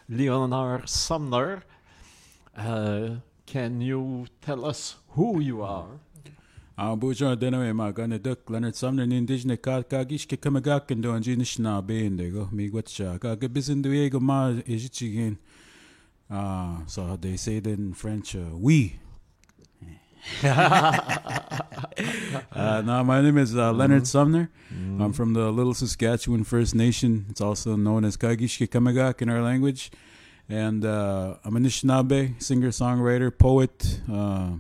Leonard 0.08 0.88
Sumner. 0.88 1.64
Uh, 2.55 3.16
can 3.45 3.82
you 3.82 4.26
tell 4.39 4.64
us 4.64 4.95
who 5.20 5.41
you 5.41 5.62
are? 5.62 5.99
Ang 6.80 6.95
bujo 6.97 7.36
deno 7.36 7.60
e 7.60 7.74
magana 7.74 8.18
duk 8.18 8.49
Leonard 8.49 8.78
Sumner 8.78 9.05
ni 9.05 9.18
indigenous 9.18 9.60
ka 9.60 9.84
kagish 9.84 10.32
ke 10.32 10.39
kamagak 10.39 10.89
and 10.91 11.03
do 11.03 11.12
jinish 11.20 11.60
na 11.60 11.82
bende 11.82 12.32
go 12.32 12.47
mi 12.53 12.70
gwatcha 12.70 13.20
ka 13.20 13.36
ke 13.36 13.51
bisin 13.51 13.82
do 13.84 13.91
ego 13.91 14.22
ma 14.22 14.53
ejichigin. 14.64 15.36
So 16.88 17.18
they 17.20 17.36
say 17.36 17.58
it 17.58 17.68
in 17.68 17.91
French, 17.91 18.34
uh, 18.38 18.55
oui. 18.55 18.95
uh, 22.52 22.82
no, 22.82 23.04
my 23.04 23.22
name 23.22 23.38
is 23.38 23.56
uh, 23.56 23.72
Leonard 23.72 24.08
Sumner. 24.08 24.50
I'm 24.72 25.14
from 25.14 25.34
the 25.34 25.52
Little 25.52 25.74
Saskatchewan 25.74 26.43
First 26.43 26.76
Nation. 26.76 27.26
It's 27.30 27.41
also 27.41 27.76
known 27.76 28.06
as 28.06 28.18
Kagishke 28.18 28.68
Kamagak 28.68 29.22
in 29.22 29.30
our 29.30 29.41
language. 29.41 29.91
And 30.50 30.86
uh, 30.86 31.36
I'm 31.43 31.58
a 31.58 31.60
Anishinaabe 31.60 32.41
singer, 32.41 32.70
songwriter, 32.70 33.36
poet, 33.38 34.00
uh, 34.12 34.52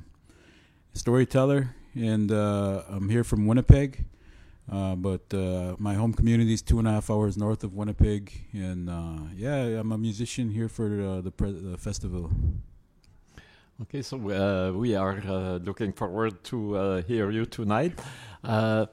storyteller, 0.93 1.75
and 1.95 2.31
uh, 2.31 2.83
I'm 2.89 3.09
here 3.09 3.23
from 3.23 3.45
Winnipeg. 3.45 4.05
Uh, 4.69 4.95
but 4.95 5.33
uh, 5.33 5.75
my 5.79 5.93
home 5.93 6.13
community 6.13 6.53
is 6.53 6.61
two 6.61 6.77
and 6.79 6.87
a 6.87 6.91
half 6.91 7.09
hours 7.09 7.37
north 7.37 7.63
of 7.63 7.73
Winnipeg, 7.73 8.47
and 8.51 8.89
uh, 8.89 9.19
yeah, 9.33 9.79
I'm 9.79 9.93
a 9.93 9.97
musician 9.97 10.49
here 10.49 10.67
for 10.67 11.01
uh, 11.01 11.21
the, 11.21 11.31
pre- 11.31 11.53
the 11.53 11.77
festival. 11.77 12.31
Okay, 13.83 14.01
so 14.01 14.17
uh, 14.31 14.71
we 14.75 14.95
are 14.95 15.21
uh, 15.27 15.57
looking 15.57 15.93
forward 15.93 16.43
to 16.45 16.75
uh, 16.77 17.01
hear 17.03 17.29
you 17.29 17.45
tonight. 17.45 17.99
Uh, 18.43 18.87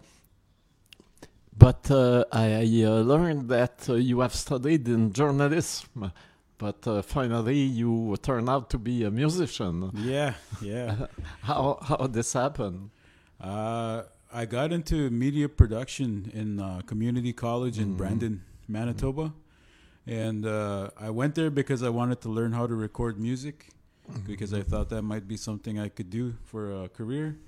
but 1.57 1.91
uh, 1.91 2.24
I 2.30 2.82
uh, 2.85 2.91
learned 3.01 3.49
that 3.49 3.89
uh, 3.89 3.95
you 3.95 4.20
have 4.20 4.35
studied 4.35 4.87
in 4.89 5.12
journalism, 5.12 6.12
but 6.59 6.87
uh, 6.87 7.01
finally 7.01 7.61
you 7.61 8.14
turn 8.20 8.49
out 8.49 8.68
to 8.70 8.78
be 8.78 9.05
a 9.05 9.11
musician. 9.11 9.91
Yeah, 9.95 10.35
yeah. 10.61 11.07
How 11.43 11.78
how 11.80 12.07
this 12.07 12.32
happened? 12.35 12.91
Uh, 13.41 14.03
I 14.32 14.45
got 14.47 14.72
into 14.72 15.09
media 15.11 15.49
production 15.49 16.30
in 16.35 16.61
uh, 16.61 16.80
community 16.87 17.32
college 17.32 17.78
in 17.78 17.95
Mhm. 17.95 17.97
Brandon, 17.97 18.43
Manitoba, 18.68 19.32
and 20.07 20.45
uh, 20.45 20.91
I 20.99 21.09
went 21.11 21.37
there 21.37 21.51
because 21.51 21.82
I 21.82 21.89
wanted 21.89 22.20
to 22.22 22.28
learn 22.28 22.53
how 22.53 22.66
to 22.66 22.74
record 22.74 23.18
music 23.18 23.68
because 24.26 24.52
I 24.52 24.62
thought 24.62 24.88
that 24.90 25.02
might 25.02 25.26
be 25.26 25.36
something 25.36 25.78
I 25.78 25.88
could 25.88 26.11
do 26.11 26.34
for 26.44 26.84
a 26.84 26.88
career. 26.88 27.38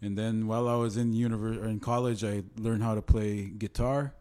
And 0.00 0.18
then 0.18 0.46
while 0.46 0.68
I 0.68 0.76
was 0.76 0.96
in 0.96 1.12
univer- 1.12 1.64
in 1.64 1.80
college, 1.80 2.24
I 2.24 2.42
learned 2.58 2.82
how 2.82 2.94
to 2.94 3.02
play 3.02 3.44
guitar, 3.44 4.14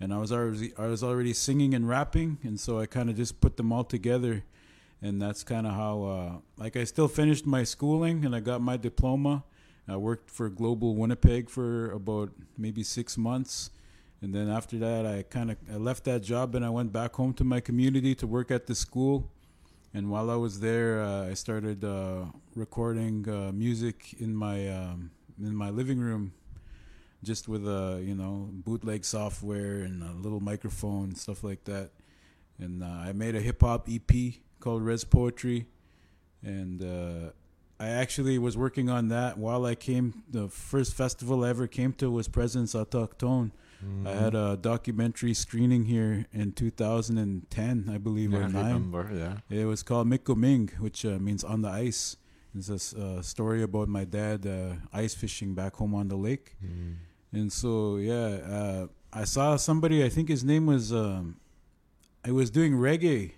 and 0.00 0.12
I 0.12 0.18
was 0.18 0.32
already 0.32 0.72
I 0.78 0.86
was 0.86 1.02
already 1.02 1.34
singing 1.34 1.74
and 1.74 1.88
rapping, 1.88 2.38
and 2.42 2.58
so 2.58 2.80
I 2.80 2.86
kind 2.86 3.10
of 3.10 3.16
just 3.16 3.40
put 3.40 3.56
them 3.56 3.72
all 3.72 3.84
together, 3.84 4.44
and 5.02 5.20
that's 5.20 5.42
kind 5.44 5.66
of 5.66 5.74
how 5.74 6.02
uh, 6.04 6.32
like 6.56 6.76
I 6.76 6.84
still 6.84 7.08
finished 7.08 7.46
my 7.46 7.64
schooling 7.64 8.24
and 8.24 8.34
I 8.34 8.40
got 8.40 8.60
my 8.62 8.76
diploma. 8.76 9.44
I 9.88 9.96
worked 9.96 10.30
for 10.30 10.48
Global 10.48 10.96
Winnipeg 10.96 11.48
for 11.50 11.90
about 11.92 12.30
maybe 12.56 12.82
six 12.82 13.18
months, 13.18 13.70
and 14.22 14.34
then 14.34 14.48
after 14.48 14.78
that, 14.78 15.04
I 15.06 15.22
kind 15.22 15.50
of 15.50 15.58
I 15.70 15.76
left 15.76 16.04
that 16.04 16.22
job 16.22 16.54
and 16.54 16.64
I 16.64 16.70
went 16.70 16.92
back 16.92 17.14
home 17.14 17.34
to 17.34 17.44
my 17.44 17.60
community 17.60 18.14
to 18.16 18.26
work 18.26 18.50
at 18.50 18.66
the 18.66 18.74
school. 18.74 19.30
And 19.96 20.10
while 20.10 20.30
I 20.30 20.34
was 20.34 20.60
there, 20.60 21.00
uh, 21.00 21.30
I 21.30 21.32
started 21.32 21.82
uh, 21.82 22.26
recording 22.54 23.26
uh, 23.26 23.50
music 23.54 24.14
in 24.18 24.36
my 24.36 24.68
um, 24.68 25.10
in 25.42 25.56
my 25.56 25.70
living 25.70 25.98
room, 25.98 26.34
just 27.24 27.48
with 27.48 27.66
uh, 27.66 27.96
you 28.02 28.14
know 28.14 28.50
bootleg 28.52 29.06
software 29.06 29.80
and 29.80 30.02
a 30.02 30.12
little 30.12 30.40
microphone 30.40 31.04
and 31.04 31.16
stuff 31.16 31.42
like 31.42 31.64
that. 31.64 31.92
And 32.58 32.82
uh, 32.82 33.08
I 33.08 33.12
made 33.12 33.36
a 33.36 33.40
hip 33.40 33.62
hop 33.62 33.88
EP 33.90 34.34
called 34.60 34.82
Res 34.82 35.04
Poetry, 35.04 35.64
and 36.42 36.84
uh, 36.84 37.30
I 37.80 37.88
actually 37.88 38.36
was 38.36 38.54
working 38.54 38.90
on 38.90 39.08
that 39.08 39.38
while 39.38 39.64
I 39.64 39.76
came. 39.76 40.24
The 40.30 40.50
first 40.50 40.92
festival 40.92 41.42
I 41.42 41.48
ever 41.48 41.66
came 41.66 41.94
to 41.94 42.10
was 42.10 42.28
Presence 42.28 42.74
Autochtone. 42.74 43.50
I 44.06 44.10
had 44.10 44.34
a 44.34 44.56
documentary 44.56 45.34
screening 45.34 45.84
here 45.84 46.26
in 46.32 46.52
2010, 46.52 47.90
I 47.92 47.98
believe, 47.98 48.32
Yeah, 48.32 48.38
or 48.38 48.42
I 48.44 48.48
nine. 48.48 48.64
remember, 48.66 49.10
yeah. 49.14 49.56
It 49.60 49.64
was 49.66 49.82
called 49.82 50.06
Mikuming, 50.08 50.70
which 50.80 51.04
uh, 51.04 51.18
means 51.18 51.44
on 51.44 51.62
the 51.62 51.68
ice. 51.68 52.16
It's 52.56 52.70
a 52.94 52.98
uh, 53.00 53.22
story 53.22 53.62
about 53.62 53.88
my 53.88 54.04
dad 54.04 54.46
uh, 54.46 54.76
ice 54.92 55.14
fishing 55.14 55.54
back 55.54 55.74
home 55.76 55.94
on 55.94 56.08
the 56.08 56.16
lake. 56.16 56.56
And 57.32 57.52
so, 57.52 57.96
yeah, 57.96 58.38
uh, 58.58 58.86
I 59.12 59.24
saw 59.24 59.56
somebody, 59.56 60.02
I 60.04 60.08
think 60.08 60.28
his 60.30 60.42
name 60.42 60.64
was, 60.66 60.92
um, 60.92 61.36
I 62.24 62.30
was 62.32 62.50
doing 62.50 62.72
reggae. 62.72 63.32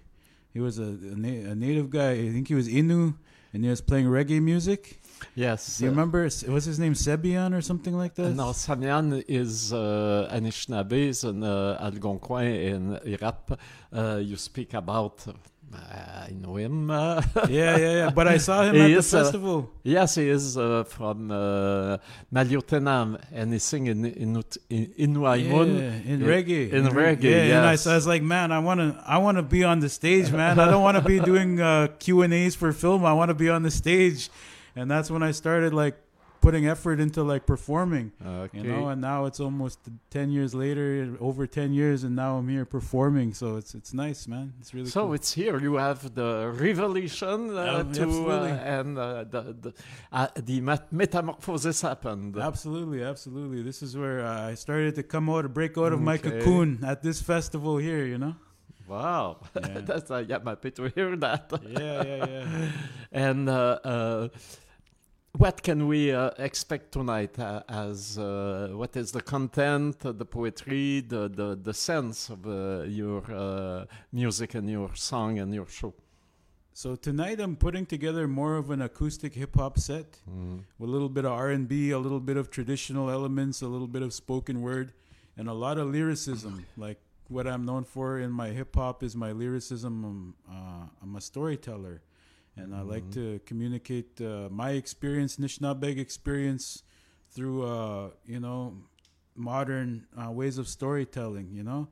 He 0.52 0.60
was 0.60 0.78
a, 0.78 0.82
a, 0.84 1.16
na- 1.16 1.50
a 1.50 1.54
native 1.54 1.90
guy. 1.90 2.12
I 2.12 2.30
think 2.30 2.46
he 2.48 2.54
was 2.54 2.68
Innu, 2.68 3.14
and 3.52 3.64
he 3.64 3.70
was 3.70 3.80
playing 3.80 4.06
reggae 4.06 4.40
music. 4.40 5.00
Yes. 5.34 5.78
Do 5.78 5.84
you 5.84 5.90
uh, 5.90 5.92
remember? 5.92 6.22
Was 6.24 6.64
his 6.64 6.78
name 6.78 6.94
Sebian 6.94 7.56
or 7.56 7.60
something 7.62 7.96
like 7.96 8.14
that? 8.16 8.30
No, 8.34 8.46
Samian 8.52 9.24
is 9.28 9.72
uh, 9.72 10.28
Anishinaabes 10.32 11.24
and 11.28 11.44
uh, 11.44 11.76
Algonquin 11.80 12.46
in 12.46 12.96
Irap. 13.06 13.58
Uh, 13.92 14.16
you 14.22 14.36
speak 14.36 14.74
about, 14.74 15.24
uh, 15.28 15.32
I 15.76 16.30
know 16.40 16.56
him. 16.56 16.88
yeah, 16.90 17.20
yeah, 17.48 17.76
yeah. 17.78 18.10
But 18.10 18.26
I 18.28 18.38
saw 18.38 18.62
him 18.62 18.74
at 18.76 18.88
the 18.88 18.94
is, 18.94 19.12
uh, 19.14 19.22
festival. 19.22 19.70
yes, 19.82 20.14
he 20.16 20.28
is 20.28 20.56
uh, 20.58 20.84
from 20.84 21.30
uh, 21.30 21.98
Maliotenam 22.32 23.20
and 23.32 23.52
he 23.52 23.58
sing 23.58 23.86
in, 23.86 24.04
in, 24.04 24.42
in 24.70 24.86
Inuaimun. 24.98 25.78
Yeah, 25.78 26.12
in 26.12 26.22
In- 26.22 26.28
reggae. 26.28 26.72
in 26.72 26.84
re- 26.90 27.16
reggae, 27.16 27.22
Yeah, 27.24 27.58
and 27.58 27.66
I, 27.66 27.70
yes. 27.72 27.86
s- 27.86 27.92
I 27.92 27.94
was 27.96 28.06
like, 28.06 28.22
man, 28.22 28.52
I 28.52 28.58
want 28.60 28.80
to, 28.80 29.02
I 29.06 29.18
want 29.18 29.36
to 29.38 29.42
be 29.42 29.64
on 29.64 29.80
the 29.80 29.88
stage, 29.88 30.30
man. 30.32 30.58
I 30.58 30.70
don't 30.70 30.82
want 30.82 30.96
to 30.96 31.02
be 31.04 31.20
doing 31.20 31.58
Q 31.98 32.22
and 32.22 32.32
A's 32.34 32.54
for 32.54 32.72
film. 32.72 33.04
I 33.04 33.12
want 33.12 33.28
to 33.30 33.34
be 33.34 33.48
on 33.48 33.62
the 33.62 33.70
stage, 33.70 34.30
and 34.78 34.90
that's 34.90 35.10
when 35.10 35.22
I 35.22 35.32
started 35.32 35.72
like 35.74 35.96
putting 36.40 36.68
effort 36.68 37.00
into 37.00 37.22
like 37.32 37.44
performing. 37.46 38.12
Okay. 38.24 38.58
You 38.58 38.64
know, 38.64 38.88
and 38.88 39.00
now 39.00 39.26
it's 39.28 39.40
almost 39.40 39.78
ten 40.10 40.30
years 40.30 40.54
later, 40.54 41.16
over 41.20 41.46
ten 41.46 41.72
years, 41.72 42.04
and 42.04 42.14
now 42.14 42.36
I'm 42.38 42.48
here 42.48 42.64
performing. 42.64 43.34
So 43.34 43.56
it's 43.56 43.74
it's 43.74 43.92
nice, 43.92 44.28
man. 44.28 44.54
It's 44.60 44.72
really 44.72 44.88
so 44.88 45.06
cool. 45.06 45.14
it's 45.14 45.32
here 45.32 45.58
you 45.60 45.74
have 45.76 46.14
the 46.14 46.30
revelation 46.66 47.56
uh, 47.56 47.82
to 47.98 48.30
uh, 48.30 48.44
and 48.76 48.98
uh, 48.98 49.24
the 49.24 49.42
the, 49.64 49.70
uh, 50.12 50.28
the 50.36 50.60
met- 50.60 50.92
metamorphosis 50.92 51.82
happened. 51.82 52.36
Absolutely, 52.38 53.02
absolutely. 53.02 53.62
This 53.62 53.82
is 53.82 53.96
where 53.96 54.24
uh, 54.24 54.50
I 54.50 54.54
started 54.54 54.94
to 54.94 55.02
come 55.02 55.28
out, 55.28 55.52
break 55.52 55.76
out 55.76 55.92
of 55.92 56.00
my 56.00 56.18
cocoon 56.18 56.78
at 56.84 57.02
this 57.02 57.20
festival 57.20 57.78
here. 57.78 58.04
You 58.06 58.18
know. 58.18 58.34
Wow, 58.88 59.40
Yeah. 59.54 59.80
that's 59.88 60.10
uh, 60.10 60.24
yeah, 60.26 60.36
I'm 60.36 60.46
happy 60.46 60.70
to 60.70 60.88
hear 60.94 61.14
that. 61.16 61.52
Yeah, 61.68 62.02
yeah, 62.10 62.24
yeah. 62.26 62.70
And 63.12 63.48
uh, 63.48 63.78
uh, 63.84 64.28
what 65.38 65.62
can 65.62 65.86
we 65.86 66.12
uh, 66.12 66.30
expect 66.38 66.90
tonight 66.90 67.38
uh, 67.38 67.62
as 67.68 68.18
uh, 68.18 68.70
what 68.72 68.96
is 68.96 69.12
the 69.12 69.20
content, 69.20 70.04
uh, 70.04 70.10
the 70.10 70.24
poetry, 70.24 71.00
the, 71.00 71.28
the, 71.28 71.56
the 71.62 71.72
sense 71.72 72.28
of 72.28 72.44
uh, 72.44 72.82
your 72.82 73.22
uh, 73.32 73.84
music 74.12 74.56
and 74.56 74.68
your 74.68 74.90
song 74.94 75.38
and 75.38 75.54
your 75.54 75.68
show? 75.68 75.94
So 76.72 76.96
tonight 76.96 77.40
I'm 77.40 77.54
putting 77.54 77.86
together 77.86 78.26
more 78.26 78.56
of 78.56 78.70
an 78.70 78.82
acoustic 78.82 79.34
hip 79.34 79.54
hop 79.54 79.78
set 79.78 80.18
with 80.26 80.88
a 80.88 80.92
little 80.92 81.08
bit 81.08 81.24
of 81.24 81.32
R&B, 81.32 81.92
a 81.92 81.98
little 81.98 82.20
bit 82.20 82.36
of 82.36 82.50
traditional 82.50 83.08
elements, 83.08 83.62
a 83.62 83.68
little 83.68 83.88
bit 83.88 84.02
of 84.02 84.12
spoken 84.12 84.60
word, 84.60 84.92
and 85.36 85.48
a 85.48 85.52
lot 85.54 85.78
of 85.78 85.88
lyricism. 85.88 86.66
Like 86.76 86.98
what 87.28 87.46
I'm 87.46 87.64
known 87.64 87.84
for 87.84 88.18
in 88.18 88.32
my 88.32 88.48
hip 88.48 88.74
hop 88.74 89.04
is 89.04 89.14
my 89.14 89.30
lyricism. 89.32 90.04
I'm, 90.04 90.34
uh, 90.50 90.86
I'm 91.00 91.14
a 91.14 91.20
storyteller, 91.20 92.02
and 92.58 92.74
I 92.74 92.82
like 92.82 93.10
to 93.12 93.40
communicate 93.46 94.20
uh, 94.20 94.48
my 94.50 94.70
experience, 94.72 95.36
Nishnabeg 95.36 95.98
experience, 95.98 96.82
through 97.30 97.64
uh, 97.66 98.10
you 98.26 98.40
know 98.40 98.74
modern 99.34 100.06
uh, 100.20 100.30
ways 100.30 100.58
of 100.58 100.68
storytelling. 100.68 101.50
You 101.52 101.62
know. 101.62 101.88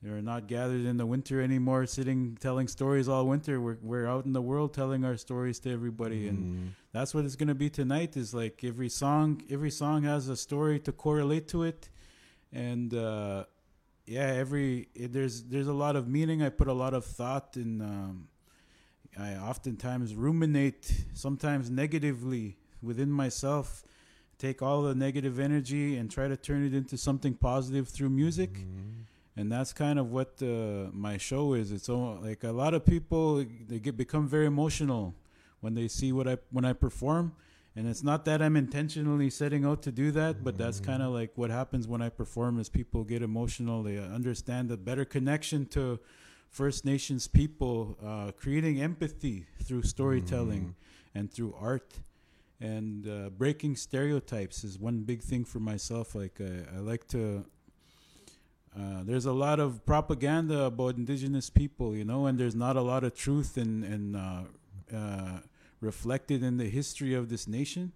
We're 0.00 0.20
not 0.20 0.46
gathered 0.46 0.84
in 0.86 0.96
the 0.96 1.06
winter 1.06 1.42
anymore, 1.42 1.84
sitting 1.86 2.38
telling 2.40 2.68
stories 2.68 3.08
all 3.08 3.26
winter. 3.26 3.60
We're 3.60 3.78
we're 3.82 4.06
out 4.06 4.26
in 4.26 4.32
the 4.32 4.40
world 4.40 4.72
telling 4.72 5.04
our 5.04 5.16
stories 5.16 5.58
to 5.60 5.72
everybody, 5.72 6.28
and 6.28 6.74
that's 6.92 7.12
what 7.14 7.24
it's 7.24 7.34
gonna 7.34 7.56
be 7.56 7.68
tonight. 7.68 8.16
Is 8.16 8.32
like 8.32 8.62
every 8.62 8.90
song, 8.90 9.42
every 9.50 9.72
song 9.72 10.04
has 10.04 10.28
a 10.28 10.36
story 10.36 10.78
to 10.80 10.92
correlate 10.92 11.48
to 11.48 11.64
it, 11.64 11.88
and 12.52 12.94
uh, 12.94 13.46
yeah, 14.06 14.26
every 14.26 14.88
there's 14.94 15.42
there's 15.42 15.66
a 15.66 15.72
lot 15.72 15.96
of 15.96 16.06
meaning. 16.06 16.42
I 16.44 16.50
put 16.50 16.68
a 16.68 16.72
lot 16.72 16.94
of 16.94 17.04
thought 17.04 17.56
in. 17.56 17.80
Um, 17.82 18.28
I 19.16 19.34
oftentimes 19.34 20.14
ruminate, 20.14 21.04
sometimes 21.14 21.70
negatively 21.70 22.56
within 22.82 23.10
myself. 23.10 23.84
Take 24.38 24.62
all 24.62 24.82
the 24.82 24.94
negative 24.94 25.40
energy 25.40 25.96
and 25.96 26.10
try 26.10 26.28
to 26.28 26.36
turn 26.36 26.64
it 26.64 26.74
into 26.74 26.96
something 26.96 27.34
positive 27.34 27.88
through 27.88 28.10
music 28.10 28.60
and 29.38 29.52
that's 29.52 29.72
kind 29.72 30.00
of 30.00 30.10
what 30.10 30.42
uh, 30.42 30.90
my 30.92 31.16
show 31.16 31.54
is. 31.54 31.70
It's 31.70 31.88
all, 31.88 32.18
like 32.20 32.42
a 32.42 32.50
lot 32.50 32.74
of 32.74 32.84
people 32.84 33.44
they 33.68 33.78
get 33.78 33.96
become 33.96 34.26
very 34.26 34.46
emotional 34.46 35.14
when 35.60 35.74
they 35.74 35.86
see 35.86 36.10
what 36.12 36.26
I 36.26 36.38
when 36.50 36.64
I 36.64 36.72
perform, 36.72 37.32
And 37.76 37.86
it's 37.88 38.02
not 38.02 38.24
that 38.24 38.42
I'm 38.42 38.56
intentionally 38.56 39.30
setting 39.30 39.64
out 39.64 39.82
to 39.82 39.92
do 39.92 40.10
that, 40.10 40.42
but 40.42 40.58
that's 40.58 40.80
kind 40.80 41.02
of 41.02 41.12
like 41.12 41.30
what 41.36 41.50
happens 41.50 41.86
when 41.86 42.02
I 42.02 42.08
perform 42.08 42.58
is 42.58 42.68
people 42.68 43.04
get 43.04 43.22
emotional. 43.22 43.84
They 43.84 43.98
understand 43.98 44.72
a 44.72 44.76
better 44.76 45.04
connection 45.04 45.66
to 45.66 46.00
First 46.50 46.84
Nations 46.84 47.28
people, 47.28 47.96
uh, 48.04 48.32
creating 48.32 48.80
empathy 48.80 49.46
through 49.62 49.82
storytelling 49.82 50.74
and 51.14 51.32
through 51.32 51.54
art. 51.60 52.00
And 52.60 53.06
uh, 53.08 53.30
breaking 53.30 53.76
stereotypes 53.76 54.64
is 54.64 54.78
one 54.78 55.00
big 55.02 55.22
thing 55.22 55.44
for 55.44 55.60
myself. 55.60 56.14
Like 56.14 56.40
I, 56.40 56.76
I 56.76 56.78
like 56.80 57.06
to. 57.08 57.44
Uh, 58.76 59.02
there's 59.04 59.26
a 59.26 59.32
lot 59.32 59.60
of 59.60 59.84
propaganda 59.86 60.64
about 60.64 60.96
indigenous 60.96 61.50
people, 61.50 61.96
you 61.96 62.04
know, 62.04 62.26
and 62.26 62.38
there's 62.38 62.54
not 62.54 62.76
a 62.76 62.82
lot 62.82 63.04
of 63.04 63.14
truth 63.14 63.56
and 63.56 63.84
and 63.84 64.16
uh, 64.16 64.42
uh, 64.94 65.38
reflected 65.80 66.42
in 66.42 66.56
the 66.56 66.68
history 66.68 67.14
of 67.14 67.28
this 67.28 67.46
nation. 67.46 67.92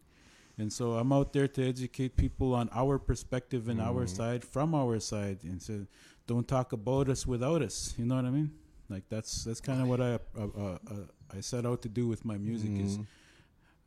And 0.59 0.73
so 0.73 0.93
I'm 0.93 1.13
out 1.13 1.33
there 1.33 1.49
to 1.49 1.67
educate 1.67 2.17
people 2.17 2.55
on 2.55 2.69
our 2.73 2.99
perspective 2.99 3.69
and 3.69 3.81
our 3.81 4.07
side 4.07 4.45
from 4.45 4.75
our 4.75 5.01
side, 5.01 5.39
and 5.45 5.61
so 5.63 5.87
don't 6.33 6.49
talk 6.49 6.73
about 6.73 7.09
us 7.09 7.27
without 7.27 7.61
us. 7.63 7.95
You 7.99 8.07
know 8.07 8.17
what 8.17 8.25
I 8.25 8.31
mean? 8.31 8.51
Like 8.89 9.05
that's 9.09 9.45
that's 9.45 9.61
kind 9.61 9.81
of 9.83 9.89
what 9.89 10.01
I 10.01 10.11
uh, 10.15 10.19
uh, 10.37 10.79
uh, 10.95 11.37
I 11.37 11.41
set 11.41 11.65
out 11.67 11.83
to 11.83 11.89
do 11.89 12.05
with 12.13 12.25
my 12.25 12.39
music. 12.39 12.71
Is 12.85 12.99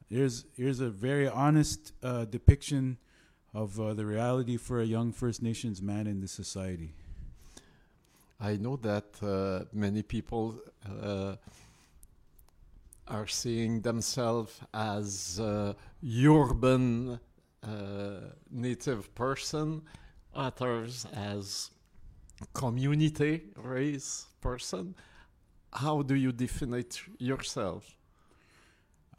here's 0.10 0.46
here's 0.56 0.80
a 0.80 0.90
very 0.90 1.28
honest 1.28 1.94
uh, 2.04 2.26
depiction 2.26 2.98
of 3.54 3.80
uh, 3.80 3.94
the 3.94 4.06
reality 4.06 4.58
for 4.58 4.82
a 4.82 4.86
young 4.86 5.12
First 5.12 5.42
Nations 5.42 5.82
man 5.82 6.08
in 6.08 6.22
this 6.22 6.32
society. 6.32 6.92
I 8.40 8.58
know 8.58 8.76
that 8.78 9.10
uh, 9.24 9.66
many 9.72 10.04
people 10.04 10.60
uh, 10.86 11.36
are 13.08 13.28
seeing 13.28 13.82
themselves 13.82 14.60
as 14.74 15.40
uh, 15.40 15.74
urban 16.04 17.20
uh, 17.64 17.70
native 18.52 19.14
person, 19.16 19.82
others 20.36 21.08
as 21.14 21.72
community 22.54 23.44
race 23.56 24.28
person. 24.42 24.96
How 25.74 26.02
do 26.02 26.16
you 26.16 26.32
define 26.32 26.74
it 26.74 27.00
yourself? 27.18 27.96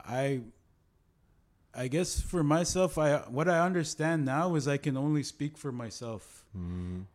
I 0.04 0.40
I 1.74 1.88
guess 1.88 2.20
for 2.20 2.42
myself, 2.42 2.96
I 2.96 3.18
what 3.28 3.48
I 3.48 3.60
understand 3.60 4.24
now 4.24 4.54
is 4.54 4.66
I 4.66 4.78
can 4.78 4.96
only 4.96 5.22
speak 5.22 5.58
for 5.58 5.72
myself. 5.72 6.44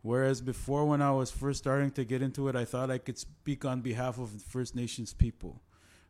Whereas 0.02 0.40
before, 0.40 0.84
when 0.84 1.02
I 1.02 1.10
was 1.10 1.32
first 1.32 1.58
starting 1.58 1.90
to 1.92 2.04
get 2.04 2.22
into 2.22 2.46
it, 2.48 2.54
I 2.54 2.64
thought 2.64 2.90
I 2.90 2.98
could 2.98 3.18
speak 3.18 3.64
on 3.64 3.80
behalf 3.80 4.18
of 4.18 4.30
First 4.30 4.76
Nations 4.76 5.12
people. 5.12 5.60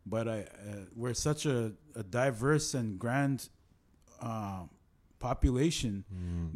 But 0.05 0.29
I, 0.29 0.41
uh, 0.41 0.85
we're 0.95 1.15
such 1.15 1.47
a, 1.47 1.73
a 1.95 2.03
diverse 2.03 2.75
and 2.75 2.99
grand 2.99 3.49
uh, 4.21 4.65
population 5.31 6.05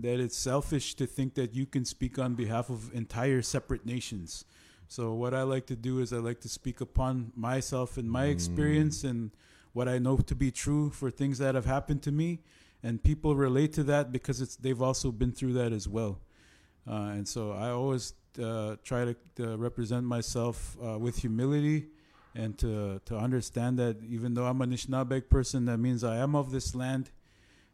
that 0.04 0.18
it's 0.24 0.36
selfish 0.50 0.86
to 1.00 1.06
think 1.16 1.34
that 1.34 1.54
you 1.58 1.66
can 1.74 1.84
speak 1.84 2.14
on 2.24 2.34
behalf 2.34 2.66
of 2.76 2.78
entire 3.02 3.42
separate 3.42 3.84
nations. 3.94 4.44
So 4.88 5.02
what 5.22 5.32
I 5.34 5.42
like 5.54 5.66
to 5.66 5.76
do 5.88 6.00
is 6.02 6.12
I 6.12 6.20
like 6.30 6.40
to 6.40 6.48
speak 6.48 6.80
upon 6.80 7.32
myself 7.34 7.96
and 8.00 8.08
my 8.18 8.26
experience 8.36 9.04
and 9.10 9.30
what 9.72 9.88
I 9.88 9.98
know 9.98 10.16
to 10.30 10.34
be 10.34 10.50
true 10.50 10.90
for 10.90 11.10
things 11.10 11.36
that 11.38 11.54
have 11.54 11.66
happened 11.76 12.02
to 12.08 12.12
me, 12.12 12.30
and 12.82 13.02
people 13.10 13.32
relate 13.36 13.72
to 13.74 13.84
that 13.92 14.04
because 14.16 14.40
it's 14.40 14.56
they've 14.56 14.84
also 14.90 15.08
been 15.12 15.32
through 15.32 15.54
that 15.60 15.72
as 15.72 15.86
well. 15.96 16.12
Uh, 16.88 17.16
and 17.16 17.26
so 17.34 17.52
I 17.52 17.68
always 17.70 18.14
uh, 18.38 18.76
try 18.84 19.04
to, 19.04 19.14
to 19.38 19.56
represent 19.56 20.04
myself 20.06 20.76
uh, 20.80 20.98
with 20.98 21.16
humility 21.26 21.78
and 22.34 22.56
to 22.58 23.00
to 23.08 23.14
understand 23.26 23.78
that 23.82 23.96
even 24.16 24.34
though 24.34 24.46
I'm 24.50 24.62
a 24.62 24.66
Nishnabeg 24.66 25.28
person, 25.28 25.66
that 25.66 25.78
means 25.78 26.04
I 26.04 26.16
am 26.26 26.34
of 26.34 26.50
this 26.56 26.74
land. 26.74 27.10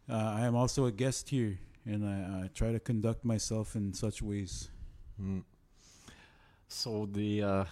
Uh, 0.08 0.14
I 0.38 0.46
am 0.46 0.56
also 0.56 0.86
a 0.86 0.92
guest 0.92 1.28
here, 1.30 1.58
and 1.86 2.04
I, 2.04 2.44
I 2.44 2.50
try 2.54 2.72
to 2.72 2.80
conduct 2.80 3.24
myself 3.24 3.76
in 3.76 3.94
such 3.94 4.20
ways. 4.22 4.68
Mm. 5.20 5.44
So 6.68 7.08
the 7.10 7.42
uh, 7.42 7.64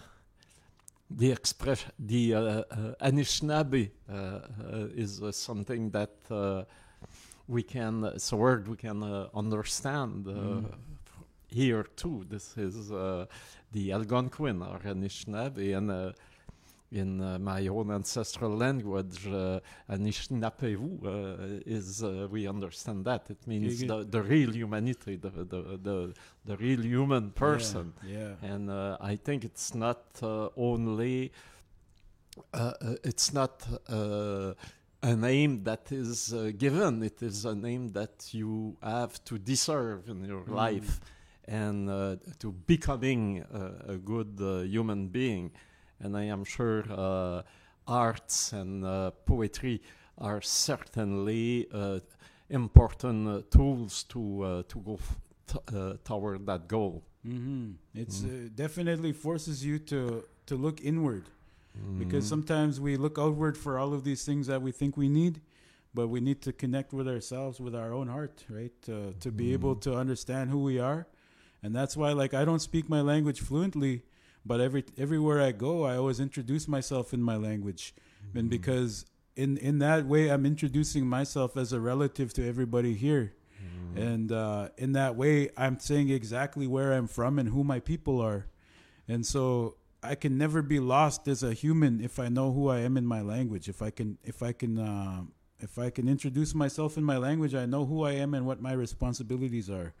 the 1.09 1.31
expression, 1.31 1.91
the 1.99 2.33
uh, 2.33 2.39
uh, 2.39 2.63
Anishinaabe 3.01 3.89
uh, 4.09 4.13
uh, 4.13 4.39
is 4.95 5.21
uh, 5.21 5.31
something 5.31 5.89
that 5.91 6.15
uh, 6.29 6.63
we 7.47 7.63
can, 7.63 8.05
it's 8.05 8.31
a 8.31 8.37
word 8.37 8.67
we 8.67 8.77
can 8.77 9.03
uh, 9.03 9.27
understand 9.33 10.27
uh, 10.27 10.31
Mm. 10.31 10.65
here 11.49 11.83
too. 11.97 12.25
This 12.29 12.57
is 12.57 12.91
uh, 12.93 13.25
the 13.73 13.91
Algonquin 13.91 14.61
or 14.61 14.79
Anishinaabe, 14.79 15.75
and 15.77 15.91
uh, 15.91 16.11
in 16.91 17.21
uh, 17.21 17.39
my 17.39 17.67
own 17.67 17.89
ancestral 17.91 18.55
language, 18.57 19.25
uh, 19.27 19.59
Anishinaapewu 19.89 21.05
uh, 21.05 21.61
is 21.65 22.03
uh, 22.03 22.27
we 22.29 22.47
understand 22.47 23.05
that 23.05 23.29
it 23.29 23.47
means 23.47 23.79
the, 23.79 24.03
the 24.03 24.21
real 24.21 24.51
humanity, 24.51 25.15
the 25.15 25.29
the 25.29 25.79
the, 25.81 26.13
the 26.45 26.57
real 26.57 26.81
human 26.81 27.31
person. 27.31 27.93
Yeah. 28.05 28.33
And 28.41 28.69
uh, 28.69 28.97
I 28.99 29.15
think 29.15 29.45
it's 29.45 29.73
not 29.73 30.01
uh, 30.21 30.49
only, 30.57 31.31
uh, 32.53 32.73
it's 33.03 33.33
not 33.33 33.65
uh, 33.89 34.53
a 35.03 35.15
name 35.15 35.63
that 35.63 35.91
is 35.91 36.33
uh, 36.33 36.51
given, 36.57 37.03
it 37.03 37.21
is 37.23 37.45
a 37.45 37.55
name 37.55 37.89
that 37.93 38.33
you 38.33 38.75
have 38.83 39.23
to 39.25 39.37
deserve 39.39 40.09
in 40.09 40.25
your 40.25 40.43
Mm. 40.43 40.55
life 40.55 40.99
and 41.47 41.89
uh, 41.89 42.15
to 42.39 42.51
becoming 42.51 43.43
uh, 43.43 43.93
a 43.93 43.97
good 43.97 44.39
uh, 44.41 44.61
human 44.61 45.07
being. 45.07 45.51
And 46.03 46.17
I 46.17 46.23
am 46.23 46.43
sure 46.43 46.83
uh, 46.89 47.43
arts 47.87 48.53
and 48.53 48.83
uh, 48.85 49.11
poetry 49.25 49.81
are 50.17 50.41
certainly 50.41 51.67
uh, 51.71 51.99
important 52.49 53.27
uh, 53.27 53.41
tools 53.49 54.03
to, 54.09 54.41
uh, 54.43 54.63
to 54.67 54.79
go 54.79 54.99
uh, 55.73 55.93
toward 56.03 56.45
that 56.47 56.67
goal. 56.67 57.03
hmm 57.23 57.71
It's 57.93 58.23
Mm. 58.23 58.25
uh, 58.25 58.49
definitely 58.55 59.13
forces 59.13 59.63
you 59.65 59.79
to 59.91 60.23
to 60.47 60.55
look 60.57 60.81
inward 60.81 61.23
because 61.99 62.25
Mhm. 62.25 62.29
sometimes 62.29 62.79
we 62.79 62.97
look 62.97 63.17
outward 63.17 63.55
for 63.57 63.77
all 63.79 63.93
of 63.93 64.03
these 64.03 64.23
things 64.25 64.47
that 64.47 64.61
we 64.61 64.71
think 64.71 64.97
we 64.97 65.07
need, 65.09 65.39
but 65.93 66.07
we 66.07 66.19
need 66.19 66.41
to 66.41 66.51
connect 66.51 66.93
with 66.93 67.07
ourselves 67.07 67.59
with 67.59 67.75
our 67.75 67.91
own 67.93 68.07
heart, 68.07 68.45
right? 68.49 68.73
Uh, 68.89 69.13
to 69.19 69.31
be 69.31 69.53
able 69.53 69.75
Mhm. 69.75 69.81
to 69.85 69.91
understand 70.03 70.49
who 70.49 70.61
we 70.63 70.79
are, 70.79 71.05
and 71.63 71.75
that's 71.75 71.95
why, 71.95 72.11
like, 72.13 72.33
I 72.33 72.43
don't 72.45 72.61
speak 72.61 72.89
my 72.89 73.01
language 73.01 73.39
fluently, 73.39 74.01
but 74.45 74.59
every 74.59 74.83
everywhere 74.97 75.41
I 75.41 75.51
go, 75.51 75.83
I 75.83 75.97
always 75.97 76.19
introduce 76.19 76.67
myself 76.67 77.13
in 77.13 77.21
my 77.21 77.35
language, 77.35 77.93
and 78.33 78.49
because 78.49 79.05
in 79.35 79.57
in 79.57 79.79
that 79.79 80.05
way, 80.05 80.29
I'm 80.29 80.45
introducing 80.45 81.07
myself 81.07 81.57
as 81.57 81.73
a 81.73 81.79
relative 81.79 82.33
to 82.33 82.47
everybody 82.47 82.93
here. 82.93 83.33
And 83.95 84.31
uh, 84.31 84.69
in 84.77 84.93
that 84.93 85.15
way, 85.15 85.49
I'm 85.57 85.79
saying 85.79 86.09
exactly 86.09 86.65
where 86.65 86.93
I'm 86.93 87.07
from 87.07 87.37
and 87.39 87.49
who 87.49 87.63
my 87.63 87.79
people 87.79 88.21
are. 88.21 88.45
And 89.07 89.25
so 89.25 89.75
I 90.01 90.15
can 90.15 90.37
never 90.37 90.61
be 90.61 90.79
lost 90.79 91.27
as 91.27 91.43
a 91.43 91.53
human 91.53 92.01
if 92.01 92.17
I 92.19 92.29
know 92.29 92.51
who 92.51 92.69
I 92.69 92.79
am 92.79 92.95
in 92.97 93.05
my 93.05 93.21
language. 93.21 93.67
If 93.67 93.81
I 93.81 93.89
can, 93.89 94.17
if 94.23 94.41
I 94.41 94.53
can, 94.53 94.79
uh, 94.79 95.23
if 95.59 95.77
I 95.77 95.89
can 95.89 96.07
introduce 96.07 96.55
myself 96.55 96.97
in 96.97 97.03
my 97.03 97.17
language, 97.17 97.53
I 97.53 97.65
know 97.65 97.85
who 97.85 98.03
I 98.03 98.13
am 98.13 98.33
and 98.33 98.45
what 98.45 98.61
my 98.61 98.71
responsibilities 98.71 99.69
are. 99.69 99.93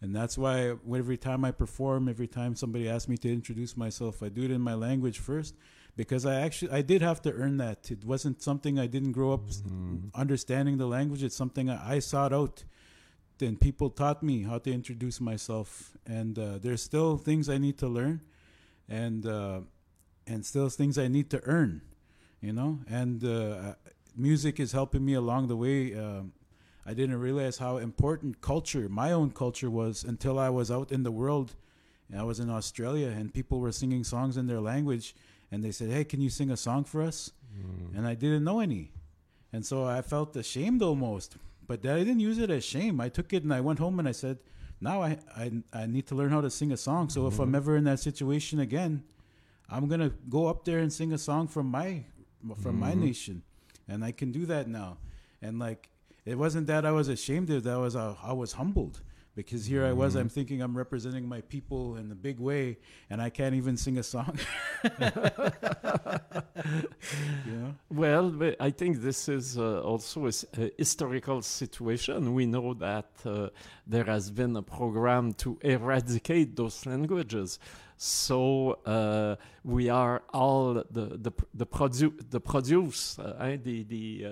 And 0.00 0.14
that's 0.14 0.38
why 0.38 0.74
every 0.94 1.16
time 1.16 1.44
I 1.44 1.50
perform, 1.50 2.08
every 2.08 2.28
time 2.28 2.54
somebody 2.54 2.88
asks 2.88 3.08
me 3.08 3.16
to 3.18 3.32
introduce 3.32 3.76
myself, 3.76 4.22
I 4.22 4.28
do 4.28 4.42
it 4.42 4.50
in 4.52 4.60
my 4.60 4.74
language 4.74 5.18
first 5.18 5.56
because 5.96 6.24
I 6.24 6.40
actually 6.40 6.70
I 6.70 6.82
did 6.82 7.02
have 7.02 7.20
to 7.22 7.32
earn 7.32 7.56
that. 7.56 7.90
It 7.90 8.04
wasn't 8.04 8.40
something 8.40 8.78
I 8.78 8.86
didn't 8.86 9.12
grow 9.12 9.32
up 9.32 9.48
Mhm. 9.48 10.10
understanding 10.14 10.78
the 10.78 10.86
language. 10.86 11.24
It's 11.24 11.34
something 11.34 11.68
I, 11.68 11.96
I 11.96 11.98
sought 11.98 12.32
out. 12.32 12.64
Then 13.38 13.56
people 13.56 13.90
taught 13.90 14.22
me 14.22 14.42
how 14.42 14.58
to 14.58 14.72
introduce 14.72 15.20
myself, 15.20 15.96
and 16.06 16.38
uh, 16.38 16.58
there's 16.58 16.82
still 16.82 17.16
things 17.18 17.48
I 17.48 17.58
need 17.58 17.78
to 17.78 17.88
learn, 17.88 18.20
and 18.88 19.26
uh, 19.26 19.60
and 20.26 20.44
still 20.46 20.68
things 20.68 20.96
I 20.98 21.08
need 21.08 21.30
to 21.30 21.40
earn, 21.44 21.82
you 22.40 22.52
know. 22.52 22.80
And 22.88 23.24
uh, 23.24 23.74
music 24.16 24.58
is 24.60 24.72
helping 24.72 25.04
me 25.04 25.14
along 25.14 25.46
the 25.48 25.56
way. 25.56 25.94
Um, 25.94 26.32
I 26.88 26.94
didn't 26.94 27.20
realize 27.28 27.56
how 27.58 27.76
important 27.76 28.40
culture, 28.40 28.88
my 28.88 29.10
own 29.18 29.30
culture, 29.42 29.70
was 29.80 30.04
until 30.12 30.36
I 30.38 30.50
was 30.58 30.68
out 30.76 30.88
in 30.96 31.02
the 31.02 31.10
world. 31.22 31.48
And 32.08 32.18
I 32.22 32.24
was 32.30 32.38
in 32.40 32.48
Australia, 32.58 33.08
and 33.18 33.24
people 33.38 33.60
were 33.60 33.72
singing 33.72 34.04
songs 34.04 34.34
in 34.40 34.46
their 34.46 34.62
language, 34.72 35.06
and 35.50 35.62
they 35.64 35.72
said, 35.78 35.90
"Hey, 35.90 36.04
can 36.04 36.20
you 36.26 36.30
sing 36.30 36.50
a 36.50 36.56
song 36.56 36.84
for 36.84 37.00
us?" 37.10 37.18
Mm. 37.58 37.96
and 37.96 38.06
I 38.12 38.14
didn't 38.14 38.44
know 38.48 38.60
any. 38.68 38.84
And 39.52 39.62
so 39.70 39.76
I 39.98 40.00
felt 40.02 40.36
ashamed 40.36 40.80
almost. 40.82 41.36
But 41.66 41.78
I 41.84 41.98
didn't 41.98 42.20
use 42.20 42.38
it 42.38 42.50
as 42.50 42.64
shame. 42.64 42.94
I 43.06 43.08
took 43.08 43.32
it 43.32 43.42
and 43.42 43.52
I 43.52 43.60
went 43.68 43.78
home 43.78 43.98
and 43.98 44.08
I 44.08 44.12
said, 44.12 44.36
now 44.80 45.02
I, 45.02 45.18
I, 45.36 45.46
I 45.72 45.86
need 45.86 46.06
to 46.08 46.14
learn 46.14 46.30
how 46.30 46.40
to 46.42 46.50
sing 46.50 46.70
a 46.72 46.76
song. 46.76 47.08
So 47.08 47.26
if 47.26 47.38
I'm 47.40 47.54
ever 47.54 47.76
in 47.76 47.84
that 47.84 48.00
situation 48.00 48.60
again, 48.60 49.02
I'm 49.68 49.88
going 49.88 50.00
to 50.08 50.12
go 50.28 50.46
up 50.46 50.64
there 50.64 50.78
and 50.78 50.92
sing 50.92 51.12
a 51.12 51.18
song 51.18 51.48
from 51.48 51.66
my 51.78 52.04
from 52.62 52.78
my 52.78 52.92
Mhm. 52.92 53.00
nation. 53.08 53.42
And 53.88 54.04
I 54.04 54.12
can 54.12 54.30
do 54.30 54.46
that 54.46 54.68
now. 54.68 54.98
And 55.42 55.58
like 55.58 55.82
it 56.24 56.36
wasn't 56.36 56.66
that 56.66 56.84
I 56.84 56.92
was 56.92 57.08
ashamed 57.08 57.50
of 57.50 57.64
that 57.64 57.78
was 57.78 57.96
uh, 57.96 58.14
I 58.22 58.32
was 58.32 58.52
humbled 58.52 59.00
because 59.38 59.66
here 59.66 59.84
I 59.86 59.92
was, 59.92 60.16
I'm 60.16 60.28
thinking 60.28 60.60
I'm 60.60 60.76
representing 60.76 61.28
my 61.28 61.42
people 61.42 61.94
in 61.94 62.10
a 62.10 62.14
big 62.16 62.40
way, 62.40 62.76
and 63.08 63.22
I 63.22 63.30
can't 63.30 63.54
even 63.54 63.76
sing 63.76 63.96
a 63.96 64.02
song. 64.02 64.36
know? 67.46 67.72
Well, 67.88 68.36
I 68.58 68.70
think 68.70 69.00
this 69.00 69.28
is 69.28 69.56
uh, 69.56 69.80
also 69.82 70.26
a 70.26 70.32
historical 70.76 71.42
situation. 71.42 72.34
We 72.34 72.46
know 72.46 72.74
that 72.74 73.10
uh, 73.24 73.50
there 73.86 74.06
has 74.06 74.28
been 74.32 74.56
a 74.56 74.62
program 74.62 75.34
to 75.34 75.56
eradicate 75.62 76.56
those 76.56 76.84
languages. 76.84 77.60
So 78.00 78.78
uh, 78.86 79.34
we 79.64 79.88
are 79.88 80.22
all 80.32 80.74
the 80.74 81.18
the 81.20 81.32
the, 81.52 81.66
produ- 81.66 82.30
the 82.30 82.38
produce, 82.40 83.18
uh, 83.18 83.34
hein, 83.40 83.60
the 83.64 83.82
the 83.82 84.24
uh, 84.24 84.30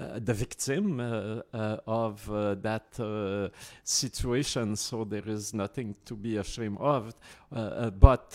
uh, 0.00 0.18
the 0.24 0.32
victim 0.32 0.98
uh, 1.00 1.42
uh, 1.52 1.76
of 1.86 2.30
uh, 2.30 2.54
that 2.62 2.98
uh, 2.98 3.50
situation. 3.82 4.74
So 4.76 5.04
there 5.04 5.28
is 5.28 5.52
nothing 5.52 5.96
to 6.06 6.14
be 6.16 6.38
ashamed 6.38 6.78
of, 6.80 7.14
but 7.50 8.30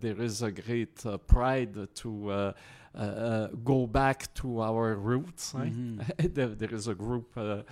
there 0.00 0.20
is 0.20 0.42
a 0.42 0.50
great 0.50 1.06
uh, 1.06 1.18
pride 1.18 1.88
to. 1.94 2.30
Uh, 2.30 2.52
uh, 2.94 2.98
uh, 3.00 3.46
go 3.64 3.86
back 3.86 4.34
to 4.34 4.60
our 4.60 4.94
roots. 4.96 5.54
right? 5.54 5.72
Mhm. 5.72 6.34
there, 6.34 6.48
there 6.48 6.74
is 6.74 6.88
a 6.88 6.94
group 6.94 7.34
uh, 7.38 7.62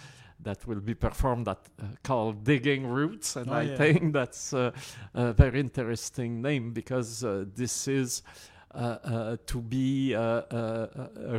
that 0.43 0.67
will 0.67 0.81
be 0.81 0.95
performed 0.95 1.47
that 1.47 1.59
uh, 1.83 1.87
called 2.03 2.45
Digging 2.45 2.87
Roots, 2.87 3.37
and 3.37 3.51
Oh, 3.51 3.55
I 3.55 3.63
yeah. 3.63 3.77
think 3.77 4.13
that's 4.13 4.53
uh, 4.53 4.71
a 5.15 5.33
very 5.33 5.61
interesting 5.61 6.41
name 6.43 6.73
because 6.73 7.25
uh, 7.25 7.45
this 7.55 7.87
is 7.89 8.23
uh, 8.75 8.79
uh, 8.79 9.37
to 9.47 9.61
be 9.61 10.15
uh, 10.15 10.43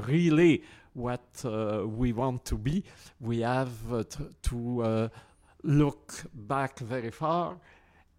really 0.07 0.63
what 0.93 1.21
uh, 1.45 1.83
we 1.87 2.11
want 2.13 2.43
to 2.45 2.57
be. 2.57 2.83
We 3.19 3.39
have 3.41 3.71
uh, 3.93 4.03
t- 4.03 4.25
to 4.43 4.81
uh, 4.83 5.09
look 5.63 6.13
back 6.33 6.79
very 6.79 7.11
far 7.11 7.57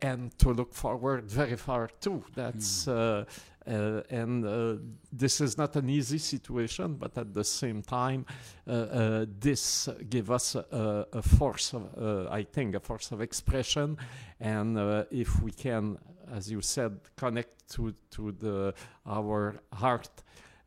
and 0.01 0.37
to 0.39 0.51
look 0.53 0.73
forward 0.75 1.31
very 1.31 1.57
far 1.57 1.89
too. 2.01 2.25
That's 2.35 2.89
uh, 2.89 3.25
uh, 3.67 4.03
and 4.11 4.45
uh, 4.45 4.75
this 5.13 5.41
is 5.41 5.57
not 5.57 5.77
an 5.77 5.89
easy 5.89 6.19
situation, 6.19 6.95
but 6.95 7.17
at 7.17 7.35
the 7.35 7.45
same 7.45 7.83
time, 7.83 8.27
uh, 8.67 8.71
uh, 8.71 9.27
this 9.39 9.89
give 10.09 10.31
us 10.31 10.55
a, 10.55 11.07
a 11.13 11.23
force 11.23 11.73
of, 11.73 11.83
uh, 11.97 12.31
I 12.31 12.43
think, 12.43 12.75
a 12.75 12.81
force 12.81 13.13
of 13.13 13.21
expression, 13.21 13.97
and 14.41 14.79
uh, 14.79 15.05
if 15.11 15.43
we 15.43 15.53
can, 15.53 15.99
as 16.33 16.51
you 16.51 16.61
said, 16.61 16.99
connect 17.17 17.69
to 17.75 17.95
to 18.11 18.33
the 18.33 18.75
our 19.07 19.61
heart. 19.73 20.11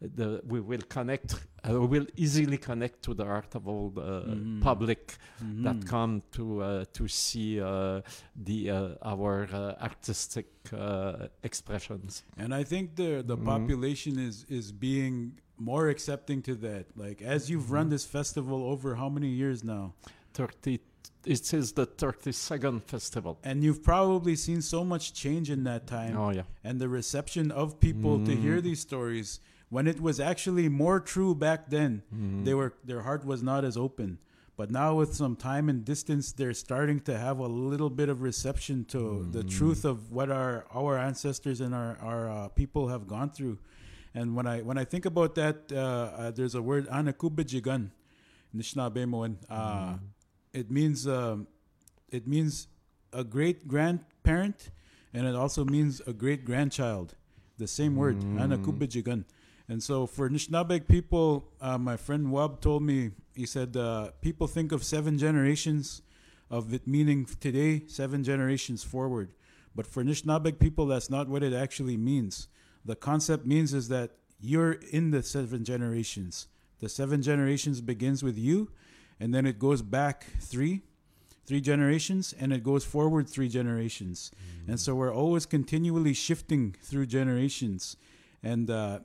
The, 0.01 0.41
we 0.45 0.59
will 0.59 0.83
connect. 0.89 1.35
Uh, 1.67 1.81
will 1.93 2.05
easily 2.15 2.57
connect 2.57 3.01
to 3.01 3.13
the 3.13 3.23
art 3.25 3.55
of 3.55 3.67
all 3.67 3.89
the 3.89 4.23
Mhm. 4.27 4.61
public 4.61 5.17
Mhm. 5.41 5.63
that 5.63 5.85
come 5.87 6.21
to 6.31 6.43
uh, 6.61 6.85
to 6.93 7.07
see 7.07 7.59
uh, 7.59 8.01
the 8.47 8.59
uh, 8.69 9.11
our 9.13 9.35
uh, 9.51 9.73
artistic 9.89 10.47
uh, 10.73 11.27
expressions. 11.43 12.23
And 12.37 12.53
I 12.53 12.63
think 12.63 12.95
the 12.95 13.23
the 13.31 13.37
Mhm. 13.37 13.45
population 13.45 14.13
is 14.19 14.45
is 14.49 14.71
being 14.71 15.15
more 15.57 15.85
accepting 15.89 16.41
to 16.43 16.53
that. 16.67 16.85
Like 17.05 17.21
as 17.35 17.49
you've 17.49 17.71
run 17.71 17.89
this 17.89 18.05
festival 18.05 18.59
over 18.71 18.95
how 18.95 19.09
many 19.09 19.29
years 19.29 19.63
now? 19.63 19.93
Thirty. 20.33 20.79
It 21.25 21.53
is 21.53 21.71
the 21.73 21.87
thirty-second 21.87 22.77
festival. 22.83 23.33
And 23.43 23.63
you've 23.63 23.81
probably 23.81 24.35
seen 24.35 24.61
so 24.61 24.83
much 24.83 25.05
change 25.13 25.49
in 25.49 25.63
that 25.63 25.87
time 25.87 26.15
Oh 26.15 26.29
yeah. 26.29 26.43
and 26.63 26.79
the 26.79 26.87
reception 26.99 27.51
of 27.51 27.79
people 27.79 28.15
to 28.27 28.33
hear 28.35 28.57
Mm. 28.59 28.63
these 28.67 28.81
stories 28.89 29.39
when 29.69 29.87
it 29.87 29.99
was 29.99 30.19
actually 30.19 30.69
more 30.69 30.99
true 30.99 31.33
back 31.35 31.69
then. 31.69 32.01
Mhm. 32.13 32.45
They 32.45 32.53
were 32.53 32.73
their 32.83 33.01
heart 33.01 33.25
was 33.25 33.41
not 33.43 33.63
as 33.65 33.75
open. 33.77 34.19
But 34.57 34.71
now 34.71 34.95
with 34.95 35.13
some 35.13 35.35
time 35.35 35.67
and 35.67 35.83
distance 35.83 36.31
they're 36.31 36.53
starting 36.53 37.01
to 37.01 37.17
have 37.17 37.39
a 37.39 37.47
little 37.47 37.89
bit 37.89 38.07
of 38.07 38.21
reception 38.21 38.85
to 38.85 39.27
the 39.29 39.43
Mm. 39.43 39.49
truth 39.49 39.83
of 39.83 40.11
what 40.11 40.29
our 40.31 40.63
our 40.71 40.97
ancestors 40.97 41.59
and 41.61 41.75
our 41.75 41.97
our 41.99 42.29
uh, 42.29 42.47
people 42.49 42.87
have 42.87 43.05
gone 43.05 43.29
through. 43.31 43.57
And 44.13 44.33
when 44.35 44.47
I 44.47 44.61
when 44.61 44.77
I 44.77 44.85
think 44.85 45.05
about 45.05 45.35
that, 45.35 45.71
uh, 45.73 45.75
uh, 45.77 46.31
there's 46.31 46.55
a 46.55 46.61
word 46.61 46.87
anakubijigan, 46.87 47.91
Nishnabemon. 48.55 49.37
Uh, 49.49 49.95
Mm. 49.95 49.99
It 50.53 50.71
means 50.71 51.05
um, 51.05 51.47
it 52.09 52.25
means 52.27 52.67
a 53.11 53.23
great 53.25 53.67
grandparent, 53.67 54.71
and 55.13 55.27
it 55.27 55.35
also 55.35 55.65
means 55.65 56.01
a 56.07 56.13
great 56.13 56.45
grandchild. 56.45 57.15
The 57.57 57.67
same 57.67 57.95
word, 57.97 58.17
Mm. 58.21 58.39
anakubijigan. 58.39 59.25
And 59.67 59.81
so 59.81 60.05
for 60.05 60.29
Nishnabeg 60.29 60.87
people, 60.87 61.51
uh, 61.59 61.77
my 61.77 61.97
friend 61.97 62.31
Wab 62.31 62.61
told 62.61 62.83
me, 62.83 63.11
he 63.33 63.45
said, 63.45 63.75
uh, 63.75 64.11
people 64.21 64.47
think 64.47 64.71
of 64.71 64.83
seven 64.83 65.17
generations 65.17 66.01
of 66.49 66.73
it 66.73 66.87
meaning 66.87 67.25
today, 67.39 67.83
seven 67.87 68.23
generations 68.23 68.83
forward. 68.83 69.33
But 69.75 69.87
for 69.87 70.03
Nishnabeg 70.03 70.59
people, 70.59 70.85
that's 70.85 71.09
not 71.09 71.27
what 71.27 71.43
it 71.43 71.53
actually 71.53 71.97
means. 71.97 72.47
The 72.85 72.95
concept 72.95 73.45
means 73.45 73.73
is 73.73 73.87
that 73.89 74.11
you're 74.39 74.73
in 74.73 75.11
the 75.11 75.23
seven 75.23 75.63
generations. 75.65 76.47
The 76.79 76.89
seven 76.89 77.21
generations 77.21 77.81
begins 77.81 78.23
with 78.23 78.37
you, 78.37 78.69
and 79.19 79.33
then 79.33 79.45
it 79.45 79.57
goes 79.57 79.81
back 79.81 80.27
three, 80.39 80.83
three 81.45 81.61
generations, 81.61 82.33
and 82.39 82.53
it 82.53 82.63
goes 82.63 82.85
forward 82.85 83.27
three 83.27 83.49
generations. 83.49 84.31
And 84.67 84.79
so 84.79 84.93
we're 84.93 85.13
always 85.13 85.45
continually 85.45 86.13
shifting 86.13 86.75
through 86.81 87.07
generations. 87.07 87.97
And 88.43 88.69
uh, 88.69 88.99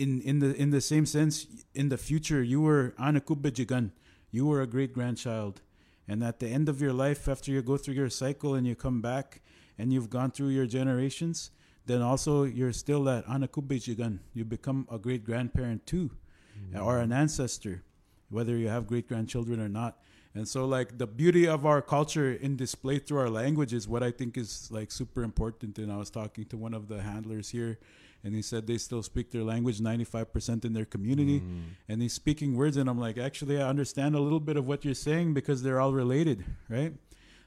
in 0.00 0.20
in 0.22 0.38
the 0.38 0.54
in 0.54 0.70
the 0.70 0.80
same 0.80 1.04
sense, 1.04 1.46
in 1.74 1.90
the 1.90 1.98
future, 1.98 2.42
you 2.42 2.60
were 2.62 2.94
Anakubajigan, 2.98 3.90
you 4.30 4.46
were 4.46 4.62
a 4.62 4.66
great 4.66 4.92
grandchild, 4.94 5.60
and 6.08 6.24
at 6.24 6.40
the 6.40 6.48
end 6.48 6.68
of 6.68 6.80
your 6.80 6.94
life, 6.94 7.28
after 7.28 7.52
you 7.52 7.60
go 7.60 7.76
through 7.76 7.94
your 7.94 8.08
cycle 8.08 8.54
and 8.54 8.66
you 8.66 8.74
come 8.74 9.02
back, 9.02 9.42
and 9.78 9.92
you've 9.92 10.08
gone 10.08 10.30
through 10.30 10.48
your 10.48 10.66
generations, 10.66 11.50
then 11.84 12.00
also 12.00 12.44
you're 12.44 12.72
still 12.72 13.04
that 13.04 13.26
Anakubajigan. 13.26 14.20
You 14.32 14.44
become 14.44 14.88
a 14.90 14.98
great 14.98 15.22
grandparent 15.22 15.86
too, 15.86 16.10
mm-hmm. 16.58 16.82
or 16.82 16.98
an 16.98 17.12
ancestor, 17.12 17.82
whether 18.30 18.56
you 18.56 18.68
have 18.68 18.86
great 18.86 19.06
grandchildren 19.06 19.60
or 19.60 19.68
not. 19.68 19.98
And 20.34 20.46
so, 20.46 20.64
like 20.64 20.96
the 20.96 21.06
beauty 21.06 21.46
of 21.46 21.66
our 21.66 21.82
culture 21.82 22.32
in 22.32 22.56
display 22.56 23.00
through 23.00 23.18
our 23.18 23.30
language 23.30 23.74
is 23.74 23.88
what 23.88 24.02
I 24.02 24.12
think 24.12 24.38
is 24.38 24.70
like 24.70 24.92
super 24.92 25.22
important. 25.24 25.78
And 25.78 25.92
I 25.92 25.96
was 25.96 26.08
talking 26.08 26.44
to 26.46 26.56
one 26.56 26.72
of 26.72 26.88
the 26.88 27.02
handlers 27.02 27.50
here, 27.50 27.78
and 28.24 28.34
he 28.34 28.42
said 28.42 28.66
they 28.66 28.78
still 28.78 29.02
speak 29.02 29.30
their 29.30 29.42
language 29.44 29.80
95% 29.80 30.64
in 30.64 30.72
their 30.72 30.84
community, 30.84 31.40
Mm. 31.40 31.62
and 31.88 32.02
he's 32.02 32.12
speaking 32.12 32.54
words, 32.56 32.76
and 32.76 32.88
I'm 32.90 32.98
like, 32.98 33.16
actually, 33.18 33.60
I 33.60 33.68
understand 33.68 34.14
a 34.14 34.20
little 34.20 34.40
bit 34.40 34.56
of 34.56 34.66
what 34.66 34.84
you're 34.84 34.94
saying 34.94 35.34
because 35.34 35.62
they're 35.62 35.80
all 35.80 35.92
related, 35.92 36.44
right? 36.68 36.92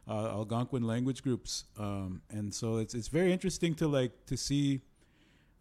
Uh, 0.08 0.28
Algonquin 0.40 0.84
language 0.84 1.24
groups, 1.24 1.64
um, 1.80 2.22
and 2.30 2.54
so 2.54 2.78
it's 2.78 2.94
it's 2.94 3.08
very 3.08 3.32
interesting 3.32 3.74
to 3.76 3.88
like 3.88 4.26
to 4.26 4.36
see 4.36 4.82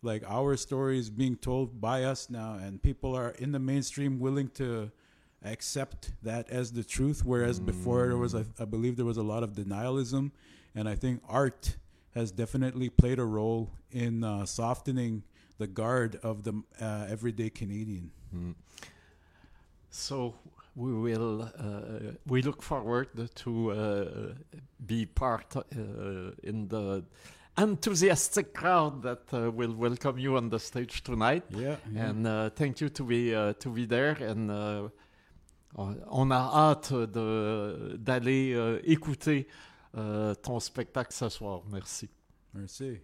like 0.02 0.24
our 0.28 0.56
stories 0.56 1.10
being 1.10 1.36
told 1.36 1.80
by 1.80 2.02
us 2.04 2.28
now, 2.28 2.54
and 2.54 2.82
people 2.82 3.14
are 3.14 3.30
in 3.38 3.52
the 3.52 3.60
mainstream 3.60 4.18
willing 4.18 4.48
to 4.54 4.90
accept 5.44 6.12
that 6.22 6.48
as 6.50 6.70
the 6.72 6.84
truth 6.84 7.24
whereas 7.24 7.58
before 7.58 8.06
there 8.06 8.16
was 8.16 8.32
a, 8.32 8.46
i 8.60 8.64
believe 8.64 8.94
there 8.96 9.04
was 9.04 9.16
a 9.16 9.22
lot 9.24 9.42
of 9.42 9.54
denialism 9.54 10.30
and 10.76 10.88
i 10.88 10.94
think 10.94 11.20
art 11.28 11.74
has 12.14 12.30
definitely 12.30 12.88
played 12.90 13.18
a 13.18 13.24
role 13.24 13.70
in 13.90 14.24
uh, 14.24 14.44
softening 14.46 15.22
the 15.58 15.66
guard 15.66 16.18
of 16.22 16.42
the 16.44 16.62
uh, 16.80 17.06
everyday 17.08 17.50
canadian 17.50 18.10
Mm. 18.34 18.54
So 19.90 20.34
we 20.74 20.92
will. 20.92 21.42
Uh, 21.42 22.12
we 22.26 22.42
look 22.42 22.62
forward 22.62 23.08
to 23.34 23.70
uh, 23.72 24.04
be 24.86 25.06
part 25.06 25.54
uh, 25.56 25.62
in 26.42 26.68
the 26.68 27.04
enthusiastic 27.58 28.54
crowd 28.54 29.02
that 29.02 29.22
uh, 29.32 29.50
will 29.50 29.74
welcome 29.74 30.18
you 30.18 30.36
on 30.36 30.48
the 30.48 30.58
stage 30.58 31.02
tonight. 31.02 31.44
yeah, 31.50 31.76
And 31.94 32.26
uh, 32.26 32.50
thank 32.50 32.80
you 32.80 32.88
to 32.88 33.04
be 33.04 33.34
uh, 33.34 33.52
to 33.54 33.68
be 33.68 33.84
there. 33.84 34.12
And 34.12 34.50
uh, 34.50 34.88
on 35.76 36.32
a 36.32 36.40
hâte 36.40 37.12
de 37.12 37.96
d'aller 37.98 38.80
écouter 38.84 39.46
ton 39.92 40.60
spectacle 40.60 41.12
ce 41.12 41.28
soir. 41.28 41.62
Merci. 41.70 42.08
merci 42.54 43.00